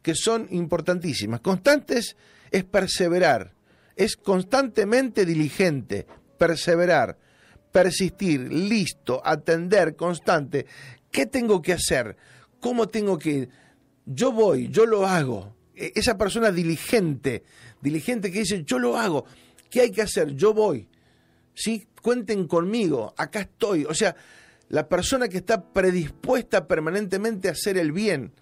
que 0.01 0.15
son 0.15 0.47
importantísimas. 0.51 1.41
Constantes 1.41 2.15
es 2.51 2.63
perseverar, 2.63 3.53
es 3.95 4.15
constantemente 4.15 5.25
diligente, 5.25 6.05
perseverar, 6.37 7.17
persistir, 7.71 8.41
listo, 8.51 9.21
atender, 9.25 9.95
constante. 9.95 10.65
¿Qué 11.11 11.25
tengo 11.25 11.61
que 11.61 11.73
hacer? 11.73 12.15
¿Cómo 12.59 12.87
tengo 12.87 13.17
que 13.17 13.29
ir? 13.29 13.49
Yo 14.05 14.31
voy, 14.31 14.69
yo 14.69 14.85
lo 14.85 15.05
hago. 15.05 15.54
E, 15.75 15.93
esa 15.95 16.17
persona 16.17 16.51
diligente, 16.51 17.43
diligente 17.81 18.31
que 18.31 18.39
dice, 18.39 18.63
yo 18.63 18.79
lo 18.79 18.97
hago. 18.97 19.25
¿Qué 19.69 19.81
hay 19.81 19.91
que 19.91 20.01
hacer? 20.01 20.35
Yo 20.35 20.53
voy. 20.53 20.87
¿Sí? 21.53 21.87
Cuenten 22.01 22.47
conmigo, 22.47 23.13
acá 23.17 23.41
estoy. 23.41 23.85
O 23.85 23.93
sea, 23.93 24.15
la 24.69 24.87
persona 24.87 25.27
que 25.27 25.37
está 25.37 25.73
predispuesta 25.73 26.67
permanentemente 26.67 27.49
a 27.49 27.51
hacer 27.51 27.77
el 27.77 27.91
bien, 27.91 28.33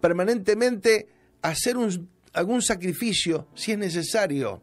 permanentemente 0.00 1.08
a 1.42 1.50
hacer 1.50 1.76
algún 2.32 2.62
sacrificio 2.62 3.48
si 3.54 3.72
es 3.72 3.78
necesario, 3.78 4.62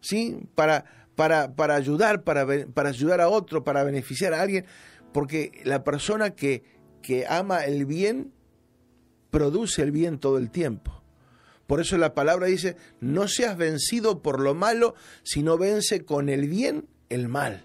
¿sí? 0.00 0.48
Para, 0.54 0.84
para, 1.14 1.54
para 1.54 1.74
ayudar, 1.74 2.22
para, 2.24 2.46
para 2.72 2.88
ayudar 2.88 3.20
a 3.20 3.28
otro, 3.28 3.64
para 3.64 3.84
beneficiar 3.84 4.32
a 4.32 4.42
alguien, 4.42 4.64
porque 5.12 5.60
la 5.64 5.84
persona 5.84 6.30
que, 6.30 6.62
que 7.02 7.26
ama 7.26 7.64
el 7.64 7.86
bien 7.86 8.32
produce 9.34 9.82
el 9.82 9.90
bien 9.90 10.20
todo 10.20 10.38
el 10.38 10.48
tiempo. 10.48 11.02
Por 11.66 11.80
eso 11.80 11.98
la 11.98 12.14
palabra 12.14 12.46
dice, 12.46 12.76
no 13.00 13.26
seas 13.26 13.56
vencido 13.56 14.22
por 14.22 14.38
lo 14.38 14.54
malo, 14.54 14.94
sino 15.24 15.58
vence 15.58 16.04
con 16.04 16.28
el 16.28 16.48
bien 16.48 16.86
el 17.08 17.26
mal. 17.26 17.64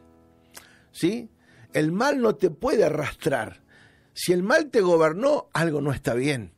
¿Sí? 0.91 1.29
El 1.71 1.91
mal 1.91 2.21
no 2.21 2.33
te 2.33 2.49
puede 2.49 2.85
arrastrar. 2.85 3.61
Si 4.15 4.33
el 4.33 4.41
mal 4.41 4.71
te 4.71 4.81
gobernó, 4.81 5.49
algo 5.53 5.79
no 5.79 5.91
está 5.91 6.15
bien. 6.15 6.53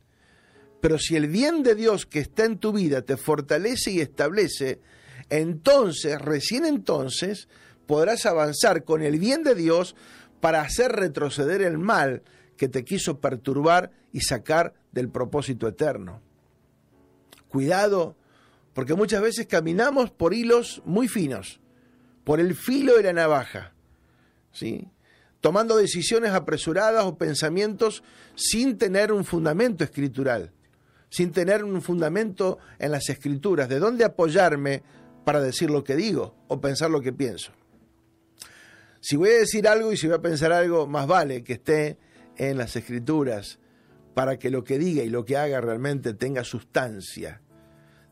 Pero 0.80 0.98
si 0.98 1.14
el 1.14 1.26
bien 1.26 1.62
de 1.62 1.74
Dios 1.74 2.06
que 2.06 2.20
está 2.20 2.46
en 2.46 2.56
tu 2.56 2.72
vida 2.72 3.02
te 3.02 3.18
fortalece 3.18 3.90
y 3.90 4.00
establece, 4.00 4.80
entonces, 5.28 6.18
recién 6.22 6.64
entonces, 6.64 7.48
podrás 7.86 8.24
avanzar 8.24 8.84
con 8.84 9.02
el 9.02 9.18
bien 9.18 9.42
de 9.42 9.54
Dios 9.54 9.94
para 10.40 10.62
hacer 10.62 10.92
retroceder 10.92 11.60
el 11.60 11.76
mal 11.76 12.22
que 12.56 12.68
te 12.68 12.82
quiso 12.82 13.20
perturbar 13.20 13.90
y 14.10 14.22
sacar 14.22 14.72
del 14.92 15.08
propósito 15.08 15.66
eterno. 15.66 16.20
Cuidado, 17.48 18.16
porque 18.74 18.94
muchas 18.94 19.20
veces 19.22 19.46
caminamos 19.46 20.10
por 20.10 20.34
hilos 20.34 20.82
muy 20.84 21.08
finos, 21.08 21.60
por 22.24 22.40
el 22.40 22.54
filo 22.54 22.96
de 22.96 23.02
la 23.02 23.12
navaja, 23.12 23.74
¿sí? 24.52 24.88
tomando 25.40 25.76
decisiones 25.76 26.30
apresuradas 26.32 27.04
o 27.04 27.18
pensamientos 27.18 28.04
sin 28.36 28.78
tener 28.78 29.12
un 29.12 29.24
fundamento 29.24 29.82
escritural, 29.82 30.52
sin 31.10 31.32
tener 31.32 31.64
un 31.64 31.82
fundamento 31.82 32.58
en 32.78 32.92
las 32.92 33.08
escrituras, 33.08 33.68
de 33.68 33.80
dónde 33.80 34.04
apoyarme 34.04 34.82
para 35.24 35.40
decir 35.40 35.70
lo 35.70 35.84
que 35.84 35.96
digo 35.96 36.36
o 36.48 36.60
pensar 36.60 36.90
lo 36.90 37.00
que 37.00 37.12
pienso. 37.12 37.52
Si 39.00 39.16
voy 39.16 39.30
a 39.30 39.38
decir 39.38 39.66
algo 39.66 39.92
y 39.92 39.96
si 39.96 40.06
voy 40.06 40.16
a 40.16 40.22
pensar 40.22 40.52
algo, 40.52 40.86
más 40.86 41.08
vale 41.08 41.42
que 41.42 41.54
esté 41.54 41.98
en 42.36 42.56
las 42.56 42.76
escrituras 42.76 43.58
para 44.14 44.38
que 44.38 44.50
lo 44.50 44.64
que 44.64 44.78
diga 44.78 45.02
y 45.02 45.08
lo 45.08 45.24
que 45.24 45.36
haga 45.36 45.60
realmente 45.60 46.14
tenga 46.14 46.44
sustancia, 46.44 47.40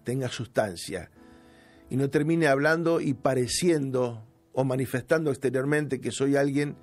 tenga 0.05 0.29
sustancia, 0.29 1.11
y 1.89 1.97
no 1.97 2.09
termine 2.09 2.47
hablando 2.47 3.01
y 3.01 3.15
pareciendo 3.15 4.27
o 4.53 4.65
manifestando 4.65 5.31
exteriormente 5.31 6.01
que 6.01 6.13
soy 6.13 6.37
alguien 6.37 6.77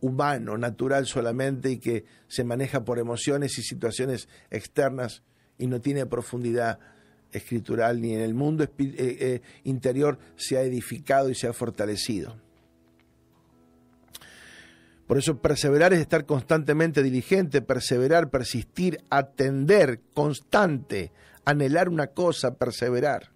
humano, 0.00 0.58
natural 0.58 1.06
solamente 1.06 1.70
y 1.70 1.78
que 1.78 2.04
se 2.26 2.44
maneja 2.44 2.84
por 2.84 2.98
emociones 2.98 3.56
y 3.58 3.62
situaciones 3.62 4.28
externas 4.50 5.22
y 5.58 5.68
no 5.68 5.80
tiene 5.80 6.06
profundidad 6.06 6.80
escritural 7.30 8.00
ni 8.00 8.14
en 8.14 8.20
el 8.20 8.34
mundo 8.34 8.64
eh, 8.64 8.70
eh, 8.78 9.42
interior 9.64 10.18
se 10.36 10.58
ha 10.58 10.62
edificado 10.62 11.30
y 11.30 11.34
se 11.34 11.46
ha 11.46 11.52
fortalecido. 11.52 12.36
Por 15.12 15.18
eso 15.18 15.36
perseverar 15.42 15.92
es 15.92 16.00
estar 16.00 16.24
constantemente 16.24 17.02
diligente, 17.02 17.60
perseverar, 17.60 18.30
persistir, 18.30 19.04
atender, 19.10 20.00
constante, 20.14 21.12
anhelar 21.44 21.90
una 21.90 22.06
cosa, 22.06 22.54
perseverar. 22.54 23.30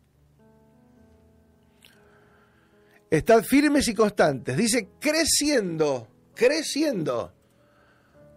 Estad 3.10 3.44
firmes 3.44 3.88
y 3.88 3.94
constantes. 3.94 4.56
Dice 4.56 4.88
creciendo, 4.98 6.08
creciendo, 6.34 7.34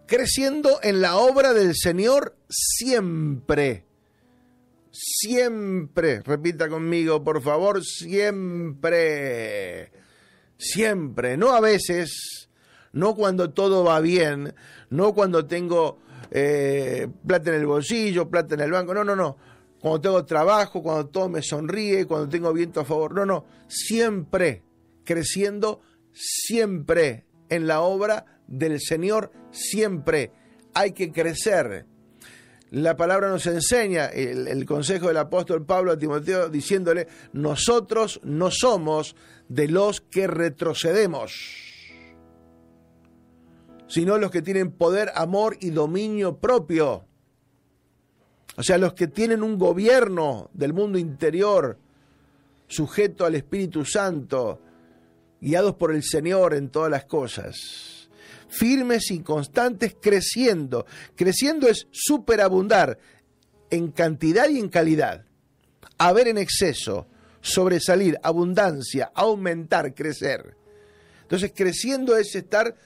creciendo 0.06 0.78
en 0.82 1.00
la 1.00 1.16
obra 1.16 1.54
del 1.54 1.74
Señor 1.74 2.36
siempre. 2.46 3.86
Siempre, 4.90 6.20
repita 6.20 6.68
conmigo, 6.68 7.24
por 7.24 7.40
favor, 7.40 7.82
siempre. 7.82 9.10
Siempre, 10.58 11.38
no 11.38 11.54
a 11.54 11.60
veces, 11.60 12.39
no 12.92 13.14
cuando 13.14 13.50
todo 13.50 13.84
va 13.84 14.00
bien, 14.00 14.54
no 14.90 15.14
cuando 15.14 15.46
tengo 15.46 15.98
eh, 16.30 17.08
plata 17.26 17.50
en 17.50 17.56
el 17.56 17.66
bolsillo, 17.66 18.28
plata 18.28 18.54
en 18.54 18.60
el 18.60 18.70
banco, 18.70 18.94
no, 18.94 19.04
no, 19.04 19.16
no. 19.16 19.36
Cuando 19.80 20.00
tengo 20.00 20.24
trabajo, 20.24 20.82
cuando 20.82 21.06
todo 21.06 21.28
me 21.28 21.42
sonríe, 21.42 22.06
cuando 22.06 22.28
tengo 22.28 22.52
viento 22.52 22.80
a 22.80 22.84
favor, 22.84 23.14
no, 23.14 23.24
no. 23.24 23.46
Siempre 23.68 24.62
creciendo, 25.04 25.80
siempre 26.12 27.24
en 27.48 27.66
la 27.66 27.80
obra 27.80 28.40
del 28.46 28.80
Señor, 28.80 29.32
siempre 29.50 30.32
hay 30.74 30.92
que 30.92 31.10
crecer. 31.10 31.86
La 32.70 32.96
palabra 32.96 33.28
nos 33.28 33.46
enseña 33.46 34.06
el, 34.06 34.46
el, 34.46 34.64
consejo 34.64 35.08
del 35.08 35.16
apóstol 35.16 35.64
Pablo 35.66 35.90
a 35.90 35.98
Timoteo 35.98 36.48
diciéndole, 36.48 37.08
nosotros 37.32 38.20
no 38.22 38.50
somos 38.52 39.16
de 39.48 39.66
los 39.66 40.00
que 40.00 40.28
retrocedemos 40.28 41.69
sino 43.90 44.18
los 44.18 44.30
que 44.30 44.40
tienen 44.40 44.70
poder, 44.70 45.10
amor 45.16 45.56
y 45.60 45.70
dominio 45.70 46.38
propio. 46.38 47.04
O 48.56 48.62
sea, 48.62 48.78
los 48.78 48.94
que 48.94 49.08
tienen 49.08 49.42
un 49.42 49.58
gobierno 49.58 50.48
del 50.54 50.72
mundo 50.72 50.96
interior 50.96 51.76
sujeto 52.68 53.26
al 53.26 53.34
Espíritu 53.34 53.84
Santo, 53.84 54.62
guiados 55.40 55.74
por 55.74 55.92
el 55.92 56.04
Señor 56.04 56.54
en 56.54 56.68
todas 56.68 56.88
las 56.88 57.04
cosas. 57.06 58.08
Firmes 58.48 59.10
y 59.10 59.20
constantes 59.20 59.96
creciendo. 60.00 60.86
Creciendo 61.16 61.66
es 61.66 61.88
superabundar 61.90 62.96
en 63.70 63.90
cantidad 63.90 64.48
y 64.48 64.60
en 64.60 64.68
calidad. 64.68 65.24
Haber 65.98 66.28
en 66.28 66.38
exceso, 66.38 67.08
sobresalir, 67.40 68.18
abundancia, 68.22 69.10
aumentar, 69.14 69.94
crecer. 69.94 70.54
Entonces, 71.22 71.52
creciendo 71.54 72.16
es 72.16 72.36
estar 72.36 72.76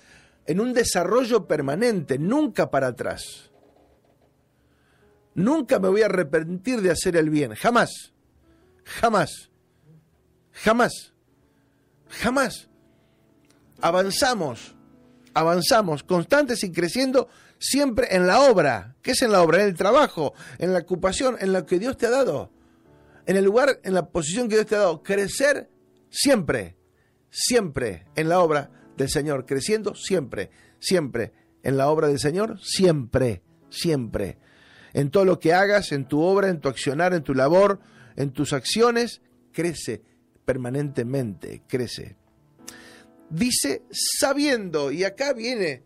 en 0.46 0.60
un 0.60 0.72
desarrollo 0.72 1.46
permanente, 1.46 2.18
nunca 2.18 2.70
para 2.70 2.88
atrás. 2.88 3.50
Nunca 5.34 5.78
me 5.78 5.88
voy 5.88 6.02
a 6.02 6.06
arrepentir 6.06 6.80
de 6.80 6.90
hacer 6.90 7.16
el 7.16 7.30
bien, 7.30 7.54
jamás, 7.54 8.12
jamás, 8.84 9.50
jamás, 10.52 11.12
jamás. 12.08 12.68
Avanzamos, 13.80 14.76
avanzamos, 15.34 16.04
constantes 16.04 16.62
y 16.62 16.70
creciendo 16.70 17.28
siempre 17.58 18.14
en 18.14 18.26
la 18.26 18.40
obra. 18.42 18.96
¿Qué 19.02 19.10
es 19.10 19.22
en 19.22 19.32
la 19.32 19.42
obra? 19.42 19.62
En 19.62 19.68
el 19.68 19.74
trabajo, 19.74 20.34
en 20.58 20.72
la 20.72 20.80
ocupación, 20.80 21.36
en 21.40 21.52
lo 21.52 21.66
que 21.66 21.78
Dios 21.78 21.96
te 21.96 22.06
ha 22.06 22.10
dado. 22.10 22.50
En 23.26 23.36
el 23.36 23.44
lugar, 23.44 23.80
en 23.82 23.94
la 23.94 24.06
posición 24.06 24.48
que 24.48 24.56
Dios 24.56 24.66
te 24.66 24.76
ha 24.76 24.80
dado. 24.80 25.02
Crecer 25.02 25.68
siempre, 26.10 26.76
siempre 27.30 28.06
en 28.14 28.28
la 28.28 28.40
obra 28.40 28.70
del 28.96 29.08
Señor, 29.08 29.46
creciendo 29.46 29.94
siempre, 29.94 30.50
siempre. 30.78 31.32
En 31.62 31.76
la 31.76 31.88
obra 31.88 32.08
del 32.08 32.18
Señor, 32.18 32.60
siempre, 32.62 33.42
siempre. 33.70 34.38
En 34.92 35.10
todo 35.10 35.24
lo 35.24 35.40
que 35.40 35.52
hagas, 35.52 35.92
en 35.92 36.06
tu 36.06 36.20
obra, 36.20 36.48
en 36.48 36.60
tu 36.60 36.68
accionar, 36.68 37.14
en 37.14 37.22
tu 37.22 37.34
labor, 37.34 37.80
en 38.16 38.32
tus 38.32 38.52
acciones, 38.52 39.22
crece 39.52 40.02
permanentemente, 40.44 41.62
crece. 41.66 42.16
Dice 43.30 43.82
sabiendo, 43.90 44.92
y 44.92 45.04
acá 45.04 45.32
viene 45.32 45.82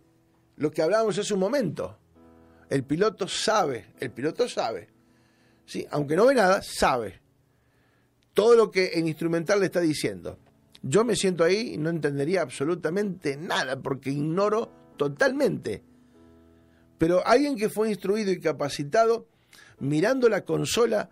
lo 0.57 0.71
que 0.71 0.83
hablábamos 0.83 1.17
hace 1.19 1.33
un 1.33 1.41
momento. 1.41 1.99
El 2.69 2.85
piloto 2.85 3.29
sabe, 3.29 3.95
el 4.01 4.11
piloto 4.11 4.49
sabe. 4.49 4.89
Sí, 5.65 5.87
aunque 5.91 6.17
no 6.17 6.27
ve 6.27 6.35
nada, 6.35 6.61
sabe 6.63 7.21
todo 8.39 8.55
lo 8.55 8.71
que 8.71 8.93
en 8.95 9.09
instrumental 9.09 9.59
le 9.59 9.67
está 9.67 9.81
diciendo. 9.81 10.39
Yo 10.83 11.05
me 11.05 11.17
siento 11.17 11.45
ahí 11.45 11.75
y 11.75 11.79
no 11.79 11.91
entendería 11.91 12.43
absolutamente 12.43 13.37
nada 13.37 13.81
porque 13.81 14.11
ignoro 14.11 14.71
totalmente. 14.97 15.83
Pero 16.99 17.27
alguien 17.27 17.57
que 17.57 17.69
fue 17.69 17.89
instruido 17.89 18.33
y 18.33 18.41
capacitado, 18.41 19.29
mirando 19.79 20.29
la 20.29 20.45
consola, 20.45 21.09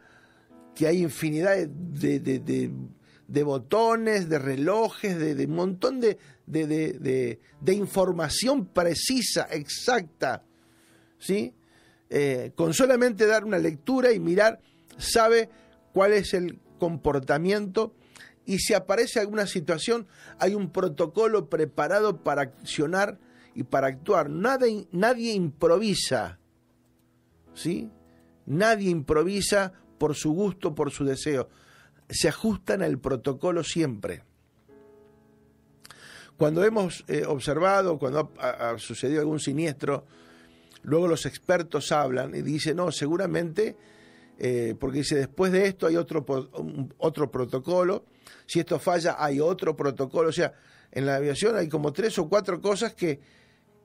que 0.74 0.86
hay 0.86 1.02
infinidad 1.02 1.56
de, 1.66 3.42
botones, 3.44 4.28
de 4.28 4.38
relojes, 4.38 5.18
de, 5.18 5.46
un 5.46 5.54
montón 5.54 6.00
de, 6.00 7.38
información 7.66 8.66
precisa, 8.66 9.48
exacta, 9.50 10.44
¿sí? 11.18 11.54
Eh, 12.08 12.52
con 12.54 12.72
solamente 12.72 13.26
dar 13.26 13.44
una 13.44 13.58
lectura 13.58 14.12
y 14.12 14.20
mirar, 14.20 14.60
sabe 14.96 15.48
cuál 15.92 16.12
es 16.12 16.34
el 16.34 16.60
comportamiento 16.78 17.94
y 18.46 18.60
si 18.60 18.74
aparece 18.74 19.18
alguna 19.18 19.46
situación, 19.46 20.06
hay 20.38 20.54
un 20.54 20.70
protocolo 20.70 21.50
preparado 21.50 22.22
para 22.22 22.42
accionar 22.42 23.18
y 23.54 23.64
para 23.64 23.88
actuar. 23.88 24.30
Nadie, 24.30 24.86
nadie 24.92 25.32
improvisa, 25.32 26.38
¿sí? 27.54 27.90
Nadie 28.46 28.90
improvisa 28.90 29.72
por 29.98 30.14
su 30.14 30.32
gusto, 30.32 30.74
por 30.74 30.92
su 30.92 31.04
deseo. 31.04 31.48
Se 32.08 32.28
ajustan 32.28 32.82
al 32.82 32.98
protocolo 32.98 33.64
siempre. 33.64 34.22
Cuando 36.36 36.64
hemos 36.64 37.04
eh, 37.08 37.24
observado, 37.26 37.98
cuando 37.98 38.32
ha, 38.38 38.78
sucedido 38.78 39.20
algún 39.20 39.40
siniestro, 39.40 40.04
luego 40.82 41.08
los 41.08 41.26
expertos 41.26 41.90
hablan 41.90 42.34
y 42.34 42.42
dicen, 42.42 42.76
no, 42.76 42.92
seguramente, 42.92 43.76
eh, 44.38 44.76
porque 44.78 44.98
dice, 44.98 45.16
después 45.16 45.50
de 45.50 45.66
esto 45.66 45.86
hay 45.86 45.96
otro, 45.96 46.24
otro 46.98 47.30
protocolo, 47.30 48.04
si 48.46 48.60
esto 48.60 48.78
falla 48.78 49.16
hay 49.18 49.40
otro 49.40 49.76
protocolo, 49.76 50.28
o 50.28 50.32
sea, 50.32 50.52
en 50.92 51.06
la 51.06 51.16
aviación 51.16 51.56
hay 51.56 51.68
como 51.68 51.92
tres 51.92 52.18
o 52.18 52.28
cuatro 52.28 52.60
cosas 52.60 52.94
que 52.94 53.20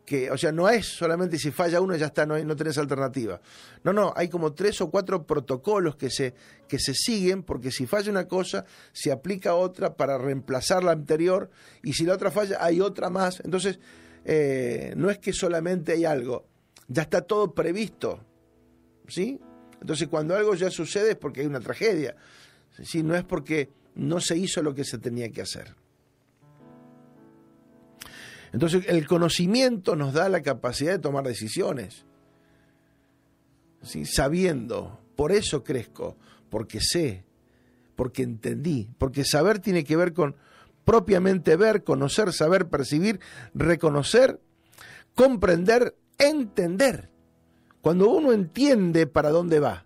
que, 0.06 0.32
o 0.32 0.38
sea, 0.38 0.52
no 0.52 0.68
es 0.68 0.88
solamente 0.88 1.38
si 1.38 1.52
falla 1.52 1.82
uno 1.82 1.96
ya 1.96 2.08
está, 2.08 2.26
no, 2.26 2.38
no 2.44 2.56
tenés 2.56 2.78
alternativa. 2.78 3.40
No, 3.84 3.94
no, 3.94 4.14
hay 4.16 4.30
como 4.30 4.54
tres 4.54 4.82
o 4.82 4.90
cuatro 4.90 5.26
protocolos 5.26 5.96
que 5.96 6.10
se, 6.10 6.34
que 6.68 6.80
se 6.80 6.94
siguen, 6.94 7.44
porque 7.44 7.72
si 7.72 7.86
falla 7.86 8.12
una 8.12 8.28
cosa, 8.28 8.66
se 8.92 9.12
aplica 9.12 9.56
otra 9.56 9.96
para 9.96 10.18
reemplazar 10.18 10.84
la 10.84 10.92
anterior, 10.92 11.50
y 11.84 11.94
si 11.94 12.06
la 12.06 12.16
otra 12.16 12.32
falla, 12.32 12.58
hay 12.60 12.82
otra 12.82 13.10
más. 13.10 13.42
Entonces, 13.46 13.80
eh, 14.26 14.94
no 14.98 15.10
es 15.10 15.20
que 15.20 15.34
solamente 15.34 15.94
hay 15.94 16.06
algo, 16.06 16.46
ya 16.88 17.04
está 17.04 17.22
todo 17.22 17.54
previsto. 17.54 18.26
¿Sí? 19.08 19.40
Entonces, 19.82 20.08
cuando 20.08 20.36
algo 20.36 20.56
ya 20.56 20.70
sucede 20.70 21.12
es 21.12 21.18
porque 21.18 21.42
hay 21.42 21.48
una 21.48 21.60
tragedia. 21.60 22.16
¿sí? 22.84 23.04
No 23.04 23.16
es 23.16 23.24
porque 23.24 23.70
no 23.96 24.20
se 24.20 24.38
hizo 24.38 24.62
lo 24.62 24.74
que 24.74 24.84
se 24.84 24.98
tenía 24.98 25.30
que 25.32 25.42
hacer. 25.42 25.76
Entonces 28.54 28.86
el 28.88 29.08
conocimiento 29.08 29.96
nos 29.96 30.14
da 30.14 30.28
la 30.30 30.42
capacidad 30.42 30.92
de 30.92 31.00
tomar 31.00 31.26
decisiones, 31.26 32.06
¿sí? 33.82 34.06
sabiendo, 34.06 35.00
por 35.16 35.32
eso 35.32 35.64
crezco, 35.64 36.18
porque 36.50 36.80
sé, 36.82 37.24
porque 37.96 38.24
entendí, 38.24 38.90
porque 38.98 39.24
saber 39.24 39.60
tiene 39.60 39.84
que 39.84 39.96
ver 39.96 40.14
con 40.14 40.36
propiamente 40.84 41.56
ver, 41.56 41.84
conocer, 41.84 42.34
saber, 42.34 42.68
percibir, 42.68 43.20
reconocer, 43.54 44.42
comprender, 45.16 45.96
entender. 46.18 47.10
Cuando 47.82 48.10
uno 48.10 48.34
entiende 48.34 49.08
para 49.08 49.30
dónde 49.30 49.60
va, 49.60 49.86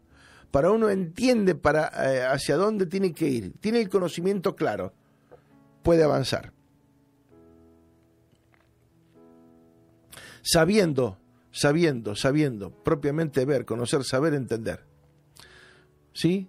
para 0.56 0.72
uno 0.72 0.89
entiende 0.89 1.53
para 1.53 1.91
eh, 2.10 2.24
hacia 2.24 2.56
dónde 2.56 2.86
tiene 2.86 3.12
que 3.12 3.28
ir, 3.28 3.51
tiene 3.60 3.82
el 3.82 3.89
conocimiento 3.89 4.56
claro, 4.56 4.93
puede 5.84 6.01
avanzar. 6.01 6.53
sabiendo, 10.41 11.18
sabiendo, 11.51 12.16
sabiendo, 12.16 12.72
propiamente 12.72 13.43
ver, 13.43 13.66
conocer, 13.66 14.06
saber, 14.06 14.34
entender. 14.34 14.86
¿Sí? 16.14 16.47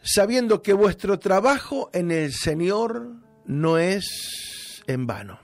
Sabiendo 0.00 0.62
que 0.62 0.72
vuestro 0.72 1.18
trabajo 1.18 1.90
en 1.92 2.12
el 2.12 2.32
Señor 2.32 3.10
no 3.44 3.76
es 3.78 4.84
en 4.86 5.08
vano, 5.08 5.40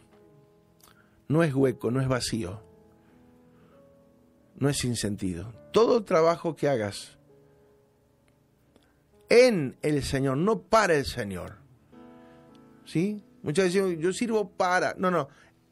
no 1.26 1.42
es 1.42 1.52
hueco, 1.52 1.90
no 1.90 2.00
es 2.00 2.06
vacío, 2.06 2.62
no 4.58 4.68
es 4.68 4.78
sin 4.78 4.96
sentido. 4.96 5.52
Todo 5.72 6.04
trabajo 6.04 6.54
que 6.56 6.68
hagas 6.68 7.18
en 9.28 9.76
el 9.82 10.02
Señor, 10.02 10.36
no 10.36 10.62
para 10.62 10.94
el 10.94 11.04
Señor. 11.04 11.56
¿Sí? 12.84 13.22
Muchas 13.42 13.66
veces 13.66 13.98
yo 13.98 14.12
sirvo 14.12 14.50
para. 14.50 14.94
No, 14.98 15.10
no, 15.10 15.28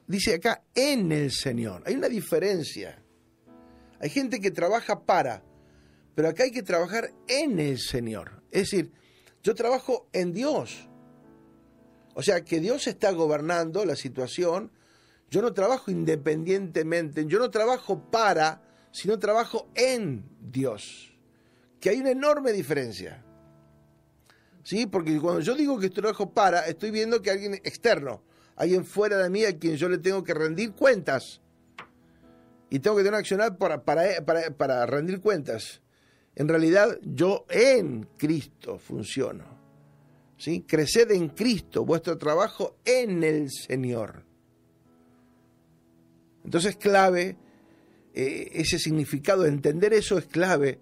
dice 0.06 0.34
acá 0.34 0.62
en 0.74 1.10
el 1.12 1.30
Señor. 1.32 1.82
Hay 1.86 1.94
una 1.94 2.08
diferencia. 2.08 3.02
Hay 3.98 4.10
gente 4.10 4.40
que 4.40 4.50
trabaja 4.50 5.00
para, 5.00 5.42
pero 6.14 6.28
acá 6.28 6.44
hay 6.44 6.50
que 6.50 6.62
trabajar 6.62 7.10
en 7.28 7.58
el 7.58 7.78
Señor. 7.78 8.42
Es 8.50 8.70
decir, 8.70 8.92
yo 9.42 9.54
trabajo 9.54 10.08
en 10.12 10.32
Dios. 10.32 10.88
O 12.14 12.22
sea, 12.22 12.42
que 12.42 12.60
Dios 12.60 12.86
está 12.86 13.12
gobernando 13.12 13.84
la 13.84 13.96
situación. 13.96 14.70
Yo 15.30 15.42
no 15.42 15.52
trabajo 15.52 15.90
independientemente, 15.90 17.26
yo 17.26 17.38
no 17.38 17.50
trabajo 17.50 18.10
para, 18.10 18.62
sino 18.96 19.18
trabajo 19.18 19.68
en 19.74 20.24
Dios. 20.40 21.14
Que 21.80 21.90
hay 21.90 22.00
una 22.00 22.12
enorme 22.12 22.50
diferencia. 22.52 23.22
¿Sí? 24.62 24.86
Porque 24.86 25.20
cuando 25.20 25.42
yo 25.42 25.54
digo 25.54 25.78
que 25.78 25.90
trabajo 25.90 26.32
para, 26.32 26.66
estoy 26.66 26.90
viendo 26.90 27.20
que 27.20 27.30
alguien 27.30 27.56
externo, 27.56 28.22
alguien 28.56 28.86
fuera 28.86 29.18
de 29.18 29.28
mí 29.28 29.44
a 29.44 29.58
quien 29.58 29.76
yo 29.76 29.90
le 29.90 29.98
tengo 29.98 30.24
que 30.24 30.32
rendir 30.32 30.72
cuentas. 30.72 31.42
Y 32.70 32.78
tengo 32.78 32.96
que 32.96 33.02
tener 33.02 33.20
accionar 33.20 33.58
para, 33.58 33.84
para, 33.84 34.24
para, 34.56 34.86
rendir 34.86 35.20
cuentas. 35.20 35.82
En 36.34 36.48
realidad, 36.48 36.98
yo 37.02 37.44
en 37.50 38.08
Cristo 38.16 38.78
funciono. 38.78 39.44
¿sí? 40.38 40.62
Creced 40.62 41.10
en 41.10 41.28
Cristo, 41.28 41.84
vuestro 41.84 42.16
trabajo 42.16 42.78
en 42.86 43.22
el 43.22 43.50
Señor. 43.50 44.24
Entonces 46.44 46.70
es 46.70 46.76
clave 46.78 47.36
eh, 48.18 48.50
ese 48.54 48.78
significado, 48.78 49.44
entender 49.44 49.92
eso 49.92 50.16
es 50.16 50.24
clave, 50.24 50.80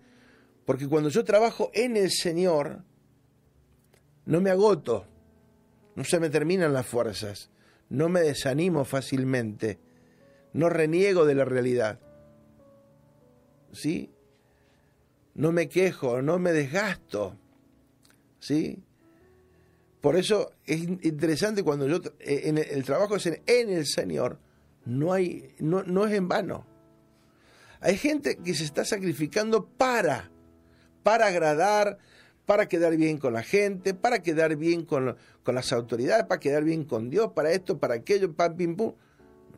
porque 0.64 0.86
cuando 0.86 1.08
yo 1.08 1.24
trabajo 1.24 1.72
en 1.74 1.96
el 1.96 2.12
Señor, 2.12 2.84
no 4.24 4.40
me 4.40 4.50
agoto, 4.50 5.08
no 5.96 6.04
se 6.04 6.20
me 6.20 6.30
terminan 6.30 6.72
las 6.72 6.86
fuerzas, 6.86 7.50
no 7.88 8.08
me 8.08 8.20
desanimo 8.20 8.84
fácilmente, 8.84 9.80
no 10.52 10.68
reniego 10.68 11.26
de 11.26 11.34
la 11.34 11.44
realidad. 11.44 11.98
¿Sí? 13.72 14.12
No 15.34 15.50
me 15.50 15.68
quejo, 15.68 16.22
no 16.22 16.38
me 16.38 16.52
desgasto. 16.52 17.36
¿Sí? 18.38 18.80
Por 20.00 20.14
eso 20.14 20.52
es 20.66 20.82
interesante 21.02 21.64
cuando 21.64 21.88
yo 21.88 21.96
eh, 22.20 22.42
en 22.44 22.58
el, 22.58 22.84
trabajo 22.84 23.16
es 23.16 23.26
en, 23.26 23.42
el 23.46 23.86
Señor, 23.86 24.38
no 24.84 25.12
hay 25.12 25.56
no, 25.58 25.82
no 25.82 26.06
es 26.06 26.12
en 26.12 26.28
vano. 26.28 26.72
Hay 27.84 27.96
gente 27.96 28.36
que 28.36 28.54
se 28.54 28.64
está 28.64 28.84
sacrificando 28.84 29.66
para 29.66 30.32
para 31.04 31.26
agradar, 31.26 31.98
para 32.46 32.66
quedar 32.66 32.96
bien 32.96 33.18
con 33.18 33.34
la 33.34 33.44
gente, 33.44 33.94
para 33.94 34.20
quedar 34.22 34.56
bien 34.56 34.84
con, 34.84 35.16
las 35.46 35.72
autoridades, 35.72 36.24
para 36.24 36.40
quedar 36.40 36.64
bien 36.64 36.84
con 36.84 37.10
Dios, 37.10 37.30
para 37.32 37.52
esto, 37.52 37.78
para 37.78 37.94
aquello, 37.94 38.34
pam, 38.34 38.56
pim, 38.56 38.74
pum. 38.74 38.94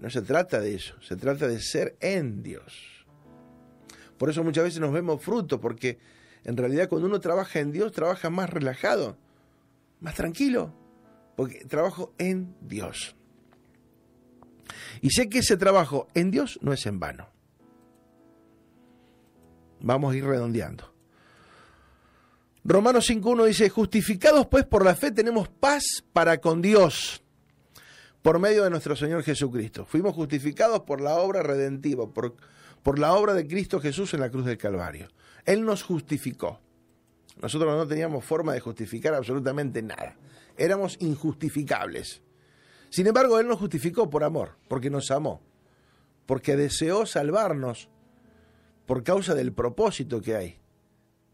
No 0.00 0.10
se 0.10 0.20
trata 0.20 0.60
de 0.60 0.74
eso, 0.74 1.00
se 1.00 1.16
trata 1.16 1.48
de 1.48 1.58
ser 1.60 1.96
en 2.00 2.42
Dios. 2.42 3.06
Por 4.18 4.28
eso 4.28 4.44
muchas 4.44 4.64
veces 4.64 4.80
nos 4.80 4.92
vemos 4.92 5.22
frutos, 5.22 5.58
porque 5.58 5.98
en 6.44 6.56
realidad 6.56 6.88
cuando 6.88 7.06
uno 7.06 7.20
trabaja 7.20 7.60
en 7.60 7.72
Dios, 7.72 7.92
trabaja 7.92 8.28
más 8.28 8.50
relajado, 8.50 9.16
más 10.00 10.14
tranquilo, 10.14 10.74
porque 11.36 11.64
trabajo 11.64 12.12
en 12.18 12.54
Dios. 12.60 13.16
Y 15.00 15.10
sé 15.10 15.28
que 15.28 15.38
ese 15.38 15.56
trabajo 15.56 16.08
en 16.14 16.30
Dios 16.30 16.58
no 16.60 16.72
es 16.72 16.84
en 16.86 16.98
vano. 16.98 17.35
Vamos 19.80 20.14
a 20.14 20.16
ir 20.16 20.24
redondeando. 20.24 20.92
Romanos 22.64 23.08
5.1 23.08 23.46
dice, 23.46 23.68
justificados 23.68 24.46
pues 24.46 24.64
por 24.64 24.84
la 24.84 24.96
fe 24.96 25.12
tenemos 25.12 25.48
paz 25.48 25.84
para 26.12 26.38
con 26.40 26.60
Dios 26.60 27.22
por 28.26 28.40
medio 28.40 28.64
de 28.64 28.70
nuestro 28.70 28.96
Señor 28.96 29.22
Jesucristo. 29.22 29.84
Fuimos 29.84 30.12
justificados 30.12 30.80
por 30.80 31.00
la 31.00 31.14
obra 31.14 31.44
redentiva, 31.44 32.12
por, 32.12 32.34
por 32.82 32.98
la 32.98 33.12
obra 33.14 33.34
de 33.34 33.46
Cristo 33.46 33.78
Jesús 33.78 34.14
en 34.14 34.20
la 34.20 34.30
cruz 34.30 34.44
del 34.44 34.58
Calvario. 34.58 35.06
Él 35.44 35.64
nos 35.64 35.84
justificó. 35.84 36.58
Nosotros 37.40 37.76
no 37.76 37.86
teníamos 37.86 38.24
forma 38.24 38.52
de 38.52 38.58
justificar 38.58 39.14
absolutamente 39.14 39.80
nada. 39.80 40.16
Éramos 40.56 40.96
injustificables. 40.98 42.20
Sin 42.90 43.06
embargo, 43.06 43.38
Él 43.38 43.46
nos 43.46 43.60
justificó 43.60 44.10
por 44.10 44.24
amor, 44.24 44.56
porque 44.66 44.90
nos 44.90 45.12
amó, 45.12 45.40
porque 46.26 46.56
deseó 46.56 47.06
salvarnos 47.06 47.88
por 48.86 49.02
causa 49.02 49.34
del 49.34 49.52
propósito 49.52 50.20
que 50.20 50.36
hay 50.36 50.58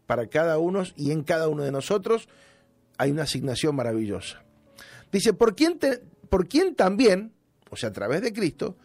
para 0.05 0.27
cada 0.27 0.57
uno 0.57 0.83
y 0.95 1.11
en 1.11 1.23
cada 1.23 1.47
uno 1.47 1.63
de 1.63 1.71
nosotros 1.71 2.27
hay 2.97 3.11
una 3.11 3.23
asignación 3.23 3.75
maravillosa. 3.75 4.43
Dice, 5.11 5.33
¿por 5.33 5.55
quién, 5.55 5.79
por 6.29 6.47
quién 6.47 6.75
también, 6.75 7.33
o 7.69 7.75
sea, 7.75 7.89
a 7.89 7.93
través 7.93 8.21
de 8.21 8.33
Cristo, 8.33 8.77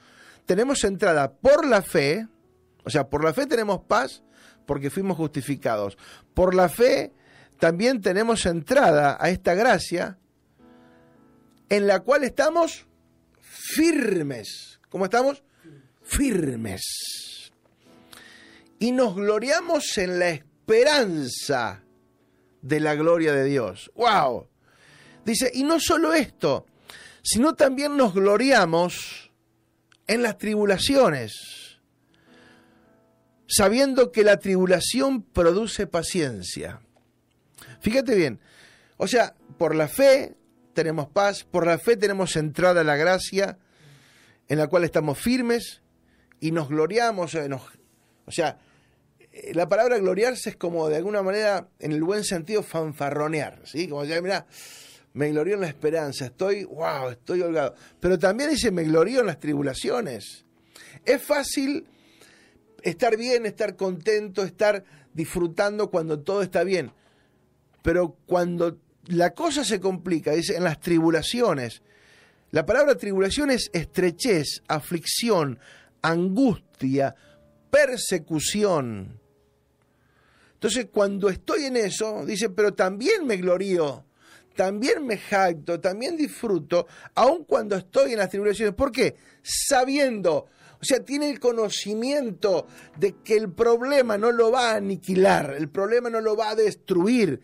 tenemos 0.46 0.84
entrada 0.84 1.32
por 1.32 1.66
la 1.66 1.82
fe, 1.82 2.26
o 2.84 2.90
sea, 2.90 3.08
por 3.08 3.24
la 3.24 3.32
fe 3.32 3.46
tenemos 3.46 3.80
paz 3.80 4.22
porque 4.66 4.90
fuimos 4.90 5.16
justificados. 5.16 5.96
Por 6.34 6.54
la 6.54 6.68
fe 6.68 7.12
también 7.58 8.00
tenemos 8.00 8.46
entrada 8.46 9.16
a 9.18 9.30
esta 9.30 9.54
gracia 9.54 10.18
en 11.68 11.86
la 11.86 12.00
cual 12.00 12.24
estamos 12.24 12.86
firmes. 13.40 14.78
¿Cómo 14.88 15.06
estamos? 15.06 15.42
Firmes. 16.02 17.37
Y 18.78 18.92
nos 18.92 19.14
gloriamos 19.14 19.98
en 19.98 20.18
la 20.18 20.30
esperanza 20.30 21.82
de 22.62 22.80
la 22.80 22.94
gloria 22.94 23.32
de 23.32 23.44
Dios. 23.44 23.90
¡Wow! 23.94 24.48
Dice, 25.24 25.50
y 25.52 25.64
no 25.64 25.80
solo 25.80 26.14
esto, 26.14 26.66
sino 27.22 27.54
también 27.54 27.96
nos 27.96 28.14
gloriamos 28.14 29.30
en 30.06 30.22
las 30.22 30.38
tribulaciones, 30.38 31.78
sabiendo 33.46 34.10
que 34.10 34.24
la 34.24 34.38
tribulación 34.38 35.22
produce 35.22 35.86
paciencia. 35.86 36.80
Fíjate 37.80 38.14
bien, 38.14 38.40
o 38.96 39.06
sea, 39.06 39.34
por 39.58 39.74
la 39.74 39.88
fe 39.88 40.34
tenemos 40.72 41.08
paz, 41.08 41.44
por 41.44 41.66
la 41.66 41.78
fe 41.78 41.96
tenemos 41.96 42.36
entrada 42.36 42.80
a 42.80 42.84
la 42.84 42.96
gracia 42.96 43.58
en 44.48 44.58
la 44.58 44.66
cual 44.66 44.84
estamos 44.84 45.18
firmes 45.18 45.82
y 46.40 46.52
nos 46.52 46.68
gloriamos, 46.68 47.34
eh, 47.34 47.48
o 48.24 48.30
sea, 48.30 48.58
la 49.52 49.68
palabra 49.68 49.98
gloriarse 49.98 50.50
es 50.50 50.56
como 50.56 50.88
de 50.88 50.96
alguna 50.96 51.22
manera, 51.22 51.68
en 51.78 51.92
el 51.92 52.02
buen 52.02 52.24
sentido, 52.24 52.62
fanfarronear, 52.62 53.62
¿sí? 53.64 53.88
Como 53.88 54.04
decir, 54.04 54.22
mira, 54.22 54.46
me 55.14 55.30
glorío 55.30 55.54
en 55.54 55.62
la 55.62 55.68
esperanza, 55.68 56.26
estoy, 56.26 56.64
wow, 56.64 57.10
estoy 57.10 57.42
holgado. 57.42 57.74
Pero 58.00 58.18
también 58.18 58.50
dice, 58.50 58.70
me 58.70 58.84
glorío 58.84 59.20
en 59.20 59.26
las 59.26 59.40
tribulaciones. 59.40 60.44
Es 61.04 61.22
fácil 61.22 61.86
estar 62.82 63.16
bien, 63.16 63.46
estar 63.46 63.76
contento, 63.76 64.44
estar 64.44 64.84
disfrutando 65.12 65.90
cuando 65.90 66.20
todo 66.20 66.42
está 66.42 66.62
bien. 66.64 66.92
Pero 67.82 68.16
cuando 68.26 68.78
la 69.06 69.30
cosa 69.34 69.64
se 69.64 69.80
complica, 69.80 70.32
dice, 70.32 70.56
en 70.56 70.64
las 70.64 70.80
tribulaciones, 70.80 71.82
la 72.50 72.64
palabra 72.64 72.94
tribulación 72.94 73.50
es 73.50 73.70
estrechez, 73.72 74.62
aflicción, 74.68 75.58
angustia, 76.02 77.14
persecución. 77.70 79.20
Entonces, 80.58 80.88
cuando 80.92 81.28
estoy 81.28 81.66
en 81.66 81.76
eso, 81.76 82.26
dice, 82.26 82.50
pero 82.50 82.74
también 82.74 83.24
me 83.24 83.36
glorío, 83.36 84.04
también 84.56 85.06
me 85.06 85.16
jacto, 85.16 85.78
también 85.78 86.16
disfruto, 86.16 86.88
aun 87.14 87.44
cuando 87.44 87.76
estoy 87.76 88.10
en 88.10 88.18
las 88.18 88.28
tribulaciones. 88.28 88.74
¿Por 88.74 88.90
qué? 88.90 89.14
Sabiendo, 89.40 90.46
o 90.80 90.84
sea, 90.84 90.98
tiene 91.04 91.30
el 91.30 91.38
conocimiento 91.38 92.66
de 92.96 93.14
que 93.22 93.36
el 93.36 93.52
problema 93.52 94.18
no 94.18 94.32
lo 94.32 94.50
va 94.50 94.72
a 94.72 94.76
aniquilar, 94.78 95.54
el 95.56 95.68
problema 95.68 96.10
no 96.10 96.20
lo 96.20 96.36
va 96.36 96.50
a 96.50 96.54
destruir, 96.56 97.40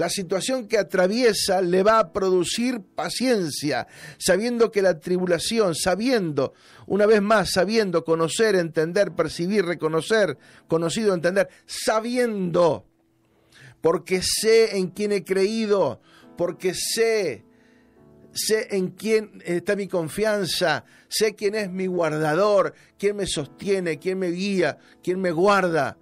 la 0.00 0.08
situación 0.08 0.66
que 0.66 0.78
atraviesa 0.78 1.60
le 1.60 1.82
va 1.82 1.98
a 1.98 2.10
producir 2.10 2.80
paciencia, 2.80 3.86
sabiendo 4.16 4.72
que 4.72 4.80
la 4.80 4.98
tribulación, 4.98 5.74
sabiendo, 5.74 6.54
una 6.86 7.04
vez 7.04 7.20
más, 7.20 7.52
sabiendo, 7.52 8.02
conocer, 8.02 8.56
entender, 8.56 9.12
percibir, 9.12 9.66
reconocer, 9.66 10.38
conocido, 10.68 11.12
entender, 11.12 11.50
sabiendo, 11.66 12.86
porque 13.82 14.22
sé 14.22 14.78
en 14.78 14.88
quién 14.88 15.12
he 15.12 15.22
creído, 15.22 16.00
porque 16.34 16.72
sé, 16.72 17.44
sé 18.32 18.68
en 18.74 18.92
quién 18.92 19.42
está 19.44 19.76
mi 19.76 19.86
confianza, 19.86 20.86
sé 21.08 21.34
quién 21.34 21.54
es 21.54 21.70
mi 21.70 21.88
guardador, 21.88 22.72
quién 22.98 23.16
me 23.16 23.26
sostiene, 23.26 23.98
quién 23.98 24.18
me 24.18 24.28
guía, 24.28 24.78
quién 25.02 25.20
me 25.20 25.30
guarda 25.30 25.98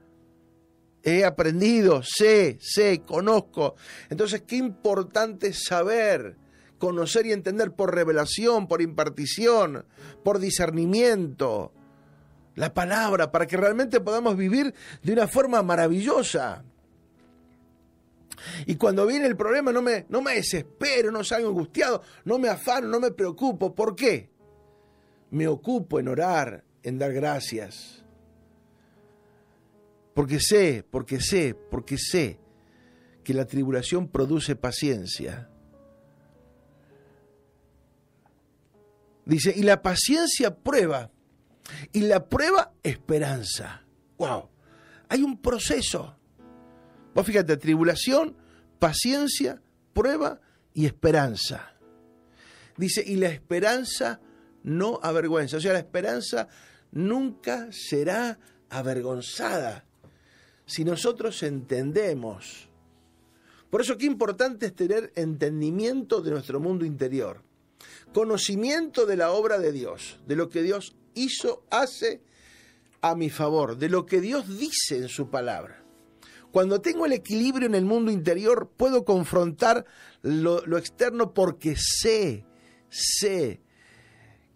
he 1.03 1.25
aprendido, 1.25 2.03
sé, 2.03 2.59
sé, 2.61 3.03
conozco. 3.03 3.77
Entonces, 4.11 4.43
qué 4.43 4.57
importante 4.57 5.53
saber, 5.53 6.37
conocer 6.79 7.27
y 7.27 7.33
entender 7.33 7.73
por 7.73 7.95
revelación, 7.95 8.69
por 8.69 8.83
impartición, 8.83 9.85
por 10.25 10.39
discernimiento, 10.39 11.73
la 12.55 12.75
palabra, 12.75 13.31
para 13.31 13.47
que 13.47 13.57
realmente 13.57 14.01
podamos 14.01 14.37
vivir 14.37 14.75
de 15.03 15.13
una 15.13 15.29
forma 15.29 15.63
maravillosa. 15.63 16.65
Y 18.67 18.77
cuando 18.77 19.07
viene 19.07 19.27
el 19.27 19.37
problema 19.37 19.73
no 19.73 19.83
me, 19.83 20.07
no 20.09 20.23
me 20.23 20.35
desespero, 20.35 21.11
no 21.11 21.25
salgo 21.25 21.49
angustiado, 21.49 22.03
no 22.25 22.39
me 22.39 22.49
afano, 22.49 22.89
no 22.89 23.01
me 23.01 23.11
preocupo. 23.11 23.75
¿Por 23.75 23.97
qué? 23.97 24.31
Me 25.31 25.47
ocupo 25.49 25.99
en 25.99 26.09
orar, 26.09 26.65
en 26.83 26.99
dar 26.99 27.13
gracias 27.13 28.05
porque 30.19 30.41
sé, 30.41 30.85
porque 30.91 31.21
sé, 31.21 31.55
porque 31.55 31.97
sé 31.97 32.41
que 33.23 33.33
la 33.33 33.45
tribulación 33.45 34.09
produce 34.09 34.57
paciencia. 34.57 35.49
Dice, 39.25 39.55
y 39.57 39.63
la 39.63 39.81
paciencia 39.81 40.57
prueba, 40.57 41.13
y 41.93 42.01
la 42.01 42.29
prueba 42.29 42.75
esperanza. 42.83 43.85
¡Wow! 44.19 44.51
Hay 45.09 45.23
un 45.23 45.41
proceso. 45.41 46.19
Vos 47.15 47.25
fíjate, 47.25 47.57
tribulación, 47.57 48.37
paciencia, 48.81 49.63
prueba 49.93 50.41
y 50.75 50.87
esperanza. 50.87 51.75
Dice, 52.77 53.05
y 53.07 53.15
la 53.15 53.29
esperanza 53.29 54.21
no 54.65 54.99
avergüenza. 55.01 55.59
O 55.59 55.61
sea, 55.61 55.75
la 55.75 55.79
esperanza 55.79 56.49
nunca 56.91 57.69
será 57.71 58.41
avergonzada 58.69 59.85
si 60.69 60.85
nosotros 60.85 61.43
entendemos. 61.43 62.69
Por 63.71 63.81
eso 63.81 63.97
qué 63.97 64.05
importante 64.05 64.67
es 64.67 64.75
tener 64.75 65.13
entendimiento 65.17 66.21
de 66.21 66.31
nuestro 66.31 66.61
mundo 66.61 66.85
interior, 66.85 67.43
conocimiento 68.13 69.07
de 69.07 69.17
la 69.17 69.33
obra 69.33 69.59
de 69.59 69.73
Dios, 69.73 70.21
de 70.27 70.37
lo 70.37 70.51
que 70.51 70.63
Dios 70.63 70.95
hizo, 71.15 71.65
hace 71.71 72.21
a 73.01 73.15
mi 73.15 73.31
favor, 73.31 73.79
de 73.79 73.89
lo 73.89 74.05
que 74.05 74.21
Dios 74.21 74.59
dice 74.59 74.99
en 74.99 75.09
su 75.09 75.31
palabra. 75.31 75.83
Cuando 76.53 76.83
tengo 76.83 77.07
el 77.07 77.13
equilibrio 77.13 77.67
en 77.67 77.75
el 77.75 77.87
mundo 77.87 78.11
interior, 78.11 78.71
puedo 78.77 79.07
confrontar 79.07 79.87
lo, 80.21 80.77
externo 80.77 81.33
porque 81.33 81.77
sé, 81.77 82.45
sé 82.91 83.63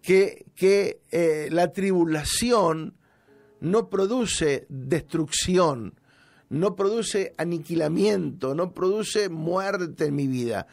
que, 0.02 0.44
que 0.54 1.00
eh, 1.10 1.48
la 1.50 1.72
tribulación 1.72 2.96
no 3.60 3.88
produce 3.88 4.66
destrucción, 4.68 5.94
no 6.52 6.76
produce 6.76 7.34
aniquilamiento, 7.38 8.54
no 8.54 8.72
produce 8.72 9.30
muerte 9.30 10.06
en 10.06 10.14
mi 10.14 10.26
vida. 10.26 10.66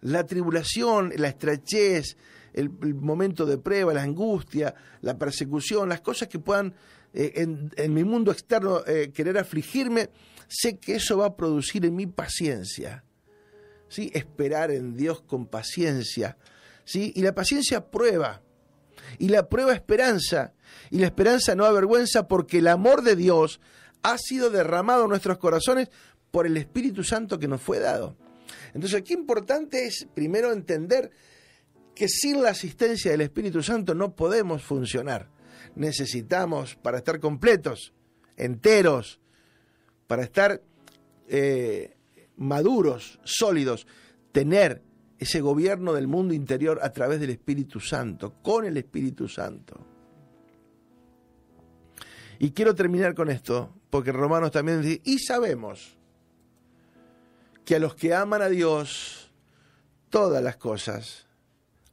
La 0.00 0.26
tribulación, 0.26 1.12
la 1.16 1.28
estrechez, 1.28 2.16
el, 2.52 2.70
momento 2.70 3.46
de 3.46 3.56
prueba, 3.56 3.94
la 3.94 4.02
angustia, 4.02 4.74
la 5.00 5.16
persecución, 5.16 5.88
las 5.88 6.00
cosas 6.00 6.26
que 6.26 6.40
puedan 6.40 6.74
eh, 7.14 7.46
en, 7.76 7.94
mi 7.94 8.02
mundo 8.02 8.32
externo 8.32 8.84
eh, 8.84 9.12
querer 9.14 9.38
afligirme, 9.38 10.10
sé 10.48 10.78
que 10.78 10.96
eso 10.96 11.18
va 11.18 11.26
a 11.26 11.36
producir 11.36 11.86
en 11.86 11.94
mi 11.94 12.08
paciencia. 12.08 13.04
¿sí? 13.88 14.10
Esperar 14.14 14.72
en 14.72 14.96
Dios 14.96 15.22
con 15.22 15.46
paciencia. 15.46 16.36
¿sí? 16.84 17.12
Y 17.14 17.22
la 17.22 17.32
paciencia 17.32 17.90
prueba. 17.92 18.42
Y 19.18 19.28
la 19.28 19.48
prueba 19.48 19.72
esperanza. 19.72 20.52
Y 20.90 20.98
la 20.98 21.06
esperanza 21.06 21.54
no 21.54 21.64
avergüenza 21.64 22.26
porque 22.26 22.58
el 22.58 22.66
amor 22.66 23.02
de 23.02 23.14
Dios 23.14 23.60
ha 24.02 24.18
sido 24.18 24.50
derramado 24.50 25.04
en 25.04 25.10
nuestros 25.10 25.38
corazones 25.38 25.88
por 26.30 26.46
el 26.46 26.56
Espíritu 26.56 27.04
Santo 27.04 27.38
que 27.38 27.48
nos 27.48 27.60
fue 27.60 27.78
dado. 27.78 28.16
Entonces, 28.74 29.02
qué 29.02 29.14
importante 29.14 29.86
es 29.86 30.06
primero 30.14 30.52
entender 30.52 31.10
que 31.94 32.08
sin 32.08 32.42
la 32.42 32.50
asistencia 32.50 33.10
del 33.10 33.20
Espíritu 33.20 33.62
Santo 33.62 33.94
no 33.94 34.14
podemos 34.14 34.62
funcionar. 34.62 35.28
Necesitamos, 35.74 36.74
para 36.76 36.98
estar 36.98 37.20
completos, 37.20 37.92
enteros, 38.36 39.20
para 40.06 40.22
estar 40.22 40.62
eh, 41.28 41.96
maduros, 42.36 43.20
sólidos, 43.24 43.86
tener 44.32 44.82
ese 45.18 45.40
gobierno 45.40 45.92
del 45.92 46.08
mundo 46.08 46.34
interior 46.34 46.80
a 46.82 46.90
través 46.90 47.20
del 47.20 47.30
Espíritu 47.30 47.78
Santo, 47.78 48.34
con 48.42 48.64
el 48.64 48.76
Espíritu 48.76 49.28
Santo. 49.28 49.86
Y 52.38 52.50
quiero 52.50 52.74
terminar 52.74 53.14
con 53.14 53.30
esto, 53.30 53.72
porque 53.92 54.10
Romanos 54.10 54.52
también 54.52 54.80
dice, 54.80 55.02
y 55.04 55.18
sabemos 55.18 55.98
que 57.62 57.76
a 57.76 57.78
los 57.78 57.94
que 57.94 58.14
aman 58.14 58.40
a 58.40 58.48
Dios, 58.48 59.30
todas 60.08 60.42
las 60.42 60.56
cosas, 60.56 61.26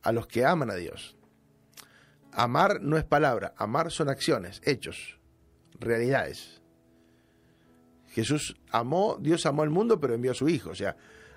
a 0.01 0.13
los 0.13 0.25
que 0.25 0.45
aman 0.45 0.71
a 0.71 0.75
Dios. 0.75 1.17
Amar 2.31 2.79
no 2.79 2.97
es 2.97 3.03
palabra, 3.03 3.53
amar 3.57 3.91
son 3.91 4.07
acciones, 4.07 4.61
hechos, 4.63 5.19
realidades. 5.77 6.61
Jesús 8.07 8.55
amó, 8.71 9.17
Dios 9.19 9.45
amó 9.45 9.63
al 9.63 9.69
mundo, 9.69 9.99
pero 9.99 10.13
envió 10.13 10.31
a 10.31 10.35
su 10.35 10.47
Hijo. 10.47 10.69
O 10.69 10.75
sea, 10.75 10.95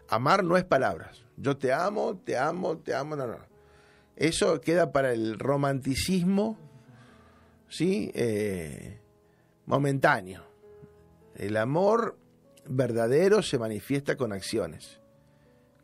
amar 0.09 0.45
no 0.45 0.57
es 0.57 0.63
palabras. 0.63 1.25
Yo 1.37 1.57
te 1.57 1.73
amo, 1.73 2.21
te 2.25 2.39
amo, 2.39 2.79
te 2.79 2.95
amo, 2.95 3.17
no, 3.17 3.27
no. 3.27 3.39
Eso 4.15 4.61
queda 4.61 4.93
para 4.93 5.13
el 5.13 5.41
romanticismo, 5.41 6.57
¿sí? 7.69 8.13
Eh, 8.15 9.01
momentáneo. 9.67 10.52
El 11.43 11.57
amor 11.57 12.17
verdadero 12.67 13.43
se 13.43 13.59
manifiesta 13.59 14.17
con 14.17 14.33
acciones, 14.33 15.01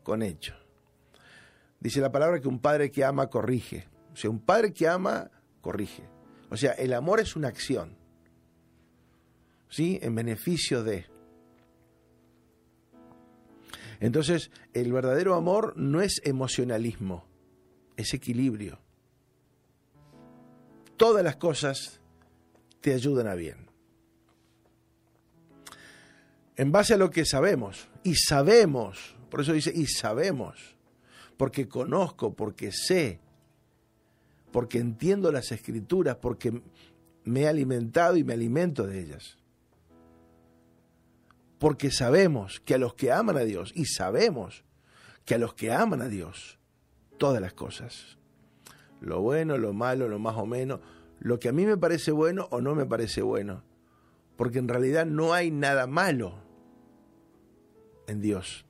con 0.03 0.21
hechos. 0.21 0.55
Dice 1.81 1.99
la 1.99 2.13
palabra 2.13 2.39
que 2.39 2.47
un 2.47 2.59
padre 2.59 2.89
que 2.91 3.03
ama 3.03 3.27
corrige. 3.27 3.89
O 4.13 4.15
sea, 4.15 4.29
un 4.29 4.39
padre 4.39 4.71
que 4.71 4.87
ama 4.87 5.29
corrige. 5.59 6.07
O 6.49 6.55
sea, 6.55 6.71
el 6.71 6.93
amor 6.93 7.19
es 7.19 7.35
una 7.35 7.49
acción. 7.49 7.97
¿Sí? 9.67 9.99
En 10.01 10.15
beneficio 10.15 10.81
de. 10.81 11.07
Entonces, 13.99 14.51
el 14.71 14.93
verdadero 14.93 15.35
amor 15.35 15.73
no 15.75 15.99
es 15.99 16.21
emocionalismo, 16.23 17.25
es 17.97 18.13
equilibrio. 18.13 18.79
Todas 20.95 21.21
las 21.21 21.35
cosas 21.35 21.99
te 22.79 22.93
ayudan 22.93 23.27
a 23.27 23.35
bien 23.35 23.68
en 26.59 26.73
base 26.73 26.93
a 26.93 26.97
lo 26.97 27.09
que 27.09 27.23
sabemos. 27.23 27.87
Y 28.03 28.15
sabemos, 28.15 29.15
por 29.31 29.39
eso 29.39 29.53
dice, 29.53 29.71
y 29.73 29.87
sabemos. 29.87 30.75
porque 31.37 31.69
conozco, 31.69 32.33
porque 32.33 32.73
sé, 32.73 33.21
porque 34.51 34.77
entiendo 34.77 35.31
las 35.31 35.53
escrituras, 35.53 36.17
porque 36.17 36.61
me 37.23 37.41
he 37.43 37.47
alimentado 37.47 38.17
y 38.17 38.25
me 38.25 38.33
alimento 38.33 38.85
de 38.85 38.99
ellas. 38.99 39.37
Porque 41.59 41.91
sabemos 41.91 42.59
que 42.59 42.73
a 42.73 42.77
los 42.77 42.93
que 42.93 43.13
aman 43.13 43.37
a 43.37 43.45
Dios, 43.45 43.71
y 43.73 43.85
sabemos 43.85 44.65
que 45.23 45.35
a 45.35 45.37
los 45.37 45.53
que 45.53 45.71
aman 45.71 46.01
a 46.01 46.09
Dios, 46.09 46.59
todas 47.17 47.41
las 47.41 47.53
cosas, 47.53 48.17
lo 48.99 49.21
bueno, 49.21 49.57
lo 49.57 49.71
malo, 49.71 50.09
lo 50.09 50.19
más 50.19 50.35
o 50.35 50.45
menos, 50.45 50.81
lo 51.19 51.39
que 51.39 51.47
a 51.47 51.53
mí 51.53 51.65
me 51.65 51.77
parece 51.77 52.11
bueno 52.11 52.49
o 52.51 52.59
no 52.59 52.75
me 52.75 52.85
parece 52.85 53.21
bueno, 53.21 53.63
porque 54.35 54.59
en 54.59 54.67
realidad 54.67 55.05
no 55.05 55.33
hay 55.33 55.51
nada 55.51 55.87
malo 55.87 56.48
en 58.09 58.21
Dios. 58.21 58.65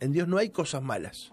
En 0.00 0.12
Dios 0.12 0.26
no 0.26 0.36
hay 0.36 0.50
cosas 0.50 0.82
malas. 0.82 1.32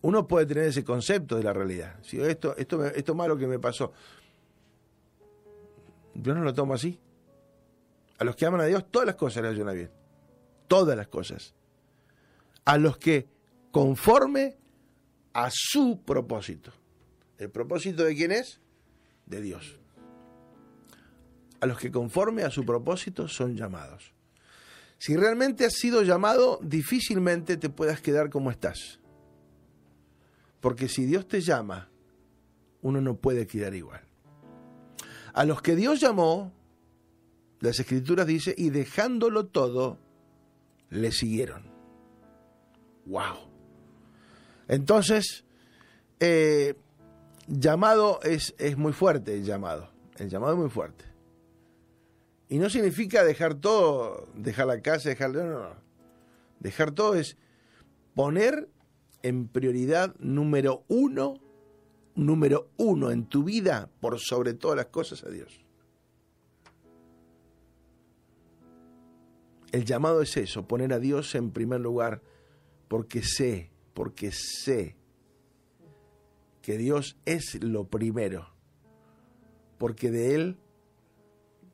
Uno 0.00 0.26
puede 0.26 0.46
tener 0.46 0.64
ese 0.64 0.84
concepto 0.84 1.36
de 1.36 1.42
la 1.42 1.52
realidad. 1.52 1.96
Si 2.02 2.20
esto, 2.20 2.56
esto, 2.56 2.84
esto 2.86 3.14
malo 3.14 3.36
que 3.36 3.46
me 3.46 3.58
pasó, 3.58 3.92
yo 6.14 6.34
no 6.34 6.42
lo 6.42 6.54
tomo 6.54 6.74
así. 6.74 6.98
A 8.18 8.24
los 8.24 8.34
que 8.34 8.46
aman 8.46 8.60
a 8.60 8.64
Dios, 8.64 8.90
todas 8.90 9.06
las 9.06 9.16
cosas 9.16 9.42
les 9.42 9.52
ayudan 9.52 9.74
bien. 9.74 9.90
Todas 10.66 10.96
las 10.96 11.08
cosas. 11.08 11.54
A 12.64 12.78
los 12.78 12.96
que 12.96 13.28
conforme 13.70 14.56
a 15.34 15.50
su 15.52 16.02
propósito. 16.04 16.72
¿El 17.36 17.50
propósito 17.50 18.04
de 18.04 18.16
quién 18.16 18.32
es? 18.32 18.60
De 19.26 19.40
Dios. 19.40 19.78
A 21.60 21.66
los 21.66 21.78
que 21.78 21.90
conforme 21.90 22.42
a 22.42 22.50
su 22.50 22.64
propósito 22.64 23.28
son 23.28 23.56
llamados. 23.56 24.17
Si 24.98 25.16
realmente 25.16 25.64
has 25.64 25.74
sido 25.74 26.02
llamado, 26.02 26.58
difícilmente 26.62 27.56
te 27.56 27.70
puedas 27.70 28.00
quedar 28.00 28.30
como 28.30 28.50
estás. 28.50 28.98
Porque 30.60 30.88
si 30.88 31.06
Dios 31.06 31.28
te 31.28 31.40
llama, 31.40 31.88
uno 32.82 33.00
no 33.00 33.16
puede 33.16 33.46
quedar 33.46 33.74
igual. 33.74 34.02
A 35.32 35.44
los 35.44 35.62
que 35.62 35.76
Dios 35.76 36.00
llamó, 36.00 36.52
las 37.60 37.78
escrituras 37.78 38.26
dice, 38.26 38.54
y 38.56 38.70
dejándolo 38.70 39.46
todo, 39.46 39.98
le 40.90 41.12
siguieron. 41.12 41.70
¡Wow! 43.06 43.48
Entonces, 44.66 45.44
eh, 46.18 46.74
llamado 47.46 48.20
es, 48.22 48.54
es 48.58 48.76
muy 48.76 48.92
fuerte 48.92 49.34
el 49.34 49.44
llamado. 49.44 49.90
El 50.16 50.28
llamado 50.28 50.54
es 50.54 50.58
muy 50.58 50.70
fuerte. 50.70 51.07
Y 52.48 52.58
no 52.58 52.70
significa 52.70 53.24
dejar 53.24 53.54
todo, 53.56 54.26
dejar 54.34 54.66
la 54.66 54.80
casa, 54.80 55.10
dejar... 55.10 55.30
No, 55.30 55.44
no, 55.44 55.60
no. 55.60 55.88
Dejar 56.60 56.92
todo 56.92 57.14
es 57.14 57.36
poner 58.14 58.68
en 59.22 59.48
prioridad 59.48 60.14
número 60.18 60.84
uno, 60.88 61.40
número 62.14 62.70
uno 62.76 63.10
en 63.10 63.26
tu 63.26 63.44
vida 63.44 63.90
por 64.00 64.18
sobre 64.18 64.54
todas 64.54 64.76
las 64.76 64.86
cosas 64.86 65.24
a 65.24 65.30
Dios. 65.30 65.64
El 69.70 69.84
llamado 69.84 70.22
es 70.22 70.36
eso, 70.36 70.66
poner 70.66 70.92
a 70.94 70.98
Dios 70.98 71.34
en 71.34 71.50
primer 71.50 71.80
lugar, 71.80 72.22
porque 72.88 73.22
sé, 73.22 73.70
porque 73.92 74.32
sé 74.32 74.96
que 76.62 76.78
Dios 76.78 77.18
es 77.26 77.62
lo 77.62 77.84
primero, 77.84 78.48
porque 79.76 80.10
de 80.10 80.34
Él 80.34 80.58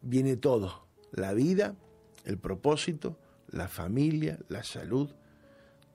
viene 0.05 0.37
todo, 0.37 0.87
la 1.13 1.33
vida, 1.33 1.77
el 2.25 2.39
propósito, 2.39 3.19
la 3.49 3.69
familia, 3.69 4.39
la 4.49 4.63
salud, 4.63 5.11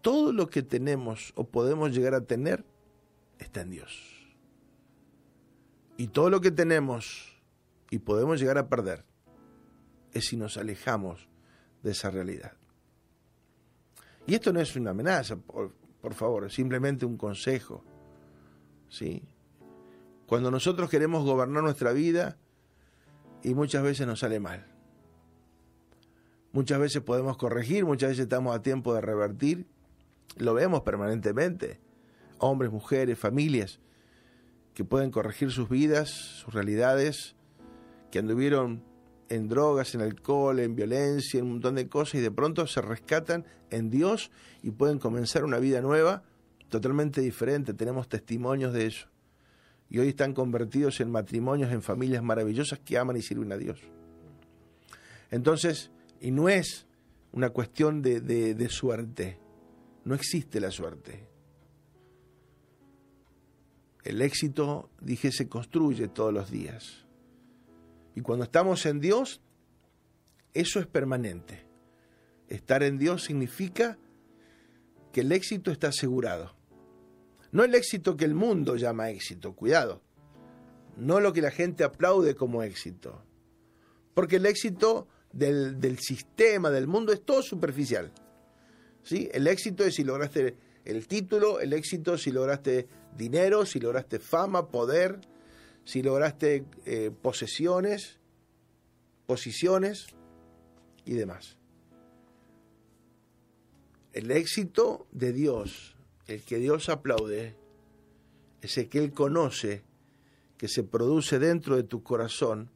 todo 0.02 0.32
lo 0.32 0.50
que 0.50 0.64
tenemos 0.64 1.34
o 1.36 1.46
podemos 1.46 1.94
llegar 1.94 2.14
a 2.14 2.22
tener 2.22 2.66
está 3.38 3.62
en 3.62 3.72
Dios. 3.72 4.20
Y 5.98 6.08
todo 6.08 6.30
lo 6.30 6.42
que 6.42 6.52
tenemos 6.52 7.42
y 7.90 8.00
podemos 8.00 8.40
llegar 8.40 8.58
a 8.58 8.70
perder 8.70 9.04
es 10.14 10.28
si 10.28 10.38
nos 10.38 10.58
alejamos 10.58 11.28
de 11.84 11.92
esa 11.92 12.10
realidad. 12.10 12.54
Y 14.26 14.36
esto 14.36 14.54
no 14.54 14.60
es 14.60 14.76
una 14.76 14.92
amenaza, 14.92 15.38
por, 15.38 16.14
favor, 16.14 16.46
es 16.46 16.54
simplemente 16.54 17.06
un 17.06 17.18
consejo. 17.18 17.84
¿sí? 18.88 19.24
Cuando 20.26 20.52
nosotros 20.52 20.90
queremos 20.90 21.26
gobernar 21.26 21.64
nuestra 21.64 21.92
vida 21.92 22.38
y 23.44 23.54
muchas 23.54 23.84
veces 23.84 24.08
nos 24.08 24.20
sale 24.20 24.40
mal. 24.40 24.66
Muchas 26.52 26.80
veces 26.80 27.02
podemos 27.02 27.38
corregir, 27.38 27.86
muchas 27.86 28.10
veces 28.10 28.24
estamos 28.24 28.56
a 28.56 28.62
tiempo 28.62 28.94
de 28.94 29.02
revertir 29.02 29.68
lo 30.38 30.54
vemos 30.54 30.82
permanentemente. 30.82 31.80
Hombres, 32.38 32.72
mujeres, 32.72 33.18
familias 33.18 33.80
que 34.74 34.86
pueden 34.86 35.12
corregir 35.12 35.52
sus 35.52 35.68
vidas, 35.68 36.10
sus 36.10 36.54
realidades, 36.54 37.36
que 38.12 38.20
anduvieron 38.20 38.82
en 39.28 39.50
drogas, 39.50 39.94
en 39.94 40.02
alcohol, 40.02 40.60
en 40.60 40.76
violencia, 40.76 41.40
en 41.40 41.46
un 41.46 41.52
montón 41.54 41.76
de 41.76 41.90
cosas 41.90 42.16
y 42.16 42.20
de 42.20 42.32
pronto 42.32 42.66
se 42.66 42.82
rescatan 42.82 43.46
en 43.70 43.90
Dios 43.90 44.32
y 44.64 44.72
pueden 44.72 45.00
comenzar 45.00 45.44
una 45.44 45.60
vida 45.60 45.82
nueva 45.82 46.24
totalmente 46.70 47.20
diferente. 47.22 47.74
Tenemos 47.74 48.08
testimonios 48.08 48.72
de 48.74 48.86
eso. 48.88 49.08
Y 49.90 50.00
hoy 50.00 50.10
están 50.10 50.34
convertidos 50.34 51.00
en 51.00 51.12
matrimonios, 51.12 51.72
en 51.72 51.82
familias 51.82 52.22
maravillosas 52.22 52.80
que 52.80 52.98
aman 52.98 53.18
y 53.18 53.22
sirven 53.22 53.52
a 53.52 53.58
Dios. 53.58 53.80
Entonces, 55.32 55.92
y 56.22 56.32
no 56.32 56.50
es 56.50 56.86
una 57.32 57.50
cuestión 57.50 58.02
de, 58.02 58.22
de 58.22 58.70
suerte, 58.70 59.40
no 60.06 60.16
existe 60.16 60.60
la 60.60 60.72
suerte. 60.72 61.28
El 64.04 64.22
éxito, 64.22 64.90
dije, 65.02 65.32
se 65.32 65.48
construye 65.48 66.08
todos 66.08 66.34
los 66.34 66.50
días. 66.50 67.06
Y 68.16 68.22
cuando 68.22 68.46
estamos 68.46 68.86
en 68.86 69.00
Dios, 69.00 69.42
eso 70.54 70.80
es 70.80 70.88
permanente. 70.88 71.66
Estar 72.48 72.82
en 72.84 72.98
Dios 72.98 73.24
significa 73.24 73.98
que 75.12 75.22
el 75.22 75.32
éxito 75.32 75.72
está 75.72 75.90
asegurado. 75.90 76.56
No 77.52 77.64
el 77.64 77.74
éxito 77.76 78.16
que 78.16 78.26
el 78.26 78.34
mundo 78.34 78.76
llama 78.76 79.10
éxito, 79.10 79.54
cuidado. 79.54 80.02
No 80.98 81.20
lo 81.20 81.34
que 81.34 81.42
la 81.42 81.52
gente 81.52 81.84
aplaude 81.84 82.36
como 82.36 82.64
éxito. 82.64 83.24
Porque 84.14 84.36
el 84.36 84.46
éxito 84.46 85.08
del, 85.32 85.80
del 85.80 86.00
sistema, 86.00 86.70
del 86.70 86.88
mundo, 86.88 87.14
es 87.14 87.22
todo 87.24 87.42
superficial. 87.42 88.12
El 89.10 89.48
éxito 89.48 89.84
es 89.84 89.96
si 89.96 90.04
lograste 90.04 90.56
el 90.86 91.08
título, 91.08 91.60
el 91.60 91.74
éxito 91.74 92.18
si 92.18 92.32
lograste 92.32 92.88
dinero, 93.16 93.66
si 93.66 93.80
lograste 93.80 94.20
fama, 94.20 94.70
poder, 94.70 95.20
si 95.84 96.02
lograste 96.02 96.66
eh, 96.86 97.12
posesiones, 97.22 98.20
posiciones 99.26 100.08
y 101.06 101.14
demás. 101.14 101.58
El 104.14 104.32
éxito 104.32 105.08
de 105.12 105.34
Dios, 105.34 105.96
el 106.30 106.44
que 106.44 106.58
Dios 106.58 106.90
aplaude, 106.90 107.56
es 108.62 108.78
el 108.78 108.88
que 108.88 109.00
Él 109.00 109.12
conoce, 109.12 109.84
que 110.58 110.68
se 110.68 110.84
produce 110.84 111.40
dentro 111.40 111.76
de 111.76 111.84
tu 111.84 112.04
corazón, 112.04 112.70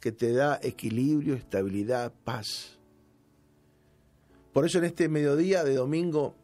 que 0.00 0.12
te 0.12 0.32
da 0.32 0.60
equilibrio, 0.62 1.34
estabilidad, 1.34 2.12
paz. 2.24 2.78
Por 4.52 4.66
eso 4.66 4.78
en 4.78 4.84
este 4.84 5.08
mediodía 5.08 5.64
de 5.64 5.74
domingo 5.74 6.34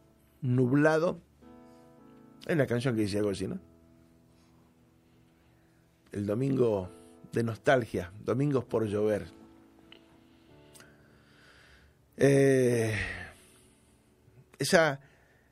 nublado, 0.41 1.19
hay 2.47 2.55
una 2.55 2.65
canción 2.65 2.95
que 2.95 3.01
dice 3.01 3.19
algo 3.19 3.29
así, 3.29 3.47
¿no? 3.47 3.59
El 6.11 6.25
domingo 6.25 6.89
de 7.31 7.43
nostalgia, 7.43 8.11
domingos 8.25 8.65
por 8.65 8.85
llover. 8.87 9.27
Eh, 12.17 12.95
esa, 14.57 14.99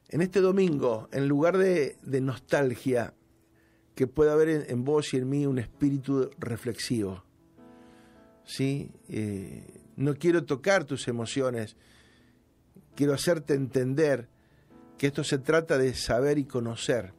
en 0.09 0.21
este 0.21 0.41
domingo, 0.41 1.07
en 1.11 1.27
lugar 1.27 1.57
de, 1.57 1.97
nostalgia, 2.21 3.13
que 3.95 4.07
pueda 4.07 4.33
haber 4.33 4.65
en, 4.69 4.83
vos 4.83 5.13
y 5.13 5.17
en 5.17 5.29
mí 5.29 5.45
un 5.45 5.59
espíritu 5.59 6.31
reflexivo. 6.39 7.23
¿sí? 8.43 8.91
Eh, 9.07 9.81
no 9.97 10.15
quiero 10.15 10.45
tocar 10.45 10.85
tus 10.85 11.07
emociones, 11.07 11.75
quiero 12.95 13.13
hacerte 13.13 13.53
entender 13.53 14.29
que 14.97 15.07
esto 15.07 15.23
se 15.23 15.37
trata 15.37 15.77
de 15.77 15.93
saber 15.93 16.39
y 16.39 16.45
conocer, 16.45 17.13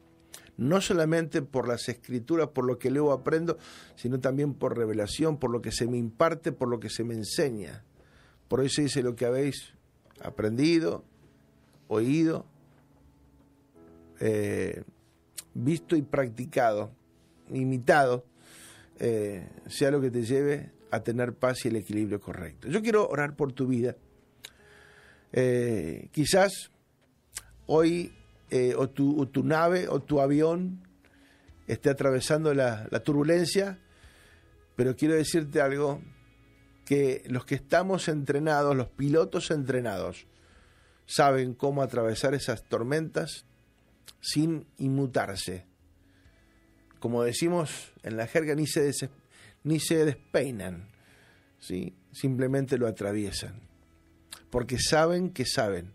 no 0.57 0.81
solamente 0.81 1.41
por 1.41 1.67
las 1.67 1.87
escrituras, 1.87 2.49
por 2.49 2.65
lo 2.65 2.77
que 2.77 2.91
leo 2.91 3.11
aprendo, 3.11 3.57
sino 3.95 4.19
también 4.19 4.53
por 4.53 4.77
revelación, 4.77 5.37
por 5.39 5.49
lo 5.49 5.61
que 5.61 5.71
se 5.71 5.87
me 5.87 5.97
imparte, 5.97 6.51
por 6.51 6.67
lo 6.67 6.79
que 6.79 6.89
se 6.89 7.03
me 7.03 7.13
enseña. 7.13 7.85
Por 8.49 8.63
eso 8.63 8.81
dice 8.81 9.01
lo 9.01 9.15
que 9.15 9.25
habéis 9.25 9.73
aprendido, 10.21 11.05
oído, 11.87 12.45
eh, 14.21 14.83
visto 15.53 15.95
y 15.95 16.03
practicado, 16.03 16.91
imitado, 17.49 18.23
eh, 18.99 19.49
sea 19.67 19.91
lo 19.91 19.99
que 19.99 20.11
te 20.11 20.23
lleve 20.23 20.71
a 20.91 21.01
tener 21.01 21.33
paz 21.33 21.65
y 21.65 21.69
el 21.69 21.77
equilibrio 21.77 22.21
correcto. 22.21 22.67
Yo 22.67 22.81
quiero 22.81 23.09
orar 23.09 23.35
por 23.35 23.51
tu 23.51 23.67
vida. 23.67 23.95
Eh, 25.33 26.09
quizás 26.11 26.71
hoy 27.65 28.13
o, 28.77 28.89
tu, 28.89 29.43
nave 29.43 29.87
o 29.87 30.01
tu 30.01 30.19
avión 30.21 30.87
esté 31.67 31.89
atravesando 31.89 32.53
la 32.53 32.87
turbulencia, 33.03 33.79
pero 34.75 34.95
quiero 34.95 35.15
decirte 35.15 35.61
algo, 35.61 36.01
que 36.85 37.23
los 37.27 37.45
que 37.45 37.55
estamos 37.55 38.07
entrenados, 38.07 38.75
los 38.75 38.89
pilotos 38.89 39.49
entrenados, 39.51 40.27
saben 41.05 41.53
cómo 41.53 41.81
atravesar 41.81 42.33
esas 42.33 42.63
tormentas 42.63 43.45
sin 44.21 44.65
inmutarse. 44.77 45.65
Como 46.99 47.23
decimos 47.23 47.91
en 48.03 48.15
la 48.15 48.27
jerga, 48.27 48.55
ni 48.55 48.67
se, 48.67 48.91
ni 49.63 49.79
se 49.79 50.05
despeinan, 50.05 50.87
¿sí? 51.59 51.95
simplemente 52.11 52.77
lo 52.77 52.87
atraviesan. 52.87 53.59
Porque 54.49 54.77
saben 54.79 55.31
que 55.31 55.45
saben 55.45 55.93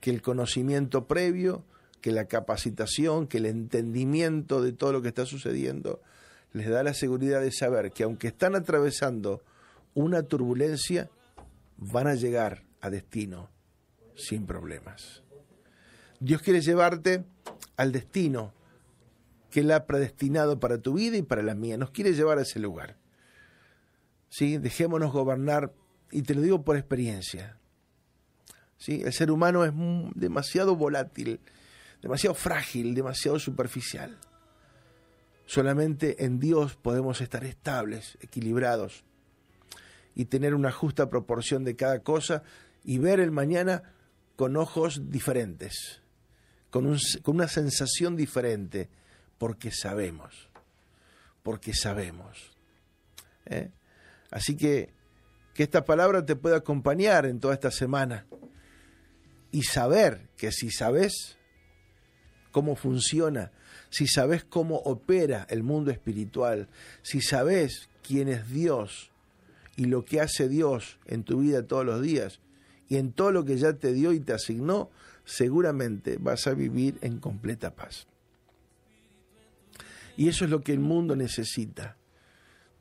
que 0.00 0.10
el 0.10 0.22
conocimiento 0.22 1.06
previo, 1.06 1.64
que 2.00 2.12
la 2.12 2.24
capacitación, 2.24 3.26
que 3.26 3.38
el 3.38 3.46
entendimiento 3.46 4.62
de 4.62 4.72
todo 4.72 4.92
lo 4.92 5.02
que 5.02 5.08
está 5.08 5.26
sucediendo, 5.26 6.00
les 6.52 6.68
da 6.68 6.82
la 6.82 6.94
seguridad 6.94 7.40
de 7.40 7.52
saber 7.52 7.92
que 7.92 8.04
aunque 8.04 8.28
están 8.28 8.54
atravesando 8.54 9.42
una 9.94 10.22
turbulencia, 10.22 11.10
van 11.76 12.06
a 12.06 12.14
llegar 12.14 12.62
a 12.80 12.90
destino 12.90 13.50
sin 14.16 14.46
problemas. 14.46 15.22
Dios 16.20 16.42
quiere 16.42 16.60
llevarte 16.60 17.24
al 17.76 17.92
destino 17.92 18.52
que 19.50 19.60
Él 19.60 19.72
ha 19.72 19.86
predestinado 19.86 20.60
para 20.60 20.78
tu 20.78 20.94
vida 20.94 21.16
y 21.16 21.22
para 21.22 21.42
la 21.42 21.54
mía. 21.54 21.76
Nos 21.76 21.90
quiere 21.90 22.12
llevar 22.12 22.38
a 22.38 22.42
ese 22.42 22.60
lugar. 22.60 22.96
¿Sí? 24.28 24.58
Dejémonos 24.58 25.12
gobernar, 25.12 25.72
y 26.12 26.22
te 26.22 26.34
lo 26.34 26.42
digo 26.42 26.62
por 26.62 26.76
experiencia. 26.76 27.58
¿Sí? 28.76 29.02
El 29.04 29.12
ser 29.12 29.30
humano 29.30 29.64
es 29.64 29.72
demasiado 30.14 30.76
volátil, 30.76 31.40
demasiado 32.02 32.34
frágil, 32.34 32.94
demasiado 32.94 33.38
superficial. 33.38 34.18
Solamente 35.46 36.24
en 36.24 36.38
Dios 36.38 36.76
podemos 36.76 37.20
estar 37.20 37.44
estables, 37.44 38.16
equilibrados 38.20 39.04
y 40.14 40.26
tener 40.26 40.54
una 40.54 40.70
justa 40.70 41.10
proporción 41.10 41.64
de 41.64 41.76
cada 41.76 42.00
cosa 42.00 42.42
y 42.84 42.98
ver 42.98 43.20
el 43.20 43.32
mañana 43.32 43.94
con 44.36 44.56
ojos 44.56 45.10
diferentes, 45.10 45.99
con, 46.70 46.96
con 47.22 47.34
una 47.34 47.48
sensación 47.48 48.16
diferente, 48.16 48.88
porque 49.38 49.70
sabemos, 49.70 50.48
porque 51.42 51.74
sabemos. 51.74 52.52
¿eh? 53.46 53.70
Así 54.30 54.56
que 54.56 54.92
que 55.54 55.64
esta 55.64 55.84
palabra 55.84 56.24
te 56.24 56.36
pueda 56.36 56.56
acompañar 56.56 57.26
en 57.26 57.40
toda 57.40 57.54
esta 57.54 57.70
semana 57.70 58.26
y 59.50 59.62
saber 59.62 60.28
que 60.36 60.52
si 60.52 60.70
sabes 60.70 61.36
cómo 62.52 62.76
funciona, 62.76 63.52
si 63.90 64.06
sabes 64.06 64.44
cómo 64.44 64.76
opera 64.76 65.46
el 65.50 65.62
mundo 65.62 65.90
espiritual, 65.90 66.68
si 67.02 67.20
sabes 67.20 67.88
quién 68.02 68.28
es 68.28 68.48
Dios 68.48 69.10
y 69.76 69.86
lo 69.86 70.04
que 70.04 70.20
hace 70.20 70.48
Dios 70.48 70.98
en 71.06 71.24
tu 71.24 71.40
vida 71.40 71.66
todos 71.66 71.84
los 71.84 72.00
días, 72.00 72.40
y 72.88 72.96
en 72.96 73.12
todo 73.12 73.30
lo 73.30 73.44
que 73.44 73.56
ya 73.56 73.72
te 73.72 73.92
dio 73.92 74.12
y 74.12 74.20
te 74.20 74.32
asignó, 74.32 74.90
seguramente 75.30 76.18
vas 76.18 76.48
a 76.48 76.54
vivir 76.54 76.98
en 77.02 77.20
completa 77.20 77.74
paz. 77.74 78.08
Y 80.16 80.28
eso 80.28 80.44
es 80.44 80.50
lo 80.50 80.62
que 80.62 80.72
el 80.72 80.80
mundo 80.80 81.14
necesita. 81.14 81.96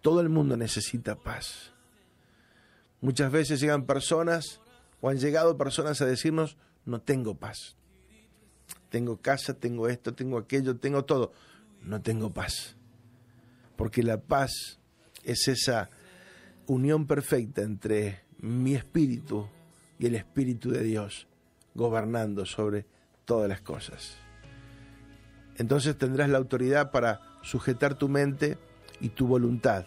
Todo 0.01 0.19
el 0.21 0.29
mundo 0.29 0.57
necesita 0.57 1.15
paz. 1.15 1.71
Muchas 3.01 3.31
veces 3.31 3.59
llegan 3.59 3.85
personas 3.85 4.61
o 4.99 5.09
han 5.09 5.19
llegado 5.19 5.57
personas 5.57 6.01
a 6.01 6.05
decirnos, 6.05 6.57
no 6.85 7.01
tengo 7.01 7.35
paz. 7.35 7.75
Tengo 8.89 9.17
casa, 9.17 9.53
tengo 9.53 9.87
esto, 9.87 10.15
tengo 10.15 10.37
aquello, 10.39 10.75
tengo 10.77 11.05
todo. 11.05 11.31
No 11.83 12.01
tengo 12.01 12.33
paz. 12.33 12.75
Porque 13.77 14.01
la 14.01 14.19
paz 14.19 14.79
es 15.23 15.47
esa 15.47 15.91
unión 16.65 17.05
perfecta 17.05 17.61
entre 17.61 18.21
mi 18.39 18.73
espíritu 18.73 19.47
y 19.99 20.07
el 20.07 20.15
Espíritu 20.15 20.71
de 20.71 20.83
Dios 20.83 21.27
gobernando 21.75 22.45
sobre 22.45 22.85
todas 23.25 23.49
las 23.49 23.61
cosas. 23.61 24.17
Entonces 25.57 25.97
tendrás 25.97 26.29
la 26.29 26.37
autoridad 26.37 26.91
para 26.91 27.21
sujetar 27.41 27.95
tu 27.95 28.09
mente 28.09 28.57
y 29.01 29.09
tu 29.09 29.27
voluntad 29.27 29.85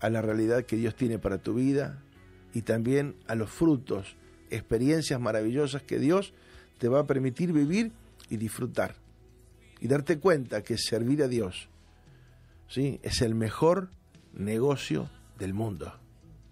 a 0.00 0.10
la 0.10 0.22
realidad 0.22 0.64
que 0.64 0.76
Dios 0.76 0.94
tiene 0.94 1.18
para 1.18 1.38
tu 1.38 1.54
vida 1.54 2.02
y 2.52 2.62
también 2.62 3.16
a 3.26 3.34
los 3.34 3.50
frutos, 3.50 4.16
experiencias 4.50 5.20
maravillosas 5.20 5.82
que 5.82 5.98
Dios 5.98 6.32
te 6.78 6.88
va 6.88 7.00
a 7.00 7.06
permitir 7.06 7.52
vivir 7.52 7.92
y 8.28 8.36
disfrutar. 8.36 8.96
Y 9.80 9.88
darte 9.88 10.18
cuenta 10.18 10.62
que 10.62 10.78
servir 10.78 11.22
a 11.22 11.28
Dios 11.28 11.68
¿sí? 12.68 13.00
es 13.02 13.22
el 13.22 13.34
mejor 13.34 13.90
negocio 14.32 15.10
del 15.38 15.54
mundo. 15.54 15.92